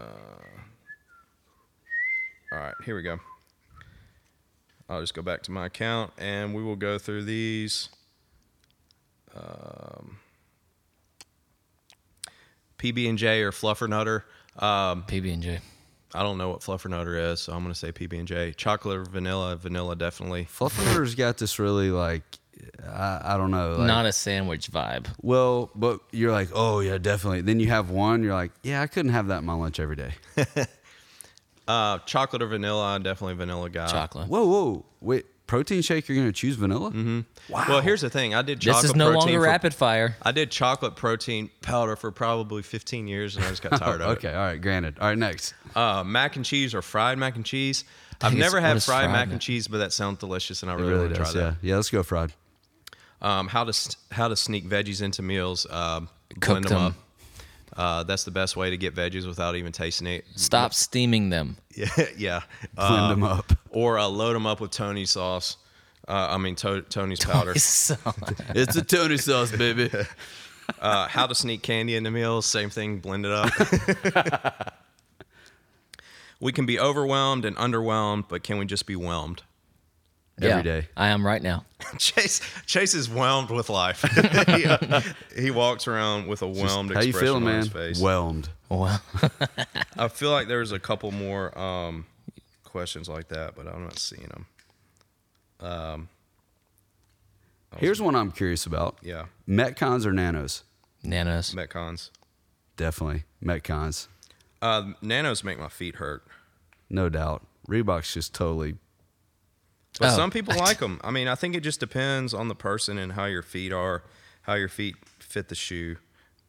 all 2.52 2.60
right, 2.60 2.74
here 2.86 2.96
we 2.96 3.02
go. 3.02 3.20
I'll 4.90 5.02
just 5.02 5.14
go 5.14 5.22
back 5.22 5.42
to 5.44 5.52
my 5.52 5.66
account 5.68 6.12
and 6.18 6.54
we 6.54 6.62
will 6.64 6.76
go 6.76 6.98
through 6.98 7.24
these. 7.24 7.90
Um, 9.36 10.18
PB 12.78 13.10
and 13.10 13.18
J 13.18 13.42
or 13.42 13.52
Fluffernutter. 13.52 14.24
Um, 14.58 15.04
PB 15.08 15.34
and 15.34 15.44
J. 15.44 15.60
I 16.14 16.24
don't 16.24 16.38
know 16.38 16.50
what 16.50 16.62
Fluffernutter 16.62 17.32
is, 17.34 17.42
so 17.42 17.54
I'm 17.54 17.62
gonna 17.64 17.76
say 17.76 17.92
PB 17.92 18.20
and 18.20 18.28
J. 18.28 18.54
Chocolate 18.54 18.98
or 18.98 19.04
vanilla? 19.06 19.56
Vanilla 19.56 19.96
definitely. 19.96 20.46
Fluffer's 20.46 21.16
got 21.16 21.38
this 21.38 21.60
really 21.60 21.90
like, 21.90 22.24
I, 22.88 23.22
I 23.34 23.38
don't 23.38 23.52
know. 23.52 23.76
Like, 23.76 23.88
Not 23.88 24.06
a 24.06 24.14
sandwich 24.14 24.72
vibe. 24.72 25.08
well, 25.22 25.72
but 25.76 26.00
you're 26.12 26.32
like, 26.32 26.50
oh 26.54 26.80
yeah, 26.80 26.98
definitely. 27.00 27.42
Then 27.42 27.60
you 27.60 27.68
have 27.68 27.90
one, 27.90 28.24
you're 28.24 28.34
like, 28.34 28.52
yeah, 28.64 28.82
I 28.82 28.88
couldn't 28.88 29.12
have 29.12 29.28
that 29.28 29.40
in 29.40 29.46
my 29.46 29.56
lunch 29.56 29.80
every 29.80 29.96
day. 29.98 30.14
Uh, 31.68 32.00
chocolate 32.00 32.42
or 32.42 32.48
vanilla? 32.48 32.94
I'm 32.96 33.04
definitely 33.04 33.36
vanilla 33.36 33.70
guy. 33.70 33.88
Chocolate. 33.88 34.28
Whoa, 34.28 34.46
whoa, 34.46 34.86
wait, 35.02 35.26
protein 35.48 35.82
shake? 35.82 36.08
You're 36.08 36.18
gonna 36.18 36.32
choose 36.32 36.56
vanilla? 36.56 36.90
Mm-hmm. 36.92 37.22
Wow. 37.50 37.66
Well, 37.68 37.82
here's 37.82 38.02
the 38.02 38.10
thing. 38.10 38.36
I 38.36 38.42
did 38.44 38.60
chocolate 38.62 38.84
This 38.84 38.92
is 38.92 38.96
no 38.96 39.12
protein 39.12 39.20
longer 39.34 39.40
for- 39.40 39.46
rapid 39.52 39.74
fire. 39.74 40.16
I 40.22 40.32
did 40.32 40.52
chocolate 40.52 40.96
protein 40.96 41.50
powder 41.62 41.96
for 41.96 42.12
probably 42.12 42.62
15 42.62 43.08
years, 43.08 43.36
and 43.36 43.46
I 43.46 43.50
just 43.50 43.62
got 43.64 43.80
tired 43.80 44.02
of 44.02 44.10
it. 44.12 44.18
okay, 44.18 44.30
all 44.34 44.46
right, 44.46 44.62
granted. 44.62 45.00
All 45.00 45.08
right, 45.08 45.18
next. 45.18 45.54
Uh, 45.76 46.04
mac 46.04 46.36
and 46.36 46.46
cheese 46.46 46.74
or 46.76 46.82
fried 46.82 47.18
mac 47.18 47.36
and 47.36 47.46
cheese. 47.46 47.84
I've 48.22 48.34
never 48.36 48.62
had 48.62 48.82
fried 48.84 48.84
fried 48.84 49.12
mac 49.12 49.28
mac? 49.28 49.34
and 49.34 49.42
cheese, 49.42 49.68
but 49.68 49.80
that 49.80 49.92
sounds 49.92 50.20
delicious, 50.20 50.62
and 50.62 50.72
I 50.72 50.76
really, 50.76 50.90
really 50.90 51.02
want 51.06 51.16
to 51.16 51.22
try 51.22 51.26
does. 51.26 51.36
Yeah. 51.36 51.54
Yeah. 51.62 51.76
Let's 51.78 51.90
go 51.90 52.02
fried. 52.04 52.32
Um, 53.22 53.48
how 53.48 53.64
to 53.64 53.96
how 54.12 54.28
to 54.28 54.36
sneak 54.36 54.66
veggies 54.70 55.02
into 55.02 55.22
meals? 55.22 55.66
Um, 55.70 56.10
Cook 56.40 56.42
blend 56.42 56.66
them 56.66 56.84
them. 56.84 56.96
Up. 57.76 57.80
Uh, 57.84 58.04
that's 58.04 58.24
the 58.24 58.32
best 58.32 58.56
way 58.56 58.70
to 58.70 58.78
get 58.78 58.96
veggies 58.96 59.28
without 59.28 59.56
even 59.56 59.72
tasting 59.72 60.08
it. 60.08 60.26
Stop 60.36 60.74
steaming 60.74 61.30
them. 61.30 61.58
Yeah, 61.76 61.88
yeah. 62.18 62.42
Blend 62.76 62.94
Uh, 62.94 63.10
them 63.10 63.24
up. 63.24 63.52
or 63.70 63.98
uh, 64.00 64.08
load 64.08 64.34
them 64.36 64.46
up 64.46 64.60
with 64.62 64.72
Tony 64.72 65.06
sauce. 65.06 65.58
Uh, 66.08 66.28
I 66.32 66.38
mean 66.38 66.56
to- 66.58 66.82
Tony's 66.84 67.24
powder. 67.26 67.52
It's 67.56 68.76
a 68.76 68.84
Tony 68.84 69.18
sauce, 69.18 69.52
baby. 69.52 69.90
Uh, 70.80 71.08
how 71.08 71.28
to 71.28 71.36
sneak 71.36 71.62
candy 71.64 71.96
into 71.96 72.12
meals? 72.12 72.46
Same 72.46 72.70
thing. 72.70 73.00
Blend 73.00 73.26
it 73.26 73.32
up. 73.32 74.74
we 76.40 76.52
can 76.52 76.66
be 76.66 76.80
overwhelmed 76.80 77.46
and 77.46 77.56
underwhelmed, 77.58 78.26
but 78.30 78.44
can 78.44 78.58
we 78.58 78.66
just 78.66 78.86
be 78.86 78.96
whelmed? 78.96 79.44
Every 80.38 80.50
yeah, 80.50 80.62
day. 80.62 80.88
I 80.98 81.08
am 81.10 81.26
right 81.26 81.42
now. 81.42 81.64
Chase 81.98 82.42
Chase 82.66 82.94
is 82.94 83.08
whelmed 83.08 83.50
with 83.52 83.70
life. 83.70 84.02
he, 84.48 84.66
uh, 84.66 85.02
he 85.38 85.50
walks 85.50 85.88
around 85.88 86.28
with 86.28 86.42
a 86.42 86.48
whelmed 86.48 86.94
How 86.94 87.00
you 87.02 87.10
expression 87.10 87.28
feeling, 87.28 87.44
on 87.44 87.50
man? 87.50 87.60
his 87.60 87.70
face. 87.70 88.02
Whelmed. 88.02 88.50
Well, 88.68 89.02
I 89.98 90.10
feel 90.10 90.32
like 90.32 90.48
there's 90.50 90.74
a 90.74 90.80
couple 90.80 91.12
more 91.12 91.58
um, 91.58 92.06
questions 92.66 93.08
like 93.08 93.30
that, 93.30 93.56
but 93.56 93.68
I'm 93.68 93.84
not 93.84 93.98
seeing 93.98 94.28
them. 94.28 96.10
Here's 97.78 98.02
one 98.02 98.16
I'm 98.16 98.32
curious 98.32 98.66
about. 98.66 98.98
Yeah, 99.02 99.26
Metcons 99.48 100.06
or 100.06 100.12
nanos? 100.14 100.64
nanos. 101.04 101.54
Metcons. 101.54 102.10
Definitely 102.78 103.24
Metcons. 103.44 104.08
Uh, 104.62 104.92
nanos 105.02 105.44
make 105.44 105.60
my 105.60 105.70
feet 105.70 105.96
hurt, 105.96 106.24
No 106.90 107.08
doubt. 107.10 107.46
Reebok's 107.70 108.14
just 108.14 108.34
totally. 108.34 108.76
But 110.00 110.12
Oh. 110.14 110.16
some 110.16 110.32
people 110.32 110.56
like 110.58 110.80
them. 110.80 111.00
I 111.04 111.12
mean, 111.12 111.28
I 111.28 111.36
think 111.36 111.56
it 111.56 111.62
just 111.62 111.80
depends 111.80 112.34
on 112.34 112.48
the 112.50 112.56
person 112.56 112.98
and 112.98 113.14
how 113.14 113.26
your 113.26 113.42
feet 113.42 113.72
are, 113.72 114.04
how 114.42 114.56
your 114.56 114.68
feet 114.70 114.96
fit 115.20 115.48
the 115.50 115.56
shoe. 115.56 115.98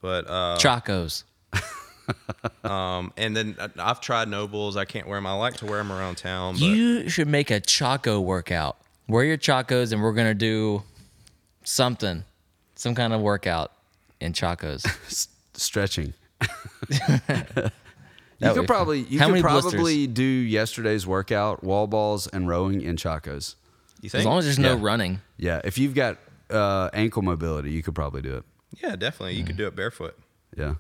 But 0.03 0.29
uh, 0.29 0.57
Chacos. 0.59 1.25
um, 2.65 3.13
and 3.17 3.37
then 3.37 3.57
uh, 3.59 3.69
I've 3.79 4.01
tried 4.01 4.29
NOBULLs. 4.29 4.77
I 4.77 4.85
can't 4.85 5.07
wear 5.09 5.17
them. 5.19 5.27
I 5.27 5.33
like 5.35 5.55
to 5.59 5.67
wear 5.67 5.79
them 5.79 5.91
around 5.93 6.17
town. 6.17 6.55
But 6.55 6.63
You 6.63 7.09
should 7.09 7.29
make 7.29 7.51
a 7.51 7.61
Chaco 7.61 8.21
workout. 8.21 8.79
Wear 9.09 9.25
your 9.25 9.39
Chacos 9.39 9.93
and 9.93 10.03
we're 10.03 10.13
going 10.13 10.27
to 10.27 10.35
do 10.35 10.83
something, 11.65 12.25
some 12.75 12.95
kind 12.95 13.13
of 13.13 13.21
workout 13.21 13.73
in 14.21 14.33
Chacos. 14.33 14.85
s- 15.07 15.29
stretching. 15.55 16.13
you 18.39 18.47
That 18.47 18.55
would 18.55 18.61
could 18.63 18.67
probably 18.69 19.03
fun. 19.03 19.13
you 19.13 19.19
How 19.19 19.27
could 19.27 19.33
many 19.33 19.43
probably 19.43 20.07
do 20.07 20.23
yesterday's 20.23 21.07
workout, 21.07 21.65
wall 21.65 21.87
balls 21.87 22.27
and 22.29 22.49
rowing 22.49 22.81
in 22.83 22.97
chacos. 22.97 23.55
you 24.03 24.11
think? 24.11 24.21
As 24.21 24.27
long 24.27 24.39
as 24.39 24.45
there's 24.45 24.59
no 24.59 24.75
running. 24.77 25.21
Yeah, 25.39 25.61
if 25.65 25.79
you've 25.79 25.95
got 25.95 26.19
uh, 26.51 26.91
ankle 26.93 27.23
mobility, 27.23 27.71
you 27.73 27.83
could 27.83 27.95
probably 27.95 28.23
do 28.23 28.37
it. 28.37 28.45
yeah, 28.83 28.95
definitely. 28.97 29.35
You 29.37 29.45
could 29.45 29.57
do 29.57 29.67
it 29.67 29.75
barefoot. 29.75 30.19
Yeah. 30.57 30.75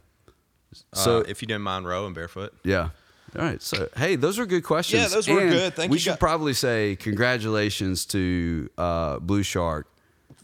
So 0.72 0.84
So 0.92 1.18
if 1.20 1.40
you 1.42 1.48
didn't 1.48 1.62
mind 1.62 1.86
rowing 1.86 2.12
barefoot. 2.14 2.52
yeah. 2.64 2.90
All 3.36 3.42
right. 3.42 3.60
So 3.60 3.88
hey, 3.96 4.16
those 4.16 4.38
are 4.38 4.46
good 4.46 4.62
questions. 4.62 5.02
Yeah, 5.02 5.08
those 5.08 5.28
were 5.28 5.40
And 5.40 5.50
good. 5.50 5.74
Thank 5.74 5.90
we 5.90 5.94
you, 5.94 5.96
We 5.96 5.98
should 5.98 6.10
guys. 6.10 6.18
probably 6.18 6.52
say 6.54 6.96
congratulations 6.96 8.06
to 8.06 8.70
uh, 8.78 9.18
Blue 9.18 9.42
Shark 9.42 9.88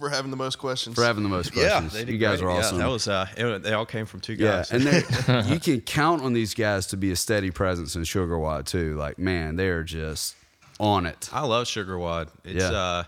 For 0.02 0.08
having 0.10 0.30
the 0.32 0.36
most 0.36 0.56
questions. 0.58 0.96
for 0.96 1.04
having 1.04 1.22
the 1.22 1.28
most 1.28 1.52
Yeah, 1.54 1.80
questions. 1.80 1.92
they 2.04 2.12
you 2.12 2.18
guys 2.18 2.40
great. 2.40 2.48
are 2.48 2.58
awesome. 2.58 2.78
Yeah, 2.78 2.86
that 2.86 2.90
was 2.92 3.06
uh, 3.08 3.26
it, 3.36 3.62
they 3.62 3.72
all 3.72 3.86
came 3.86 4.04
from 4.06 4.20
two 4.20 4.34
guys. 4.36 4.70
Yeah, 4.72 4.78
guys. 4.78 5.28
and 5.28 5.46
they- 5.46 5.48
you 5.54 5.60
can 5.60 5.80
count 5.80 6.22
on 6.22 6.32
these 6.32 6.54
guys 6.54 6.86
to 6.88 6.96
be 6.96 7.12
a 7.12 7.16
steady 7.16 7.50
presence 7.52 7.94
in 7.94 8.02
SugarWOD 8.02 8.66
too. 8.66 8.96
Like, 8.96 9.18
man, 9.18 9.54
they 9.56 9.68
are 9.68 9.84
just 9.84 10.34
on 10.80 11.06
it. 11.06 11.28
I 11.32 11.46
love 11.46 11.66
SugarWOD. 11.66 12.28
It's 12.44 12.56
Yeah. 12.64 12.70
uh 12.72 13.04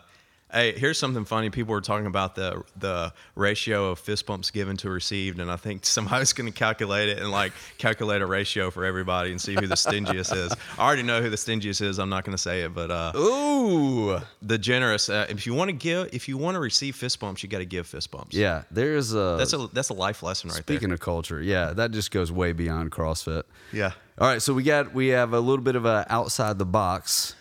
hey, 0.54 0.72
here's 0.78 0.98
something 0.98 1.24
funny. 1.24 1.50
People 1.50 1.72
were 1.72 1.80
talking 1.80 2.06
about 2.06 2.34
the 2.34 2.62
the 2.78 3.12
ratio 3.34 3.90
of 3.90 3.98
fist 3.98 4.24
bumps 4.26 4.50
given 4.50 4.76
to 4.78 4.88
received, 4.88 5.40
and 5.40 5.50
I 5.50 5.56
think 5.56 5.84
somebody's 5.86 6.32
gonna 6.32 6.52
calculate 6.52 7.08
it 7.10 7.18
and 7.18 7.30
like 7.30 7.52
calculate 7.78 8.22
a 8.22 8.26
ratio 8.26 8.70
for 8.70 8.84
everybody 8.84 9.30
and 9.30 9.40
see 9.40 9.54
who 9.54 9.66
the 9.66 9.74
stingiest 9.74 10.34
is. 10.34 10.52
I 10.78 10.86
already 10.86 11.02
know 11.02 11.20
who 11.20 11.28
the 11.28 11.36
stingiest 11.36 11.82
is. 11.82 11.98
I'm 11.98 12.08
not 12.08 12.24
gonna 12.24 12.38
say 12.38 12.62
it, 12.62 12.74
but 12.74 12.90
uh 12.90 13.12
Ooh, 13.16 14.18
the 14.40 14.56
generous 14.58 15.08
uh, 15.10 15.26
if 15.28 15.46
you 15.46 15.54
want 15.54 15.68
to 15.68 15.76
give 15.76 16.08
if 16.14 16.28
you 16.28 16.38
want 16.38 16.54
to 16.54 16.60
receive 16.60 16.96
fist 16.96 17.20
bumps, 17.20 17.42
you 17.42 17.48
gotta 17.48 17.64
give 17.64 17.86
fist 17.86 18.10
bumps. 18.10 18.34
yeah. 18.34 18.62
There's 18.70 19.12
a 19.12 19.36
That's 19.38 19.52
a 19.52 19.68
that's 19.72 19.88
a 19.90 19.94
life 19.94 20.22
lesson 20.22 20.48
right 20.50 20.54
there. 20.56 20.62
speaking 20.76 20.92
of 20.92 21.00
culture. 21.00 21.42
Yeah, 21.42 21.72
that 21.72 21.90
just 21.90 22.10
goes 22.10 22.30
way 22.32 22.52
beyond 22.52 22.90
CrossFit. 22.92 23.42
Yeah. 23.72 23.92
All 24.18 24.28
right, 24.28 24.40
so 24.40 24.54
we 24.54 24.62
got 24.62 24.94
we 24.94 25.08
have 25.08 25.32
a 25.32 25.40
little 25.40 25.64
bit 25.64 25.74
of 25.76 25.84
a 25.84 26.06
outside 26.08 26.58
the 26.58 26.64
box. 26.66 27.34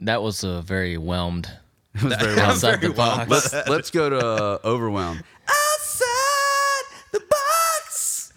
That 0.00 0.22
was 0.22 0.44
a 0.44 0.60
very 0.60 0.96
whelmed. 0.96 1.50
It 1.96 2.02
was 2.02 2.14
very 2.16 2.34
well. 2.36 2.50
Outside 2.50 2.74
the 2.80 2.88
Very 2.88 2.92
well. 2.92 3.16
box. 3.26 3.30
let's 3.30 3.68
let's 3.68 3.90
go 3.90 4.10
to 4.10 4.18
uh, 4.18 4.58
overwhelm. 4.64 5.22
Outside 5.48 6.84
the 7.12 7.20
box. 7.20 8.32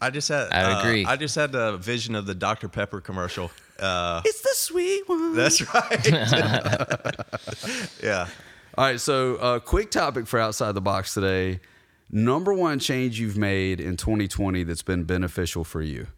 I 0.00 0.10
just 0.10 0.28
had 0.28 0.52
I 0.52 0.62
uh, 0.74 0.80
agree. 0.80 1.04
I 1.04 1.16
just 1.16 1.34
had 1.34 1.52
the 1.52 1.76
vision 1.78 2.14
of 2.14 2.26
the 2.26 2.34
Dr. 2.34 2.68
Pepper 2.68 3.00
commercial. 3.00 3.50
Uh, 3.78 4.20
It's 4.26 4.40
the 4.42 4.50
sweet 4.54 5.08
one. 5.08 5.34
that's 5.34 5.60
right. 5.74 6.06
yeah. 8.02 8.28
All 8.76 8.84
right, 8.84 9.00
so 9.00 9.36
uh, 9.36 9.58
quick 9.60 9.90
topic 9.90 10.26
for 10.26 10.38
outside 10.40 10.72
the 10.72 10.80
box 10.80 11.14
today. 11.14 11.60
Number 12.10 12.52
one 12.52 12.78
change 12.80 13.18
you've 13.20 13.36
made 13.38 13.80
in 13.80 13.96
2020 13.96 14.62
that's 14.64 14.82
been 14.82 15.04
beneficial 15.04 15.64
for 15.64 15.80
you. 15.80 16.08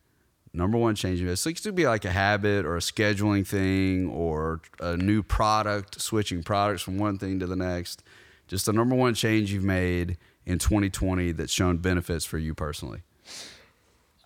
Number 0.57 0.79
one 0.79 0.95
change 0.95 1.21
you 1.21 1.27
made. 1.27 1.37
So 1.39 1.51
it 1.51 1.63
could 1.63 1.75
be 1.75 1.87
like 1.87 2.05
a 2.07 2.11
habit 2.11 2.65
or 2.65 2.77
a 2.77 2.81
scheduling 2.81 3.47
thing 3.47 4.09
or 4.09 4.63
a 4.81 4.97
new 4.97 5.23
product, 5.23 6.01
switching 6.01 6.43
products 6.43 6.81
from 6.83 6.97
one 6.99 7.19
thing 7.19 7.39
to 7.41 7.47
the 7.47 7.57
next. 7.57 8.03
Just 8.49 8.65
the 8.67 8.73
number 8.73 8.95
one 8.95 9.13
change 9.15 9.53
you've 9.53 9.65
made 9.65 10.17
in 10.47 10.59
2020 10.59 11.33
that's 11.33 11.53
shown 11.53 11.77
benefits 11.77 12.25
for 12.25 12.39
you 12.39 12.55
personally. 12.55 13.01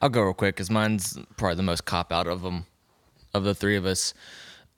I'll 0.00 0.08
go 0.08 0.22
real 0.22 0.34
quick 0.34 0.54
because 0.54 0.70
mine's 0.70 1.18
probably 1.36 1.56
the 1.56 1.62
most 1.64 1.84
cop 1.84 2.12
out 2.12 2.26
of 2.26 2.42
them, 2.42 2.66
of 3.34 3.44
the 3.44 3.54
three 3.54 3.76
of 3.76 3.84
us. 3.84 4.14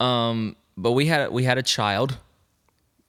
Um, 0.01 0.57
but 0.77 0.93
we 0.93 1.07
had 1.07 1.31
we 1.33 1.45
had 1.45 1.59
a 1.59 1.63
child, 1.63 2.17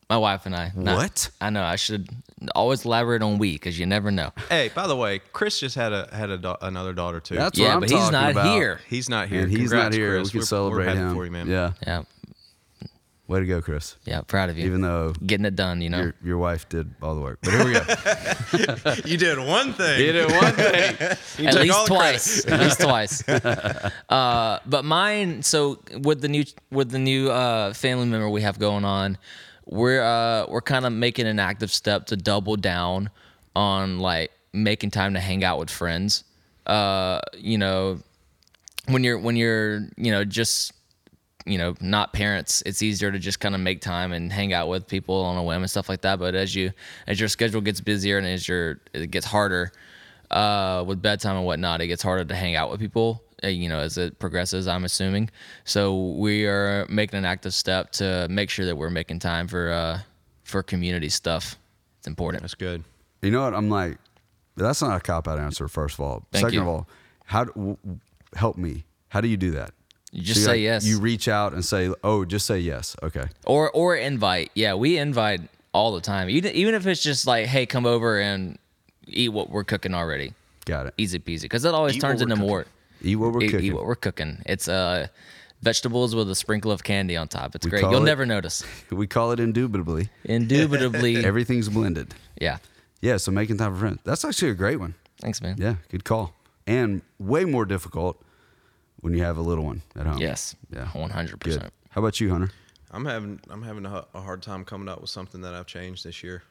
my 0.09 0.17
wife 0.17 0.45
and 0.45 0.55
I. 0.55 0.71
Not- 0.75 0.97
What? 0.97 1.29
I 1.39 1.49
know 1.49 1.63
I 1.63 1.75
should 1.77 2.09
always 2.55 2.85
elaborate 2.85 3.21
on 3.21 3.37
we 3.37 3.53
because 3.53 3.77
you 3.79 3.85
never 3.85 4.11
know. 4.11 4.31
Hey, 4.49 4.69
by 4.73 4.87
the 4.87 4.95
way, 4.95 5.19
Chris 5.31 5.59
just 5.59 5.75
had 5.75 5.93
a 5.93 6.09
had 6.13 6.29
a 6.29 6.37
da- 6.37 6.57
another 6.61 6.93
daughter 6.93 7.19
too. 7.19 7.35
That's 7.35 7.57
yeah, 7.57 7.67
what 7.69 7.73
I'm 7.75 7.79
but 7.81 7.89
he's 7.89 7.99
talking 7.99 8.11
not 8.13 8.31
about. 8.31 8.45
here. 8.55 8.79
he's 8.89 9.09
not 9.09 9.27
here. 9.29 9.41
And 9.41 9.49
he's 9.51 9.69
Congrats, 9.71 9.83
not 9.85 9.93
here. 9.93 10.11
Chris. 10.17 10.27
We 10.27 10.31
can 10.31 10.37
We're- 10.39 10.45
celebrate 10.47 10.85
we're 10.85 10.89
happy 10.89 10.99
him. 10.99 11.13
for 11.15 11.25
you, 11.25 11.31
man. 11.31 11.47
Yeah. 11.47 11.73
Yeah, 11.85 12.03
Way 13.25 13.39
to 13.39 13.45
go, 13.45 13.61
Chris. 13.61 13.95
yeah, 14.03 14.19
proud 14.21 14.49
of 14.49 14.57
you. 14.57 14.65
Even 14.65 14.81
though 14.81 15.13
Getting 15.25 15.45
it 15.45 15.55
done, 15.55 15.81
you 15.81 15.89
know. 15.89 16.01
your, 16.01 16.15
your 16.23 16.37
wife 16.37 16.67
did 16.67 16.93
all 17.01 17.15
the 17.15 17.21
work. 17.21 17.39
But 17.41 17.53
here 17.53 17.65
we 17.65 17.73
go. 17.73 18.93
you 19.09 19.17
did 19.17 19.39
one 19.39 19.71
thing. 19.73 19.97
He 19.97 20.11
did 20.11 20.29
one 20.29 20.53
thing. 20.53 20.95
You 21.39 21.47
At 21.47 21.53
took 21.53 21.61
all 21.61 21.63
least 21.63 21.85
the 21.87 21.93
twice. 21.95 22.45
At 22.47 22.59
least 22.59 22.79
twice. 22.81 23.23
Uh, 24.09 24.59
but 24.65 24.83
mine. 24.85 25.41
So 25.41 25.79
with 26.01 26.21
the 26.21 26.27
new 26.27 26.43
with 26.69 26.91
the 26.91 26.99
new 26.99 27.29
uh, 27.31 27.73
family 27.73 28.05
member 28.05 28.29
we 28.29 28.41
have 28.41 28.59
going 28.59 28.83
on, 28.85 29.17
we're 29.65 30.01
uh, 30.01 30.45
we're 30.47 30.61
kind 30.61 30.85
of 30.85 30.93
making 30.93 31.27
an 31.27 31.39
active 31.39 31.71
step 31.71 32.07
to 32.07 32.17
double 32.17 32.55
down 32.55 33.09
on 33.55 33.99
like 33.99 34.31
making 34.51 34.91
time 34.91 35.13
to 35.13 35.19
hang 35.19 35.43
out 35.43 35.59
with 35.59 35.69
friends. 35.69 36.23
Uh, 36.65 37.19
you 37.37 37.57
know, 37.57 37.99
when 38.87 39.03
you're 39.03 39.17
when 39.17 39.35
you're 39.35 39.87
you 39.97 40.11
know 40.11 40.23
just 40.23 40.73
you 41.45 41.57
know 41.57 41.75
not 41.81 42.13
parents 42.13 42.63
it's 42.65 42.81
easier 42.81 43.11
to 43.11 43.19
just 43.19 43.39
kind 43.39 43.53
of 43.53 43.61
make 43.61 43.81
time 43.81 44.13
and 44.13 44.31
hang 44.31 44.53
out 44.53 44.69
with 44.69 44.87
people 44.87 45.15
on 45.15 45.37
a 45.37 45.43
whim 45.43 45.61
and 45.61 45.69
stuff 45.69 45.89
like 45.89 46.01
that 46.01 46.17
but 46.17 46.35
as 46.35 46.55
you 46.55 46.71
as 47.07 47.19
your 47.19 47.27
schedule 47.27 47.59
gets 47.59 47.81
busier 47.81 48.17
and 48.17 48.25
as 48.25 48.47
your 48.47 48.79
it 48.93 49.11
gets 49.11 49.25
harder 49.25 49.71
uh 50.31 50.83
with 50.87 51.01
bedtime 51.01 51.35
and 51.35 51.45
whatnot 51.45 51.81
it 51.81 51.87
gets 51.87 52.01
harder 52.01 52.23
to 52.23 52.35
hang 52.35 52.55
out 52.55 52.71
with 52.71 52.79
people 52.79 53.21
you 53.51 53.67
know 53.69 53.79
as 53.79 53.97
it 53.97 54.17
progresses 54.19 54.67
i'm 54.67 54.85
assuming 54.85 55.29
so 55.65 56.11
we 56.13 56.45
are 56.45 56.85
making 56.89 57.17
an 57.17 57.25
active 57.25 57.53
step 57.53 57.91
to 57.91 58.27
make 58.29 58.49
sure 58.49 58.65
that 58.65 58.75
we're 58.75 58.89
making 58.89 59.19
time 59.19 59.47
for 59.47 59.71
uh 59.71 59.99
for 60.43 60.61
community 60.63 61.09
stuff 61.09 61.57
it's 61.99 62.07
important 62.07 62.41
That's 62.43 62.55
good. 62.55 62.83
You 63.21 63.31
know 63.31 63.43
what? 63.43 63.53
I'm 63.53 63.69
like, 63.69 63.97
that's 64.57 64.81
not 64.81 64.97
a 64.97 64.99
cop 64.99 65.25
out 65.29 65.39
answer. 65.39 65.69
First 65.69 65.93
of 65.95 66.01
all, 66.01 66.25
Thank 66.33 66.41
second 66.47 66.55
you. 66.55 66.61
of 66.63 66.67
all, 66.67 66.87
how 67.23 67.45
do, 67.45 67.51
w- 67.53 67.77
w- 67.81 67.99
help 68.35 68.57
me? 68.57 68.83
How 69.07 69.21
do 69.21 69.29
you 69.29 69.37
do 69.37 69.51
that? 69.51 69.71
you 70.11 70.21
just 70.21 70.41
So 70.41 70.47
say 70.47 70.51
like, 70.51 70.59
yes 70.61 70.85
You 70.85 70.99
reach 70.99 71.29
out 71.29 71.53
and 71.53 71.63
say, 71.63 71.89
"Oh, 72.03 72.25
just 72.25 72.45
say 72.45 72.59
yes." 72.59 72.97
Okay. 73.01 73.23
or 73.45 73.71
or 73.71 73.95
invite. 73.95 74.51
Yeah, 74.53 74.73
we 74.73 74.97
invite 74.97 75.39
all 75.71 75.93
the 75.93 76.01
time. 76.01 76.29
Even 76.29 76.51
even 76.55 76.75
if 76.75 76.85
it's 76.85 77.01
just 77.01 77.25
like, 77.25 77.45
hey, 77.45 77.65
come 77.65 77.85
over 77.85 78.19
and 78.19 78.59
eat 79.07 79.29
what 79.29 79.49
we're 79.49 79.63
cooking 79.63 79.93
already. 79.93 80.33
Got 80.65 80.87
it. 80.87 80.93
Easy 80.97 81.19
peasy. 81.19 81.43
Because 81.43 81.63
it 81.63 81.73
always 81.73 81.95
Eat 81.95 82.01
turns 82.01 82.19
what 82.19 82.27
we're 82.27 82.33
into 82.33 82.45
more. 82.45 82.65
Eat 83.03 83.15
what 83.17 83.33
we're 83.33 83.43
eat, 83.43 83.51
cooking. 83.51 83.65
eat 83.67 83.73
what 83.73 83.85
we're 83.85 83.95
cooking. 83.95 84.41
It's 84.45 84.67
uh 84.67 85.07
vegetables 85.61 86.13
with 86.15 86.29
a 86.29 86.35
sprinkle 86.35 86.71
of 86.71 86.83
candy 86.83 87.15
on 87.17 87.27
top. 87.27 87.55
It's 87.55 87.65
We 87.65 87.69
great. 87.71 87.81
You'll 87.83 88.01
it- 88.03 88.05
never 88.05 88.25
notice. 88.25 88.63
we 88.91 89.07
call 89.07 89.31
it 89.31 89.39
indubitably. 89.39 90.09
Indubitably. 90.25 91.17
Everything's 91.25 91.69
blended. 91.69 92.13
yeah. 92.39 92.57
Yeah. 93.01 93.17
So 93.17 93.31
making 93.31 93.57
time 93.57 93.73
for 93.73 93.79
friends. 93.79 93.99
That's 94.03 94.23
actually 94.23 94.51
a 94.51 94.55
great 94.55 94.77
one. 94.79 94.95
Thanks, 95.19 95.41
man. 95.41 95.55
Yeah. 95.57 95.75
Good 95.89 96.03
call. 96.05 96.33
And 96.65 97.01
way 97.19 97.43
more 97.45 97.65
difficult 97.65 98.21
when 99.01 99.13
you 99.13 99.23
have 99.23 99.37
a 99.37 99.41
little 99.41 99.65
one 99.65 99.81
at 99.95 100.05
home. 100.05 100.19
Yes. 100.19 100.55
Yeah. 100.73 100.87
One 100.89 101.09
hundred 101.09 101.39
percent. 101.41 101.73
How 101.89 101.99
about 102.01 102.19
you, 102.21 102.29
Hunter? 102.31 102.51
I'm 102.91 103.05
having 103.05 103.39
I'm 103.49 103.61
having 103.63 103.85
a, 103.85 104.05
a 104.13 104.21
hard 104.21 104.41
time 104.41 104.63
coming 104.63 104.87
up 104.87 105.01
with 105.01 105.09
something 105.09 105.41
that 105.41 105.53
I've 105.53 105.65
changed 105.65 106.05
this 106.05 106.23
year. 106.23 106.43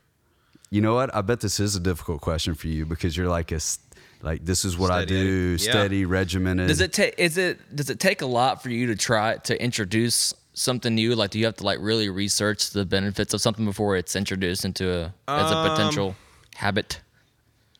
You 0.70 0.80
know 0.80 0.94
what? 0.94 1.14
I 1.14 1.20
bet 1.22 1.40
this 1.40 1.60
is 1.60 1.76
a 1.76 1.80
difficult 1.80 2.20
question 2.20 2.54
for 2.54 2.66
you 2.66 2.84
because 2.86 3.16
you're 3.16 3.28
like 3.28 3.52
a 3.52 3.56
s- 3.56 3.78
like 4.22 4.44
this 4.44 4.64
is 4.64 4.78
what 4.78 4.90
I 4.90 5.04
do, 5.04 5.16
Eddie. 5.54 5.64
Yeah. 5.64 5.70
steady, 5.70 6.04
regimented. 6.04 6.68
Does 6.68 6.80
it 6.80 6.92
take? 6.92 7.14
Is 7.18 7.36
it? 7.36 7.74
Does 7.74 7.90
it 7.90 7.98
take 7.98 8.22
a 8.22 8.26
lot 8.26 8.62
for 8.62 8.70
you 8.70 8.86
to 8.86 8.96
try 8.96 9.36
to 9.38 9.62
introduce 9.62 10.32
something 10.54 10.94
new? 10.94 11.14
Like, 11.14 11.30
do 11.30 11.38
you 11.38 11.46
have 11.46 11.56
to 11.56 11.64
like 11.64 11.78
really 11.80 12.08
research 12.08 12.70
the 12.70 12.84
benefits 12.84 13.34
of 13.34 13.40
something 13.40 13.64
before 13.64 13.96
it's 13.96 14.14
introduced 14.14 14.64
into 14.64 14.90
a 14.92 15.14
as 15.28 15.50
a 15.50 15.68
potential 15.68 16.14
habit? 16.54 17.00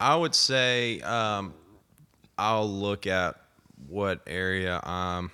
I 0.00 0.16
would 0.16 0.34
say 0.34 1.00
um, 1.00 1.54
I'll 2.36 2.68
look 2.68 3.06
at 3.06 3.36
what 3.88 4.20
area 4.26 4.80
I'm 4.82 5.30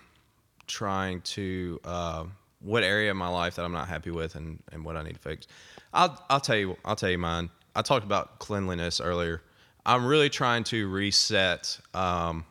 trying 0.67 1.23
to, 1.23 1.81
uh, 1.85 2.25
what 2.61 2.83
area 2.83 3.11
of 3.11 3.17
my 3.17 3.29
life 3.29 3.55
that 3.57 3.65
I'm 3.65 3.73
not 3.73 3.89
happy 3.89 4.11
with, 4.11 4.35
and, 4.35 4.63
and 4.73 4.85
what 4.85 4.97
I 4.97 5.03
need 5.03 5.15
to 5.15 5.21
fix. 5.21 5.47
I'll 5.95 6.23
I'll 6.29 6.41
tell 6.41 6.57
you 6.57 6.77
I'll 6.85 6.97
tell 6.97 7.11
you 7.11 7.19
mine. 7.19 7.49
I 7.75 7.83
talked 7.83 8.05
about 8.05 8.39
cleanliness 8.41 9.01
earlier. 9.01 9.41
I'm 9.89 10.05
really 10.05 10.29
trying 10.29 10.65
to 10.65 10.87
reset 10.87 11.79
um, 11.95 12.45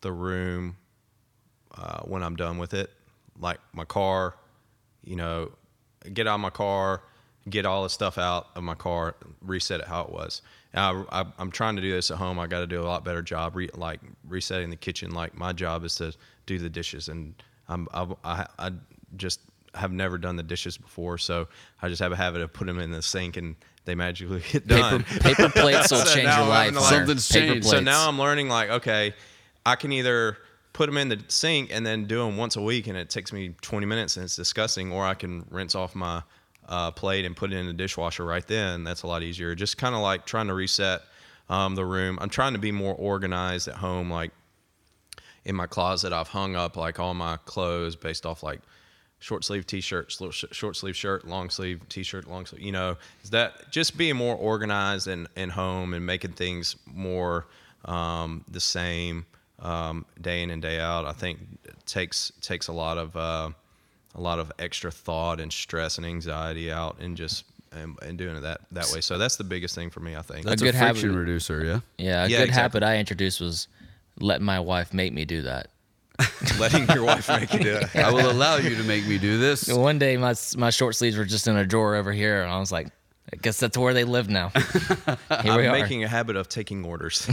the 0.00 0.10
room 0.10 0.78
uh, 1.76 2.00
when 2.04 2.22
I'm 2.22 2.36
done 2.36 2.56
with 2.56 2.72
it, 2.72 2.88
like 3.38 3.58
my 3.74 3.84
car. 3.84 4.34
You 5.04 5.16
know, 5.16 5.52
get 6.14 6.26
out 6.26 6.36
of 6.36 6.40
my 6.40 6.48
car, 6.48 7.02
get 7.50 7.66
all 7.66 7.82
the 7.82 7.90
stuff 7.90 8.16
out 8.16 8.46
of 8.56 8.62
my 8.62 8.74
car, 8.74 9.14
reset 9.42 9.80
it 9.80 9.88
how 9.88 10.04
it 10.04 10.10
was. 10.10 10.40
And 10.72 11.06
I, 11.12 11.26
I'm 11.38 11.50
trying 11.50 11.76
to 11.76 11.82
do 11.82 11.92
this 11.92 12.10
at 12.10 12.16
home. 12.16 12.38
I 12.38 12.46
got 12.46 12.60
to 12.60 12.66
do 12.66 12.80
a 12.80 12.84
lot 12.84 13.04
better 13.04 13.20
job, 13.20 13.56
re, 13.56 13.68
like 13.74 14.00
resetting 14.26 14.70
the 14.70 14.76
kitchen. 14.76 15.10
Like 15.10 15.36
my 15.36 15.52
job 15.52 15.84
is 15.84 15.96
to 15.96 16.14
do 16.46 16.58
the 16.58 16.70
dishes, 16.70 17.08
and 17.08 17.34
I'm 17.68 17.88
I, 17.92 18.06
I, 18.24 18.46
I 18.58 18.70
just 19.18 19.40
have 19.74 19.92
never 19.92 20.16
done 20.16 20.36
the 20.36 20.42
dishes 20.42 20.78
before, 20.78 21.18
so 21.18 21.46
I 21.82 21.90
just 21.90 22.00
have 22.00 22.12
a 22.12 22.16
habit 22.16 22.40
of 22.40 22.54
putting 22.54 22.74
them 22.74 22.82
in 22.82 22.90
the 22.90 23.02
sink 23.02 23.36
and 23.36 23.54
they 23.84 23.94
magically 23.94 24.42
get 24.52 24.66
done. 24.66 25.02
Paper, 25.04 25.20
paper 25.20 25.48
plates 25.60 25.90
will 25.90 25.98
So 25.98 26.14
change 26.14 26.24
your 26.28 26.46
life. 26.46 26.66
having 26.66 26.74
to, 26.74 26.80
Hunter. 26.80 26.80
like- 26.80 27.06
Something's 27.20 27.32
Paper 27.32 27.52
changed. 27.54 27.66
So 27.68 27.80
now 27.80 28.08
I'm 28.08 28.18
learning 28.18 28.48
like, 28.48 28.70
okay, 28.70 29.14
I 29.66 29.76
can 29.76 29.92
either 29.92 30.36
put 30.72 30.86
them 30.86 30.96
in 30.96 31.08
the 31.08 31.20
sink 31.28 31.70
and 31.72 31.84
then 31.84 32.04
do 32.06 32.18
them 32.24 32.36
once 32.36 32.56
a 32.56 32.60
week, 32.62 32.86
and 32.86 32.96
it 32.96 33.10
takes 33.10 33.32
me 33.32 33.54
20 33.60 33.86
minutes 33.86 34.16
and 34.16 34.24
it's 34.24 34.36
disgusting, 34.36 34.92
or 34.92 35.04
I 35.04 35.14
can 35.14 35.44
rinse 35.50 35.74
off 35.74 35.94
my 35.94 36.22
uh, 36.68 36.90
plate 36.92 37.24
and 37.24 37.36
put 37.36 37.52
it 37.52 37.56
in 37.56 37.66
the 37.66 37.72
dishwasher 37.72 38.24
right 38.24 38.46
then. 38.46 38.84
That's 38.84 39.02
a 39.02 39.06
lot 39.06 39.22
easier. 39.22 39.54
Just 39.54 39.76
kind 39.78 39.94
of 39.94 40.00
like 40.02 40.24
trying 40.26 40.46
to 40.46 40.54
reset 40.54 41.02
um, 41.48 41.74
the 41.74 41.84
room. 41.84 42.16
I'm 42.20 42.28
trying 42.30 42.52
to 42.52 42.60
be 42.60 42.70
more 42.70 42.94
organized 42.94 43.66
at 43.66 43.74
home. 43.74 44.08
Like 44.10 44.30
in 45.44 45.56
my 45.56 45.66
closet, 45.66 46.12
I've 46.12 46.28
hung 46.28 46.54
up 46.54 46.76
like 46.76 47.00
all 47.00 47.14
my 47.14 47.38
clothes 47.44 47.96
based 47.96 48.24
off 48.24 48.42
like 48.44 48.60
short 49.20 49.44
sleeve 49.44 49.66
t-shirt, 49.66 50.10
sl- 50.10 50.30
sh- 50.30 50.46
short 50.50 50.76
sleeve 50.76 50.96
shirt, 50.96 51.26
long 51.28 51.50
sleeve 51.50 51.80
t-shirt, 51.88 52.26
long 52.28 52.44
sleeve. 52.46 52.62
You 52.62 52.72
know, 52.72 52.96
is 53.22 53.30
that 53.30 53.70
just 53.70 53.96
being 53.96 54.16
more 54.16 54.34
organized 54.34 55.06
and 55.06 55.28
in 55.36 55.50
home 55.50 55.94
and 55.94 56.04
making 56.04 56.32
things 56.32 56.74
more 56.86 57.46
um, 57.84 58.44
the 58.50 58.60
same 58.60 59.26
um, 59.60 60.04
day 60.20 60.42
in 60.42 60.50
and 60.50 60.60
day 60.62 60.80
out. 60.80 61.04
I 61.06 61.12
think 61.12 61.38
takes 61.86 62.32
takes 62.40 62.68
a 62.68 62.72
lot 62.72 62.98
of 62.98 63.14
uh, 63.16 63.50
a 64.14 64.20
lot 64.20 64.38
of 64.38 64.50
extra 64.58 64.90
thought 64.90 65.38
and 65.40 65.52
stress 65.52 65.98
and 65.98 66.06
anxiety 66.06 66.72
out 66.72 66.98
and 67.00 67.16
just 67.16 67.44
and, 67.72 67.96
and 68.02 68.18
doing 68.18 68.36
it 68.36 68.40
that 68.40 68.62
that 68.72 68.90
way. 68.92 69.00
So 69.00 69.18
that's 69.18 69.36
the 69.36 69.44
biggest 69.44 69.74
thing 69.74 69.90
for 69.90 70.00
me. 70.00 70.16
I 70.16 70.22
think. 70.22 70.44
That's 70.46 70.62
A 70.62 70.64
a, 70.64 70.68
good 70.68 70.74
habit- 70.74 71.00
friction 71.00 71.16
reducer, 71.16 71.62
yeah. 71.64 71.80
yeah, 71.98 72.24
a 72.24 72.28
Yeah, 72.28 72.38
good 72.38 72.48
exactly. 72.48 72.52
habit 72.54 72.82
I 72.82 72.96
introduced 72.98 73.40
was 73.40 73.68
letting 74.18 74.44
my 74.46 74.60
wife 74.60 74.92
make 74.94 75.12
me 75.12 75.24
do 75.24 75.42
that. 75.42 75.68
letting 76.58 76.88
your 76.88 77.04
wife 77.04 77.28
make 77.28 77.52
you 77.52 77.60
do 77.60 77.74
it. 77.76 77.96
I 77.96 78.10
will 78.12 78.30
allow 78.30 78.56
you 78.56 78.74
to 78.76 78.82
make 78.82 79.06
me 79.06 79.18
do 79.18 79.38
this. 79.38 79.68
One 79.72 79.98
day, 79.98 80.16
my 80.16 80.34
my 80.56 80.70
short 80.70 80.94
sleeves 80.96 81.16
were 81.16 81.24
just 81.24 81.46
in 81.46 81.56
a 81.56 81.64
drawer 81.64 81.94
over 81.94 82.12
here, 82.12 82.42
and 82.42 82.50
I 82.50 82.58
was 82.58 82.72
like, 82.72 82.88
I 83.32 83.36
guess 83.36 83.60
that's 83.60 83.78
where 83.78 83.94
they 83.94 84.04
live 84.04 84.28
now. 84.28 84.48
Here 84.54 85.16
I'm 85.28 85.56
we 85.56 85.66
are. 85.66 85.72
making 85.72 86.02
a 86.02 86.08
habit 86.08 86.36
of 86.36 86.48
taking 86.48 86.84
orders. 86.84 87.28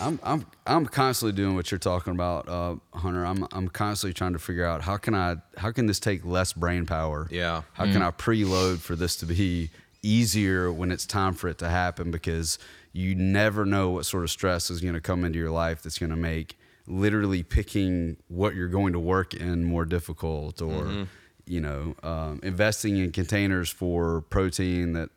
I'm 0.00 0.18
I'm 0.22 0.46
I'm 0.66 0.86
constantly 0.86 1.36
doing 1.36 1.54
what 1.54 1.70
you're 1.70 1.78
talking 1.78 2.12
about, 2.14 2.48
uh, 2.48 2.76
Hunter. 2.94 3.24
I'm 3.24 3.46
I'm 3.52 3.68
constantly 3.68 4.14
trying 4.14 4.32
to 4.32 4.38
figure 4.38 4.64
out 4.64 4.82
how 4.82 4.96
can 4.96 5.14
I 5.14 5.36
how 5.58 5.70
can 5.70 5.86
this 5.86 6.00
take 6.00 6.24
less 6.24 6.52
brain 6.52 6.86
power? 6.86 7.28
Yeah. 7.30 7.62
How 7.74 7.84
can 7.84 8.02
I 8.02 8.10
preload 8.10 8.78
for 8.78 8.96
this 8.96 9.16
to 9.16 9.26
be 9.26 9.70
easier 10.02 10.72
when 10.72 10.90
it's 10.90 11.04
time 11.04 11.34
for 11.34 11.48
it 11.48 11.58
to 11.58 11.68
happen? 11.68 12.10
Because 12.10 12.58
you 12.92 13.14
never 13.14 13.66
know 13.66 13.90
what 13.90 14.06
sort 14.06 14.24
of 14.24 14.30
stress 14.30 14.70
is 14.70 14.80
going 14.80 14.94
to 14.94 15.00
come 15.00 15.24
into 15.24 15.38
your 15.38 15.50
life 15.50 15.82
that's 15.82 15.98
going 15.98 16.10
to 16.10 16.16
make 16.16 16.56
literally 16.86 17.42
picking 17.42 18.16
what 18.28 18.54
you're 18.54 18.68
going 18.68 18.92
to 18.92 19.00
work 19.00 19.34
in 19.34 19.64
more 19.64 19.84
difficult, 19.84 20.60
or 20.62 21.06
you 21.46 21.60
know, 21.60 21.94
um, 22.02 22.40
investing 22.42 22.96
in 22.96 23.12
containers 23.12 23.70
for 23.70 24.22
protein 24.22 24.92
that 24.94 25.10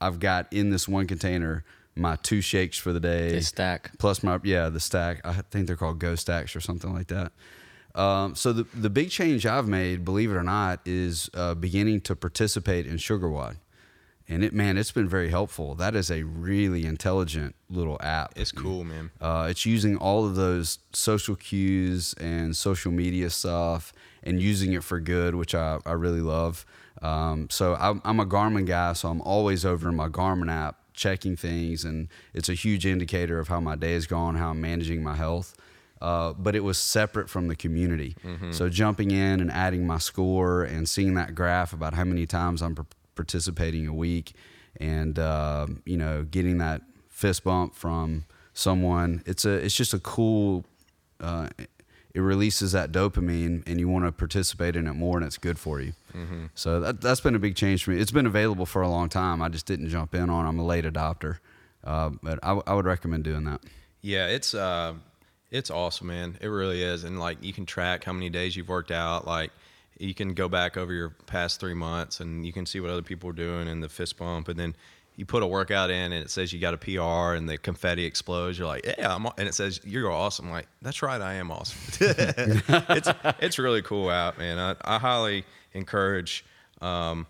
I've 0.00 0.18
got 0.20 0.52
in 0.52 0.70
this 0.70 0.88
one 0.88 1.06
container. 1.06 1.64
My 1.96 2.16
two 2.16 2.40
shakes 2.40 2.76
for 2.76 2.92
the 2.92 2.98
day 3.00 3.30
They 3.30 3.40
stack. 3.40 3.92
plus 3.98 4.22
my 4.24 4.40
yeah 4.42 4.68
the 4.68 4.80
stack 4.80 5.20
i 5.24 5.32
think 5.52 5.68
they're 5.68 5.76
called 5.76 6.00
go 6.00 6.16
stacks 6.16 6.56
or 6.56 6.60
something 6.60 6.92
like 6.92 7.06
that 7.06 7.30
um, 7.94 8.34
so 8.34 8.52
the, 8.52 8.64
the 8.74 8.90
big 8.90 9.10
change 9.10 9.46
i've 9.46 9.68
made 9.68 10.04
believe 10.04 10.32
it 10.32 10.34
or 10.34 10.42
not 10.42 10.80
is 10.84 11.30
uh, 11.34 11.54
beginning 11.54 12.00
to 12.00 12.16
participate 12.16 12.84
in 12.88 12.96
SugarWOD 12.96 13.58
and 14.28 14.42
it 14.44 14.52
man 14.54 14.76
it's 14.78 14.90
been 14.92 15.08
very 15.08 15.28
helpful 15.30 15.74
that 15.74 15.94
is 15.94 16.10
a 16.10 16.22
really 16.22 16.86
intelligent 16.86 17.54
little 17.68 17.98
app 18.00 18.32
It's 18.36 18.52
cool, 18.52 18.84
man. 18.84 19.10
uh, 19.20 19.46
it's 19.50 19.66
using 19.66 19.96
all 19.96 20.24
of 20.26 20.34
those 20.36 20.78
social 20.92 21.36
cues 21.36 22.14
and 22.14 22.56
social 22.56 22.92
media 22.92 23.30
stuff 23.30 23.92
and 24.22 24.40
using 24.40 24.72
it 24.72 24.82
for 24.82 25.00
good, 25.00 25.34
which 25.34 25.54
I, 25.54 25.78
I 25.84 25.92
really 25.92 26.22
love. 26.22 26.64
Um, 27.02 27.48
so 27.50 27.74
I'm, 27.78 28.00
I'm 28.04 28.18
a 28.20 28.24
Garmin 28.24 28.64
guy, 28.66 28.94
so 28.94 29.08
I'm 29.10 29.20
always 29.20 29.66
over 29.66 29.88
in 29.90 29.96
my 29.96 30.08
Garmin 30.08 30.50
app 30.50 30.76
checking 30.94 31.36
things, 31.36 31.84
and 31.84 32.08
it's 32.32 32.48
a 32.48 32.54
huge 32.54 32.86
indicator 32.86 33.38
of 33.38 33.48
how 33.48 33.60
my 33.60 33.76
day 33.76 33.92
is 33.92 34.06
going, 34.06 34.36
how 34.36 34.50
I'm 34.50 34.60
managing 34.62 35.02
my 35.02 35.14
health. 35.16 35.54
Uh, 36.00 36.32
but 36.32 36.54
it 36.56 36.60
was 36.60 36.78
separate 36.78 37.28
from 37.28 37.48
the 37.48 37.56
community. 37.56 38.16
So 38.52 38.68
jumping 38.70 39.10
in 39.10 39.40
and 39.40 39.50
adding 39.50 39.86
my 39.86 39.98
score 39.98 40.62
and 40.62 40.88
seeing 40.88 41.14
that 41.14 41.34
graph 41.34 41.72
about 41.74 41.92
how 41.94 42.04
many 42.04 42.24
times 42.26 42.62
I'm 42.62 42.74
par- 42.74 42.86
participating 43.14 43.86
a 43.86 43.94
week, 43.94 44.34
and 44.80 45.18
uh, 45.18 45.66
you 45.84 45.96
know 45.96 46.24
getting 46.24 46.58
that 46.58 46.82
fist 47.08 47.44
bump 47.44 47.74
from 47.74 48.24
someone. 48.52 49.22
It's 49.26 49.44
a 49.44 49.50
it's 49.52 49.74
just 49.76 49.94
a 49.94 49.98
cool. 49.98 50.64
Uh, 51.20 51.48
it 52.12 52.20
releases 52.20 52.70
that 52.72 52.92
dopamine, 52.92 53.64
and 53.66 53.80
you 53.80 53.88
want 53.88 54.04
to 54.04 54.12
participate 54.12 54.76
in 54.76 54.86
it 54.86 54.92
more, 54.92 55.16
and 55.16 55.26
it's 55.26 55.36
good 55.38 55.58
for 55.58 55.80
you. 55.80 55.94
So 56.54 56.78
that 56.78 57.00
that's 57.00 57.20
been 57.20 57.34
a 57.34 57.40
big 57.40 57.56
change 57.56 57.82
for 57.82 57.90
me. 57.90 57.98
It's 57.98 58.12
been 58.12 58.26
available 58.26 58.66
for 58.66 58.82
a 58.82 58.88
long 58.88 59.08
time. 59.08 59.42
I 59.42 59.48
just 59.48 59.66
didn't 59.66 59.88
jump 59.88 60.14
in 60.14 60.30
on. 60.30 60.46
it. 60.46 60.48
I'm 60.48 60.58
a 60.60 60.64
late 60.64 60.84
adopter, 60.84 61.38
uh, 61.82 62.10
but 62.22 62.38
I, 62.44 62.48
w- 62.48 62.62
I 62.68 62.74
would 62.74 62.84
recommend 62.86 63.24
doing 63.24 63.42
that. 63.44 63.60
Yeah, 64.00 64.28
it's 64.28 64.54
uh, 64.54 64.94
it's 65.50 65.70
awesome, 65.72 66.06
man. 66.06 66.38
It 66.40 66.46
really 66.46 66.82
is, 66.84 67.02
and 67.02 67.18
like 67.18 67.42
you 67.42 67.52
can 67.52 67.66
track 67.66 68.04
how 68.04 68.12
many 68.12 68.30
days 68.30 68.54
you've 68.54 68.68
worked 68.68 68.92
out. 68.92 69.26
Like 69.26 69.50
you 69.98 70.14
can 70.14 70.34
go 70.34 70.48
back 70.48 70.76
over 70.76 70.92
your 70.92 71.10
past 71.26 71.60
three 71.60 71.74
months, 71.74 72.20
and 72.20 72.46
you 72.46 72.52
can 72.52 72.66
see 72.66 72.80
what 72.80 72.90
other 72.90 73.02
people 73.02 73.30
are 73.30 73.34
doing 73.34 73.68
and 73.68 73.82
the 73.82 73.88
fist 73.88 74.16
bump, 74.16 74.48
and 74.48 74.58
then 74.58 74.74
you 75.16 75.24
put 75.24 75.42
a 75.42 75.46
workout 75.46 75.90
in, 75.90 76.12
and 76.12 76.24
it 76.24 76.30
says 76.30 76.52
you 76.52 76.58
got 76.58 76.74
a 76.74 76.78
PR, 76.78 77.34
and 77.34 77.48
the 77.48 77.56
confetti 77.56 78.04
explodes. 78.04 78.58
You're 78.58 78.66
like, 78.66 78.84
yeah, 78.98 79.14
I'm, 79.14 79.26
and 79.38 79.46
it 79.48 79.54
says 79.54 79.80
you're 79.84 80.10
awesome. 80.10 80.50
Like 80.50 80.66
that's 80.82 81.02
right, 81.02 81.20
I 81.20 81.34
am 81.34 81.50
awesome. 81.50 81.78
it's 82.00 83.08
it's 83.40 83.58
really 83.58 83.82
cool 83.82 84.08
out, 84.08 84.38
man. 84.38 84.58
I, 84.58 84.74
I 84.84 84.98
highly 84.98 85.44
encourage. 85.72 86.44
Um, 86.80 87.26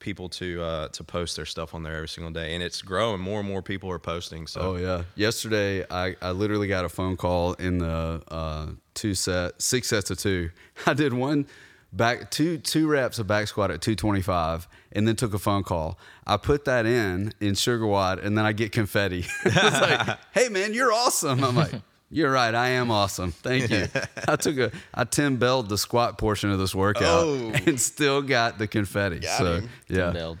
people 0.00 0.30
to 0.30 0.62
uh, 0.62 0.88
to 0.88 1.04
post 1.04 1.36
their 1.36 1.44
stuff 1.44 1.74
on 1.74 1.82
there 1.82 1.94
every 1.94 2.08
single 2.08 2.32
day, 2.32 2.54
and 2.54 2.62
it's 2.62 2.82
growing. 2.82 3.20
More 3.20 3.40
and 3.40 3.48
more 3.48 3.62
people 3.62 3.90
are 3.90 3.98
posting. 3.98 4.46
So 4.46 4.60
Oh 4.60 4.76
yeah. 4.76 5.04
Yesterday, 5.14 5.84
I, 5.90 6.16
I 6.20 6.32
literally 6.32 6.66
got 6.66 6.84
a 6.84 6.88
phone 6.88 7.16
call 7.16 7.52
in 7.54 7.78
the 7.78 8.22
uh, 8.28 8.66
two 8.94 9.14
set 9.14 9.62
six 9.62 9.88
sets 9.88 10.10
of 10.10 10.18
two. 10.18 10.50
I 10.86 10.94
did 10.94 11.12
one 11.12 11.46
back 11.92 12.30
two 12.30 12.58
two 12.58 12.88
reps 12.88 13.18
of 13.18 13.26
back 13.26 13.48
squat 13.48 13.70
at 13.70 13.80
two 13.80 13.94
twenty 13.94 14.22
five, 14.22 14.68
and 14.92 15.06
then 15.06 15.16
took 15.16 15.34
a 15.34 15.38
phone 15.38 15.62
call. 15.62 15.98
I 16.26 16.36
put 16.36 16.64
that 16.66 16.86
in 16.86 17.32
in 17.40 17.52
SugarWOD, 17.54 18.24
and 18.24 18.36
then 18.36 18.44
I 18.44 18.52
get 18.52 18.72
confetti. 18.72 19.24
it's 19.44 19.80
like, 19.80 20.18
hey 20.32 20.48
man, 20.48 20.74
you're 20.74 20.92
awesome. 20.92 21.42
I'm 21.44 21.56
like. 21.56 21.72
You're 22.12 22.32
right. 22.32 22.52
I 22.52 22.70
am 22.70 22.90
awesome. 22.90 23.30
Thank 23.30 23.70
you. 23.70 23.86
I 24.26 24.34
took 24.34 24.58
a 24.58 24.72
I 24.92 25.04
Tim 25.04 25.36
Belled 25.36 25.68
the 25.68 25.78
squat 25.78 26.18
portion 26.18 26.50
of 26.50 26.58
this 26.58 26.74
workout 26.74 27.04
Oh. 27.04 27.52
and 27.66 27.80
still 27.80 28.20
got 28.20 28.58
the 28.58 28.66
confetti. 28.66 29.22
so 29.22 29.58
him. 29.58 29.68
yeah. 29.86 30.10
Build. 30.10 30.38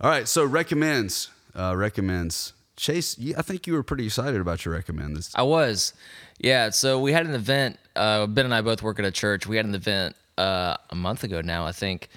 All 0.00 0.08
right, 0.08 0.26
so 0.26 0.46
recommends. 0.46 1.28
Uh, 1.54 1.76
recommends. 1.76 2.54
Chase, 2.76 3.18
I 3.36 3.42
think 3.42 3.66
you 3.66 3.74
were 3.74 3.82
pretty 3.82 4.06
excited 4.06 4.40
about 4.40 4.64
your 4.64 4.72
recommend. 4.72 5.14
This, 5.14 5.30
I 5.34 5.42
was. 5.42 5.92
Yeah, 6.38 6.70
so 6.70 6.98
we 6.98 7.12
had 7.12 7.26
an 7.26 7.34
event. 7.34 7.78
Uh, 7.94 8.26
ben 8.26 8.46
and 8.46 8.54
I 8.54 8.62
both 8.62 8.80
work 8.80 8.98
at 8.98 9.04
a 9.04 9.10
church. 9.10 9.46
We 9.46 9.58
had 9.58 9.66
an 9.66 9.74
event 9.74 10.16
uh, 10.40 10.76
a 10.90 10.94
month 10.94 11.24
ago 11.24 11.40
now, 11.40 11.66
I 11.66 11.72
think. 11.72 12.08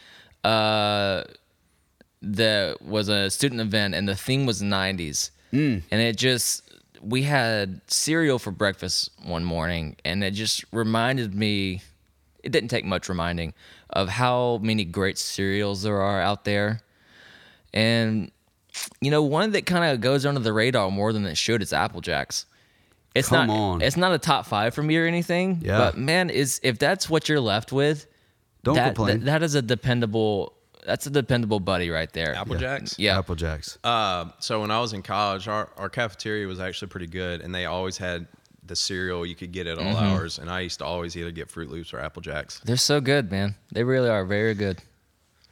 Uh, 0.44 1.24
that 2.22 2.82
was 2.82 3.10
a 3.10 3.30
student 3.30 3.60
event, 3.62 3.96
and 3.96 4.08
the 4.08 4.16
theme 4.16 4.46
was 4.46 4.62
90s. 4.62 5.30
And 5.92 6.02
it 6.02 6.18
just, 6.18 6.64
we 7.02 7.24
had 7.24 7.82
cereal 7.88 8.40
for 8.40 8.52
breakfast 8.52 9.12
one 9.24 9.44
morning, 9.44 9.98
and 10.04 10.24
it 10.24 10.32
just 10.32 10.64
reminded 10.72 11.36
me. 11.36 11.82
It 12.44 12.52
didn't 12.52 12.70
take 12.70 12.86
much 12.86 13.08
reminding 13.08 13.54
of 13.90 14.10
how 14.10 14.60
many 14.64 14.84
great 14.84 15.18
cereals 15.18 15.84
there 15.84 16.02
are 16.02 16.20
out 16.22 16.44
there, 16.44 16.82
and 17.74 18.32
you 19.00 19.12
know 19.12 19.22
one 19.22 19.52
that 19.52 19.66
kind 19.66 19.86
of 19.94 20.02
goes 20.02 20.26
under 20.26 20.40
the 20.42 20.52
radar 20.52 20.90
more 20.92 21.14
than 21.14 21.26
it 21.26 21.38
should 21.38 21.62
is 21.62 21.72
Apple 21.72 22.02
Jacks. 22.02 22.46
It's 23.16 23.30
Come 23.30 23.48
not. 23.48 23.54
on. 23.54 23.82
It's 23.82 23.96
not 23.96 24.12
a 24.14 24.18
top 24.18 24.46
five 24.48 24.74
for 24.74 24.82
me 24.82 24.98
or 24.98 25.06
anything. 25.06 25.60
Yeah. 25.62 25.78
But 25.78 25.98
man, 25.98 26.30
is 26.30 26.60
if 26.64 26.80
that's 26.80 27.10
what 27.10 27.30
you're 27.30 27.40
left 27.40 27.72
with, 27.72 28.08
Don't 28.64 28.76
that, 28.76 28.96
complain. 28.96 29.20
that- 29.20 29.26
that 29.26 29.44
is 29.44 29.56
a 29.56 29.62
dependable. 29.62 30.54
That's 30.86 31.08
a 31.08 31.10
dependable 31.10 31.62
buddy 31.62 31.90
right 31.90 32.12
there. 32.12 32.36
Apple 32.36 32.58
Jacks. 32.58 33.00
Yeah. 33.00 33.18
Apple 33.18 33.36
Jacks. 33.36 33.78
Uh, 33.86 34.26
so 34.40 34.60
when 34.60 34.70
I 34.70 34.82
was 34.82 34.92
in 34.92 35.02
college, 35.02 35.48
our, 35.48 35.70
our 35.78 35.88
cafeteria 35.90 36.46
was 36.46 36.60
actually 36.60 36.90
pretty 36.90 37.08
good, 37.08 37.40
and 37.42 37.56
they 37.56 37.66
always 37.66 37.98
had 37.98 38.28
the 38.66 38.76
cereal 38.76 39.26
you 39.26 39.34
could 39.36 39.54
get 39.54 39.66
at 39.66 39.78
all 39.78 39.86
Mm-hmm. 39.86 39.96
hours. 40.06 40.40
And 40.40 40.50
I 40.50 40.60
used 40.60 40.80
to 40.80 40.86
always 40.86 41.16
either 41.16 41.32
get 41.32 41.48
Froot 41.48 41.70
Loops 41.70 41.94
or 41.94 42.00
Apple 42.02 42.22
Jacks. 42.22 42.60
They're 42.66 42.76
so 42.76 43.00
good, 43.00 43.32
man. 43.32 43.56
They 43.72 43.86
really 43.86 44.10
are 44.10 44.26
very 44.26 44.54
good. 44.56 44.80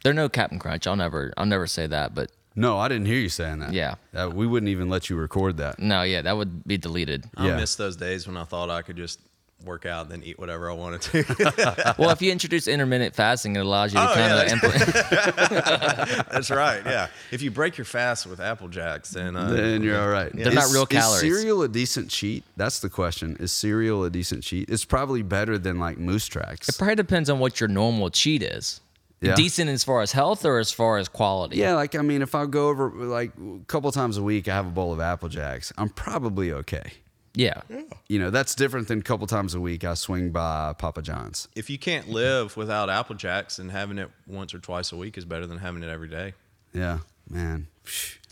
They're 0.04 0.12
no 0.12 0.28
Captain 0.28 0.58
Crunch. 0.58 0.86
I'll 0.86 0.96
never, 0.96 1.32
I'll 1.38 1.46
never 1.46 1.66
say 1.66 1.86
that. 1.86 2.14
But 2.14 2.30
No, 2.54 2.78
I 2.78 2.88
didn't 2.88 3.06
hear 3.06 3.18
you 3.18 3.28
saying 3.30 3.60
that. 3.60 3.72
Yeah. 3.72 3.94
Uh, 4.14 4.30
we 4.34 4.46
wouldn't 4.46 4.68
even 4.68 4.90
let 4.90 5.08
you 5.08 5.16
record 5.16 5.56
that. 5.58 5.78
no, 5.78 6.02
yeah, 6.02 6.20
that 6.22 6.36
would 6.36 6.64
be 6.64 6.76
deleted. 6.76 7.24
I 7.38 7.46
Yeah. 7.48 7.56
miss 7.56 7.76
those 7.76 7.96
days 7.96 8.26
when 8.26 8.36
I 8.36 8.44
thought 8.44 8.68
I 8.68 8.82
could 8.82 8.96
just 8.98 9.18
work 9.64 9.86
out 9.86 10.02
and 10.02 10.10
then 10.10 10.22
eat 10.22 10.38
whatever 10.38 10.70
I 10.70 10.74
wanted 10.74 11.02
to. 11.02 11.94
well, 11.98 12.10
if 12.10 12.20
you 12.22 12.30
introduce 12.32 12.68
intermittent 12.68 13.14
fasting, 13.14 13.56
it 13.56 13.60
allows 13.60 13.92
you 13.92 14.00
to 14.00 14.10
Oh, 14.10 14.14
kind 14.14 14.32
yeah, 14.32 14.42
of 14.42 14.52
implement. 14.52 16.28
That's 16.30 16.50
right. 16.50 16.82
Yeah. 16.84 17.08
If 17.30 17.42
you 17.42 17.50
break 17.50 17.78
your 17.78 17.84
fast 17.84 18.26
with 18.26 18.40
Apple 18.40 18.68
Jacks, 18.68 19.10
then 19.10 19.36
uh, 19.36 19.50
Then 19.50 19.82
you're 19.82 20.00
all 20.00 20.08
right. 20.08 20.30
They're 20.32 20.52
not 20.52 20.72
real 20.72 20.86
calories. 20.86 21.22
Is 21.22 21.40
cereal 21.40 21.62
a 21.62 21.68
decent 21.68 22.10
cheat? 22.10 22.44
That's 22.56 22.80
the 22.80 22.90
question. 22.90 23.36
Is 23.40 23.52
cereal 23.52 24.04
a 24.04 24.10
decent 24.10 24.42
cheat? 24.42 24.68
It's 24.68 24.84
probably 24.84 25.22
better 25.22 25.58
than 25.58 25.78
like 25.78 25.98
Moose 25.98 26.26
Tracks. 26.26 26.68
It 26.68 26.78
probably 26.78 26.96
depends 26.96 27.30
on 27.30 27.38
what 27.38 27.60
your 27.60 27.68
normal 27.68 28.10
cheat 28.10 28.42
is. 28.42 28.80
Yeah. 29.20 29.36
Decent 29.36 29.70
as 29.70 29.84
far 29.84 30.02
as 30.02 30.10
health 30.10 30.44
or 30.44 30.58
as 30.58 30.72
far 30.72 30.98
as 30.98 31.06
quality. 31.06 31.56
Yeah, 31.56 31.76
like 31.76 31.94
I 31.94 32.02
mean, 32.02 32.22
if 32.22 32.34
I 32.34 32.44
go 32.46 32.68
over 32.68 32.90
like 32.90 33.30
a 33.38 33.64
couple 33.66 33.92
times 33.92 34.16
a 34.16 34.22
week, 34.22 34.48
I 34.48 34.54
have 34.54 34.66
a 34.66 34.70
bowl 34.70 34.92
of 34.92 34.98
Apple 34.98 35.28
Jacks. 35.28 35.72
I'm 35.78 35.90
probably 35.90 36.50
okay. 36.52 36.94
Yeah. 37.34 37.62
You 38.08 38.18
know, 38.18 38.30
that's 38.30 38.54
different 38.54 38.88
than 38.88 38.98
a 38.98 39.02
couple 39.02 39.26
times 39.26 39.54
a 39.54 39.60
week 39.60 39.84
I 39.84 39.94
swing 39.94 40.30
by 40.30 40.74
Papa 40.76 41.02
John's. 41.02 41.48
if 41.56 41.70
you 41.70 41.78
can't 41.78 42.08
live 42.08 42.56
without 42.56 42.90
Apple 42.90 43.16
Jacks, 43.16 43.56
then 43.56 43.70
having 43.70 43.98
it 43.98 44.10
once 44.26 44.52
or 44.54 44.58
twice 44.58 44.92
a 44.92 44.96
week 44.96 45.16
is 45.16 45.24
better 45.24 45.46
than 45.46 45.58
having 45.58 45.82
it 45.82 45.88
every 45.88 46.08
day. 46.08 46.34
Yeah, 46.74 46.98
man. 47.28 47.68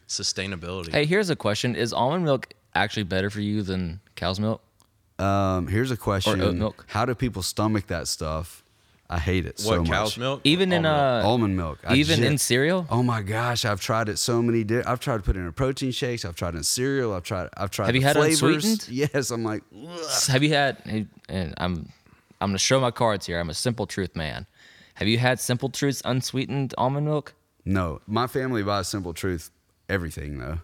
Sustainability. 0.08 0.92
Hey, 0.92 1.06
here's 1.06 1.30
a 1.30 1.36
question: 1.36 1.76
Is 1.76 1.92
almond 1.92 2.24
milk 2.24 2.52
actually 2.74 3.04
better 3.04 3.30
for 3.30 3.40
you 3.40 3.62
than 3.62 4.00
cow's 4.16 4.40
milk? 4.40 4.62
Um, 5.18 5.66
here's 5.66 5.90
a 5.90 5.96
question: 5.96 6.40
Or 6.40 6.46
oat 6.46 6.54
milk. 6.54 6.84
How 6.88 7.04
do 7.04 7.14
people 7.14 7.42
stomach 7.42 7.86
that 7.88 8.08
stuff? 8.08 8.62
I 9.12 9.18
hate 9.18 9.44
it 9.44 9.58
so 9.58 9.70
what 9.70 9.78
much. 9.80 9.88
cow's 9.90 10.16
milk? 10.16 10.40
Even 10.44 10.70
in 10.72 10.86
Almond 10.86 10.94
milk. 10.94 11.24
uh, 11.24 11.28
Almond 11.28 11.56
milk. 11.56 11.78
I 11.84 11.94
even 11.96 12.22
in 12.22 12.38
cereal. 12.38 12.86
Oh 12.88 13.02
my 13.02 13.22
gosh, 13.22 13.64
I've 13.64 13.80
tried 13.80 14.08
it 14.08 14.18
so 14.20 14.40
many. 14.40 14.62
Di- 14.62 14.84
I've 14.84 15.00
tried 15.00 15.16
to 15.16 15.22
put 15.24 15.36
it 15.36 15.40
in 15.40 15.52
protein 15.52 15.90
shakes. 15.90 16.24
I've 16.24 16.36
tried 16.36 16.54
it 16.54 16.58
in 16.58 16.62
cereal. 16.62 17.12
I've 17.12 17.24
tried. 17.24 17.48
I've 17.56 17.70
tried. 17.72 17.86
Have 17.86 17.96
you 17.96 18.02
had 18.02 18.16
it 18.16 18.20
flavors. 18.36 18.64
unsweetened? 18.64 18.88
Yes, 19.12 19.30
I'm 19.32 19.42
like. 19.42 19.64
Have 20.28 20.42
you 20.44 20.54
had? 20.54 20.76
And 21.28 21.54
I'm, 21.58 21.88
I'm 22.40 22.50
gonna 22.50 22.58
show 22.58 22.78
my 22.80 22.92
cards 22.92 23.26
here. 23.26 23.40
I'm 23.40 23.50
a 23.50 23.54
simple 23.54 23.86
truth 23.86 24.14
man. 24.14 24.46
Have 24.94 25.08
you 25.08 25.18
had 25.18 25.40
Simple 25.40 25.70
Truth's 25.70 26.02
unsweetened 26.04 26.74
almond 26.78 27.06
milk? 27.06 27.32
No, 27.64 28.00
my 28.06 28.26
family 28.26 28.62
buys 28.62 28.86
Simple 28.88 29.14
Truth 29.14 29.50
everything 29.88 30.38
though. 30.38 30.58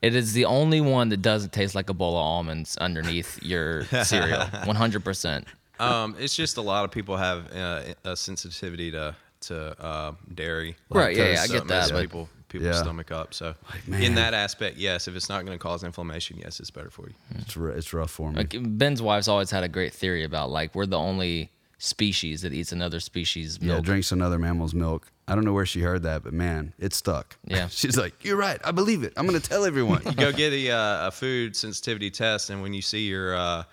It 0.00 0.16
is 0.16 0.32
the 0.32 0.46
only 0.46 0.80
one 0.80 1.10
that 1.10 1.22
doesn't 1.22 1.52
taste 1.52 1.74
like 1.76 1.88
a 1.88 1.94
bowl 1.94 2.14
of 2.16 2.22
almonds 2.24 2.76
underneath 2.78 3.40
your 3.42 3.84
cereal. 4.02 4.40
100%. 4.40 5.44
Um, 5.82 6.16
it's 6.18 6.34
just 6.36 6.56
a 6.56 6.62
lot 6.62 6.84
of 6.84 6.90
people 6.90 7.16
have 7.16 7.54
uh, 7.54 7.82
a 8.04 8.16
sensitivity 8.16 8.90
to 8.92 9.14
to 9.42 9.82
uh, 9.82 10.12
dairy. 10.34 10.76
Right, 10.88 11.16
yeah, 11.16 11.32
yeah, 11.32 11.42
I 11.42 11.46
get 11.48 11.66
that, 11.68 11.90
but- 11.90 12.00
people 12.02 12.28
people 12.48 12.66
Yeah. 12.66 12.74
stomach 12.74 13.10
up. 13.10 13.32
So 13.34 13.54
man. 13.86 14.02
in 14.02 14.14
that 14.16 14.34
aspect, 14.34 14.76
yes. 14.76 15.08
If 15.08 15.16
it's 15.16 15.28
not 15.28 15.44
going 15.46 15.58
to 15.58 15.62
cause 15.62 15.82
inflammation, 15.84 16.38
yes, 16.38 16.60
it's 16.60 16.70
better 16.70 16.90
for 16.90 17.08
you. 17.08 17.14
It's 17.40 17.56
r- 17.56 17.70
it's 17.70 17.92
rough 17.92 18.10
for 18.10 18.30
me. 18.30 18.36
Like 18.36 18.54
Ben's 18.78 19.00
wife's 19.02 19.26
always 19.28 19.50
had 19.50 19.64
a 19.64 19.68
great 19.68 19.92
theory 19.94 20.22
about 20.24 20.50
like 20.50 20.74
we're 20.74 20.86
the 20.86 20.98
only 20.98 21.50
species 21.78 22.42
that 22.42 22.52
eats 22.52 22.70
another 22.70 23.00
species 23.00 23.58
yeah, 23.60 23.68
milk. 23.74 23.84
drinks 23.84 24.12
another 24.12 24.38
mammal's 24.38 24.74
milk. 24.74 25.10
I 25.26 25.34
don't 25.34 25.44
know 25.44 25.52
where 25.52 25.66
she 25.66 25.80
heard 25.80 26.02
that, 26.04 26.22
but 26.22 26.32
man, 26.32 26.74
it 26.78 26.92
stuck. 26.92 27.36
Yeah. 27.46 27.68
she's 27.70 27.96
like, 27.96 28.24
"You're 28.24 28.36
right. 28.36 28.60
I 28.64 28.70
believe 28.70 29.02
it. 29.02 29.12
I'm 29.16 29.26
gonna 29.26 29.40
tell 29.40 29.64
everyone." 29.64 30.02
You 30.06 30.12
go 30.12 30.30
get 30.32 30.52
a, 30.52 30.70
uh, 30.70 31.08
a 31.08 31.10
food 31.10 31.56
sensitivity 31.56 32.10
test, 32.10 32.50
and 32.50 32.60
when 32.62 32.74
you 32.74 32.82
see 32.82 33.08
your 33.08 33.34
uh, 33.34 33.64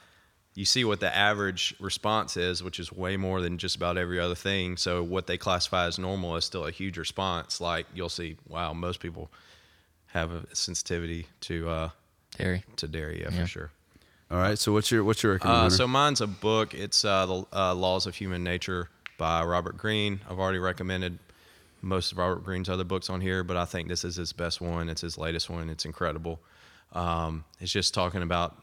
you 0.60 0.66
see 0.66 0.84
what 0.84 0.99
the 0.99 1.16
average 1.16 1.74
response 1.80 2.36
is, 2.36 2.62
which 2.62 2.80
is 2.80 2.91
way 2.91 3.16
more 3.16 3.39
than 3.41 3.57
just 3.57 3.76
about 3.78 3.97
every 3.97 4.20
other 4.20 4.36
thing. 4.36 4.76
So 4.76 5.01
what 5.01 5.26
they 5.26 5.38
classify 5.38 5.86
as 5.86 5.97
normal 5.97 6.36
is 6.36 6.43
still 6.43 6.66
a 6.66 6.72
huge 6.72 6.97
response. 6.97 7.62
Like 7.62 7.86
you'll 7.95 8.10
see, 8.10 8.36
wow, 8.47 8.74
most 8.74 8.99
people 8.99 9.30
have 10.07 10.32
a 10.32 10.41
sensitivity 10.53 11.28
to 11.41 11.70
uh, 11.70 11.89
Dairy. 12.38 12.64
to 12.76 12.88
dairy, 12.89 13.22
yeah, 13.22 13.30
Yeah. 13.32 13.41
for 13.41 13.47
sure. 13.47 13.72
All 14.32 14.38
right. 14.38 14.60
So 14.60 14.74
what's 14.74 14.91
your 14.91 15.03
what's 15.05 15.24
your 15.24 15.39
Uh, 15.41 15.70
so 15.70 15.88
mine's 15.88 16.20
a 16.22 16.28
book. 16.28 16.74
It's 16.74 17.05
uh, 17.05 17.26
the 17.26 17.45
uh, 17.53 17.74
Laws 17.74 18.05
of 18.05 18.16
Human 18.16 18.43
Nature 18.43 18.89
by 19.18 19.43
Robert 19.45 19.78
Greene. 19.78 20.20
I've 20.30 20.39
already 20.39 20.60
recommended 20.60 21.18
most 21.82 22.12
of 22.12 22.18
Robert 22.18 22.43
Greene's 22.43 22.68
other 22.70 22.84
books 22.84 23.10
on 23.10 23.22
here, 23.22 23.43
but 23.45 23.55
I 23.55 23.64
think 23.66 23.88
this 23.88 24.03
is 24.03 24.18
his 24.18 24.34
best 24.34 24.60
one. 24.60 24.89
It's 24.89 25.01
his 25.01 25.18
latest 25.18 25.49
one. 25.49 25.70
It's 25.70 25.86
incredible. 25.86 26.39
Um, 26.91 27.45
it's 27.62 27.72
just 27.72 27.93
talking 27.93 28.22
about 28.24 28.57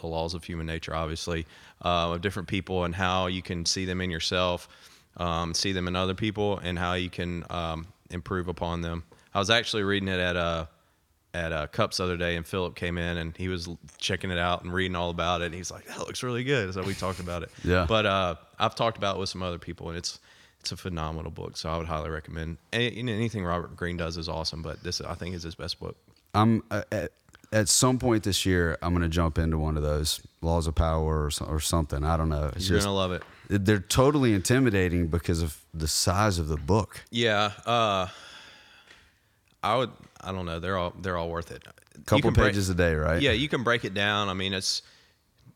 the 0.00 0.06
laws 0.06 0.34
of 0.34 0.44
human 0.44 0.66
nature, 0.66 0.94
obviously, 0.94 1.46
uh, 1.84 2.12
of 2.12 2.20
different 2.20 2.48
people 2.48 2.84
and 2.84 2.94
how 2.94 3.26
you 3.26 3.42
can 3.42 3.66
see 3.66 3.84
them 3.84 4.00
in 4.00 4.10
yourself, 4.10 4.68
um, 5.16 5.54
see 5.54 5.72
them 5.72 5.88
in 5.88 5.96
other 5.96 6.14
people, 6.14 6.58
and 6.58 6.78
how 6.78 6.94
you 6.94 7.10
can 7.10 7.44
um, 7.50 7.86
improve 8.10 8.48
upon 8.48 8.80
them. 8.80 9.04
I 9.34 9.38
was 9.38 9.50
actually 9.50 9.82
reading 9.82 10.08
it 10.08 10.18
at 10.18 10.36
a 10.36 10.68
at 11.34 11.52
uh, 11.52 11.66
Cups 11.66 11.96
the 11.96 12.04
other 12.04 12.16
day, 12.16 12.36
and 12.36 12.46
Philip 12.46 12.74
came 12.76 12.98
in 12.98 13.16
and 13.16 13.36
he 13.36 13.48
was 13.48 13.68
checking 13.98 14.30
it 14.30 14.38
out 14.38 14.62
and 14.64 14.72
reading 14.72 14.94
all 14.94 15.10
about 15.10 15.40
it. 15.40 15.46
And 15.46 15.54
he's 15.54 15.70
like, 15.70 15.86
"That 15.86 16.00
looks 16.00 16.22
really 16.22 16.44
good." 16.44 16.74
So 16.74 16.82
we 16.82 16.94
talked 16.94 17.20
about 17.20 17.42
it. 17.42 17.50
Yeah. 17.64 17.86
But 17.88 18.06
uh, 18.06 18.34
I've 18.58 18.74
talked 18.74 18.98
about 18.98 19.16
it 19.16 19.20
with 19.20 19.28
some 19.28 19.42
other 19.42 19.58
people, 19.58 19.88
and 19.88 19.96
it's 19.96 20.18
it's 20.60 20.72
a 20.72 20.76
phenomenal 20.76 21.30
book. 21.30 21.56
So 21.56 21.70
I 21.70 21.76
would 21.78 21.86
highly 21.86 22.10
recommend. 22.10 22.58
Any, 22.72 22.98
anything 22.98 23.44
Robert 23.44 23.76
Greene 23.76 23.96
does 23.96 24.16
is 24.16 24.28
awesome, 24.28 24.62
but 24.62 24.82
this 24.82 25.00
I 25.00 25.14
think 25.14 25.34
is 25.34 25.42
his 25.42 25.54
best 25.54 25.80
book. 25.80 25.96
I'm 26.34 26.62
uh, 26.70 26.82
at, 27.52 27.68
some 27.68 27.98
point 27.98 28.24
this 28.24 28.44
year. 28.46 28.78
I'm 28.82 28.92
gonna 28.92 29.08
jump 29.08 29.38
into 29.38 29.58
one 29.58 29.76
of 29.76 29.82
those 29.82 30.20
laws 30.40 30.66
of 30.66 30.74
power 30.74 31.26
or, 31.26 31.30
or 31.46 31.60
something. 31.60 32.04
I 32.04 32.16
don't 32.16 32.28
know. 32.28 32.50
It's 32.54 32.68
You're 32.68 32.78
just 32.78 32.86
gonna 32.86 32.96
love 32.96 33.12
it. 33.12 33.22
they're 33.48 33.78
totally 33.78 34.32
intimidating 34.32 35.08
because 35.08 35.42
of 35.42 35.58
the 35.72 35.88
size 35.88 36.38
of 36.38 36.48
the 36.48 36.56
book. 36.56 37.04
Yeah. 37.10 37.52
Uh, 37.64 38.08
I 39.62 39.76
would. 39.76 39.90
I 40.20 40.32
don't 40.32 40.46
know. 40.46 40.60
They're 40.60 40.76
all 40.76 40.92
they're 41.00 41.16
all 41.16 41.30
worth 41.30 41.50
it. 41.50 41.64
Couple 42.06 42.30
break- 42.30 42.48
pages 42.48 42.68
a 42.68 42.74
day, 42.74 42.94
right? 42.94 43.20
Yeah, 43.20 43.32
you 43.32 43.48
can 43.48 43.62
break 43.62 43.84
it 43.84 43.94
down. 43.94 44.28
I 44.28 44.34
mean, 44.34 44.52
it's 44.52 44.82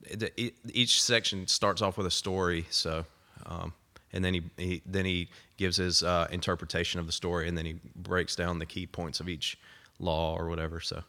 it, 0.03 0.33
it, 0.37 0.55
each 0.73 1.03
section 1.03 1.47
starts 1.47 1.83
off 1.83 1.97
with 1.97 2.07
a 2.07 2.11
story. 2.11 2.67
So, 2.71 3.05
um, 3.47 3.73
and 4.13 4.25
then 4.25 4.35
he, 4.35 4.43
he 4.57 4.83
then 4.87 5.05
he 5.05 5.29
gives 5.57 5.77
his 5.77 6.03
uh, 6.03 6.29
interpretation 6.31 7.01
of 7.01 7.07
the 7.07 7.13
story, 7.13 7.49
and 7.49 7.57
then 7.57 7.67
he 7.67 7.77
breaks 7.97 8.37
down 8.37 8.59
the 8.59 8.67
key 8.67 8.87
points 8.87 9.21
of 9.21 9.29
each 9.29 9.59
law 9.99 10.37
or 10.37 10.49
whatever. 10.49 10.81
So, 10.81 11.03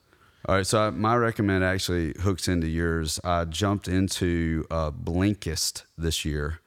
All 0.48 0.56
right, 0.56 0.66
so 0.66 0.92
my 0.92 1.14
recommend 1.18 1.66
actually 1.66 2.14
hooks 2.22 2.48
into 2.48 2.68
yours. 2.68 3.20
I 3.22 3.44
jumped 3.44 3.90
into 3.90 4.66
uh, 4.72 4.92
Blinkist 4.92 5.84
this 5.98 6.24
year, 6.24 6.62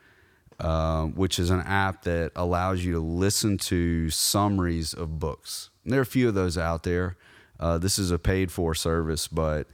uh, 0.59 1.05
which 1.07 1.39
is 1.39 1.49
an 1.49 1.61
app 1.61 2.03
that 2.03 2.33
allows 2.37 2.85
you 2.85 2.93
to 2.93 3.01
listen 3.01 3.57
to 3.57 4.11
summaries 4.11 4.93
of 4.93 5.19
books. 5.19 5.71
And 5.83 5.95
there 5.95 6.01
are 6.01 6.03
a 6.03 6.07
few 6.07 6.29
of 6.29 6.35
those 6.35 6.59
out 6.59 6.83
there. 6.83 7.17
Uh, 7.59 7.79
this 7.79 7.99
is 7.99 8.11
a 8.11 8.19
paid 8.19 8.53
for 8.53 8.75
service, 8.75 9.27
but 9.29 9.67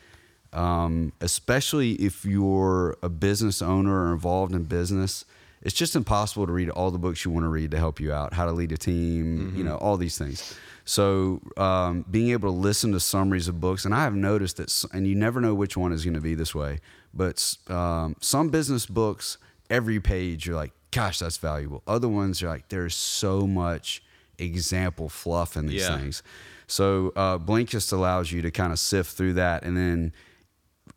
um, 0.52 1.12
especially 1.20 1.94
if 1.94 2.24
you're 2.24 2.96
a 3.02 3.08
business 3.08 3.60
owner 3.60 4.04
or 4.08 4.12
involved 4.12 4.54
in 4.54 4.66
business, 4.66 5.24
it's 5.66 5.74
just 5.74 5.96
impossible 5.96 6.46
to 6.46 6.52
read 6.52 6.70
all 6.70 6.90
the 6.92 6.98
books 6.98 7.24
you 7.24 7.30
want 7.32 7.44
to 7.44 7.48
read 7.48 7.70
to 7.72 7.76
help 7.78 7.98
you 8.00 8.12
out, 8.12 8.32
how 8.32 8.44
to 8.46 8.52
lead 8.52 8.70
a 8.72 8.76
team, 8.78 9.52
you 9.56 9.64
know, 9.64 9.76
all 9.76 9.96
these 9.96 10.16
things. 10.16 10.54
So 10.84 11.40
um, 11.56 12.04
being 12.08 12.30
able 12.30 12.48
to 12.52 12.56
listen 12.56 12.92
to 12.92 13.00
summaries 13.00 13.48
of 13.48 13.60
books, 13.60 13.84
and 13.84 13.92
I 13.92 14.04
have 14.04 14.14
noticed 14.14 14.58
that, 14.58 14.84
and 14.94 15.06
you 15.06 15.16
never 15.16 15.40
know 15.40 15.54
which 15.54 15.76
one 15.76 15.92
is 15.92 16.04
going 16.04 16.14
to 16.14 16.20
be 16.20 16.34
this 16.36 16.54
way, 16.54 16.78
but 17.12 17.56
um, 17.68 18.14
some 18.20 18.48
business 18.50 18.86
books, 18.86 19.38
every 19.68 19.98
page 19.98 20.46
you're 20.46 20.54
like, 20.54 20.72
gosh, 20.92 21.18
that's 21.18 21.36
valuable. 21.38 21.82
Other 21.88 22.08
ones 22.08 22.40
you're 22.40 22.50
like, 22.50 22.68
there's 22.68 22.94
so 22.94 23.46
much 23.46 24.02
example 24.38 25.08
fluff 25.08 25.56
in 25.56 25.66
these 25.66 25.82
Yeah. 25.82 25.98
things. 25.98 26.22
So 26.68 27.12
uh, 27.16 27.38
Blinkist 27.38 27.92
allows 27.92 28.30
you 28.30 28.40
to 28.42 28.50
kind 28.52 28.72
of 28.72 28.78
sift 28.78 29.16
through 29.16 29.32
that, 29.34 29.64
and 29.64 29.76
then 29.76 30.12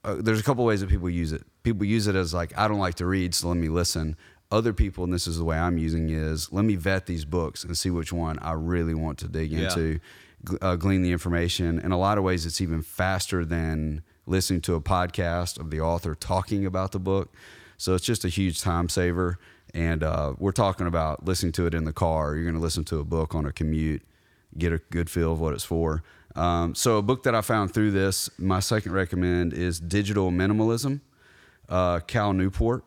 uh, 0.04 0.16
there's 0.20 0.40
a 0.40 0.44
couple 0.44 0.64
ways 0.64 0.82
that 0.82 0.90
people 0.90 1.10
use 1.10 1.32
it. 1.32 1.44
People 1.64 1.86
use 1.86 2.08
it 2.08 2.16
as 2.16 2.34
like, 2.34 2.56
I 2.58 2.68
don't 2.68 2.80
like 2.80 2.96
to 2.96 3.06
read, 3.06 3.34
so 3.36 3.48
let 3.50 3.58
me 3.58 3.68
listen. 3.70 4.16
Other 4.52 4.74
people, 4.74 5.04
and 5.04 5.14
this 5.14 5.28
is 5.28 5.38
the 5.38 5.43
way 5.45 5.58
I'm 5.58 5.78
using, 5.78 6.10
is 6.10 6.52
let 6.52 6.66
me 6.66 6.76
vet 6.76 7.06
these 7.06 7.24
books 7.24 7.64
and 7.64 7.78
see 7.78 7.91
which 7.91 8.12
one 8.12 8.39
I 8.39 8.54
really 8.54 8.95
want 8.95 9.20
to 9.20 9.28
dig 9.28 9.52
Yeah. 9.52 9.66
into, 9.70 10.00
uh, 10.62 10.76
glean 10.76 11.04
the 11.04 11.12
information. 11.12 11.78
In 11.80 11.91
a 11.91 11.97
lot 12.00 12.18
of 12.18 12.24
ways, 12.24 12.45
it's 12.47 12.60
even 12.60 12.82
faster 12.82 13.45
than 13.45 14.02
listening 14.26 14.62
to 14.62 14.74
a 14.76 14.82
podcast 14.82 15.60
of 15.60 15.70
the 15.70 15.80
author 15.82 16.16
talking 16.16 16.66
about 16.66 16.91
the 16.93 17.00
book. 17.00 17.32
So 17.78 17.93
it's 17.93 18.06
just 18.06 18.26
a 18.26 18.30
huge 18.30 18.60
time 18.62 18.89
saver. 18.89 19.38
And 19.76 20.04
uh, 20.04 20.34
we're 20.39 20.52
talking 20.52 20.88
about 20.88 21.26
listening 21.26 21.52
to 21.54 21.68
it 21.68 21.76
in 21.76 21.84
the 21.84 21.93
car. 21.93 22.34
You're 22.34 22.43
going 22.43 22.56
to 22.56 22.62
listen 22.62 22.84
to 22.86 22.97
a 22.97 23.04
book 23.06 23.36
on 23.36 23.45
a 23.45 23.52
commute, 23.52 24.02
get 24.58 24.74
a 24.74 24.80
good 24.89 25.12
feel 25.12 25.32
of 25.34 25.39
what 25.39 25.54
it's 25.54 25.64
for. 25.64 26.02
Um, 26.36 26.74
so 26.74 26.97
a 26.97 27.04
book 27.04 27.22
that 27.24 27.36
I 27.36 27.41
found 27.41 27.72
through 27.72 27.91
this, 27.91 28.32
my 28.39 28.62
second 28.62 28.93
recommend 28.93 29.54
is 29.54 29.80
Digital 29.80 30.32
Minimalism, 30.32 31.02
uh, 31.70 32.00
Cal 32.00 32.34
Newport. 32.34 32.84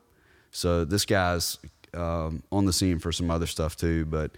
So 0.53 0.85
this 0.85 1.05
guy's 1.05 1.59
um, 1.95 2.43
on 2.53 2.67
the 2.67 2.73
scene 2.73 2.99
for 2.99 3.11
some 3.11 3.31
other 3.31 3.47
stuff 3.47 3.77
too, 3.77 4.05
but 4.05 4.33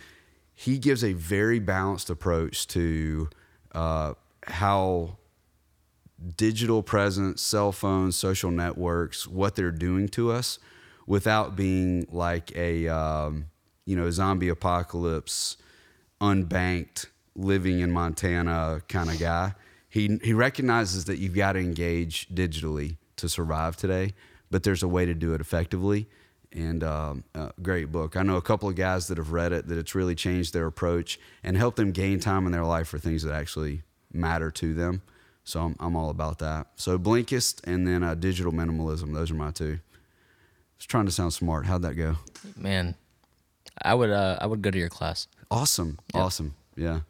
he 0.54 0.78
gives 0.78 1.04
a 1.04 1.12
very 1.12 1.58
balanced 1.58 2.08
approach 2.08 2.66
to 2.68 3.28
uh, 3.72 4.14
how 4.46 5.18
digital 6.36 6.82
presence, 6.82 7.42
cell 7.42 7.72
phones, 7.72 8.16
social 8.16 8.50
networks, 8.50 9.26
what 9.26 9.56
they're 9.56 9.70
doing 9.72 10.08
to 10.08 10.30
us, 10.30 10.58
without 11.06 11.56
being 11.56 12.06
like 12.10 12.56
a 12.56 12.88
um, 12.88 13.46
you 13.84 13.96
know 13.96 14.10
zombie 14.10 14.48
apocalypse, 14.48 15.56
unbanked, 16.20 17.06
living 17.34 17.80
in 17.80 17.90
Montana 17.90 18.82
kind 18.88 19.10
of 19.10 19.18
guy. 19.18 19.54
He 19.88 20.18
he 20.22 20.32
recognizes 20.32 21.06
that 21.06 21.18
you've 21.18 21.34
got 21.34 21.52
to 21.52 21.58
engage 21.58 22.28
digitally 22.28 22.96
to 23.16 23.28
survive 23.28 23.76
today, 23.76 24.12
but 24.54 24.62
there's 24.62 24.84
a 24.84 24.88
way 24.88 25.04
to 25.04 25.14
do 25.14 25.34
it 25.34 25.40
effectively. 25.40 26.06
And 26.52 26.84
um, 26.84 27.24
uh, 27.34 27.48
great 27.60 27.90
book. 27.90 28.14
I 28.16 28.22
know 28.22 28.36
a 28.36 28.40
couple 28.40 28.68
of 28.68 28.76
guys 28.76 29.08
that 29.08 29.18
have 29.18 29.32
read 29.32 29.52
it 29.52 29.66
that 29.66 29.76
it's 29.76 29.96
really 29.96 30.14
changed 30.14 30.54
their 30.54 30.66
approach 30.66 31.18
and 31.42 31.56
helped 31.56 31.76
them 31.76 31.90
gain 31.90 32.20
time 32.20 32.46
in 32.46 32.52
their 32.52 32.62
life 32.62 32.86
for 32.86 33.00
things 33.00 33.24
that 33.24 33.34
actually 33.34 33.82
matter 34.12 34.52
to 34.52 34.72
them. 34.72 35.02
So 35.42 35.58
I'm, 35.60 35.76
I'm 35.80 35.96
all 35.96 36.08
about 36.08 36.38
that. 36.38 36.68
So 36.76 37.00
Blinkist 37.00 37.62
and 37.64 37.84
then 37.84 38.04
uh, 38.04 38.14
digital 38.14 38.52
minimalism. 38.52 39.12
Those 39.12 39.32
are 39.32 39.34
my 39.34 39.50
two. 39.50 39.80
I 39.82 40.76
was 40.78 40.86
trying 40.86 41.06
to 41.06 41.10
sound 41.10 41.32
smart. 41.32 41.66
How'd 41.66 41.82
that 41.82 41.94
go? 41.94 42.18
Man, 42.56 42.94
I 43.82 43.92
would 43.94 44.10
uh, 44.10 44.38
I 44.40 44.46
would 44.46 44.62
go 44.62 44.70
to 44.70 44.78
your 44.78 44.88
class. 44.88 45.26
Awesome. 45.50 45.98
Awesome. 46.14 46.54
Yeah. 46.76 47.00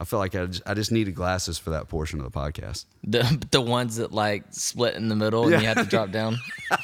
I 0.00 0.04
feel 0.04 0.20
like 0.20 0.36
I 0.36 0.46
just, 0.46 0.62
I 0.64 0.74
just 0.74 0.92
needed 0.92 1.16
glasses 1.16 1.58
for 1.58 1.70
that 1.70 1.88
portion 1.88 2.20
of 2.20 2.24
the 2.24 2.38
podcast. 2.38 2.84
The 3.02 3.44
the 3.50 3.60
ones 3.60 3.96
that 3.96 4.12
like 4.12 4.44
split 4.50 4.94
in 4.94 5.08
the 5.08 5.16
middle 5.16 5.52
and 5.52 5.60
you 5.60 5.66
have 5.66 5.78
to 5.78 5.84
drop 5.84 6.12
down. 6.12 6.38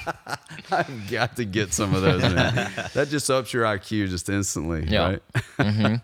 I've 0.73 1.11
got 1.11 1.37
to 1.37 1.45
get 1.45 1.73
some 1.73 1.95
of 1.95 2.03
those, 2.03 2.23
man. 2.23 2.55
that 2.95 3.09
just 3.11 3.31
ups 3.31 3.53
your 3.53 3.65
IQ 3.65 4.09
just 4.09 4.29
instantly. 4.29 4.85
Yeah. 4.89 5.11
Right? 5.11 5.23
Mm-hmm. 5.59 5.95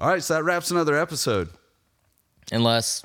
All 0.00 0.08
right. 0.08 0.22
So 0.22 0.34
that 0.34 0.42
wraps 0.42 0.72
another 0.72 0.96
episode. 0.98 1.48
Unless 2.50 3.04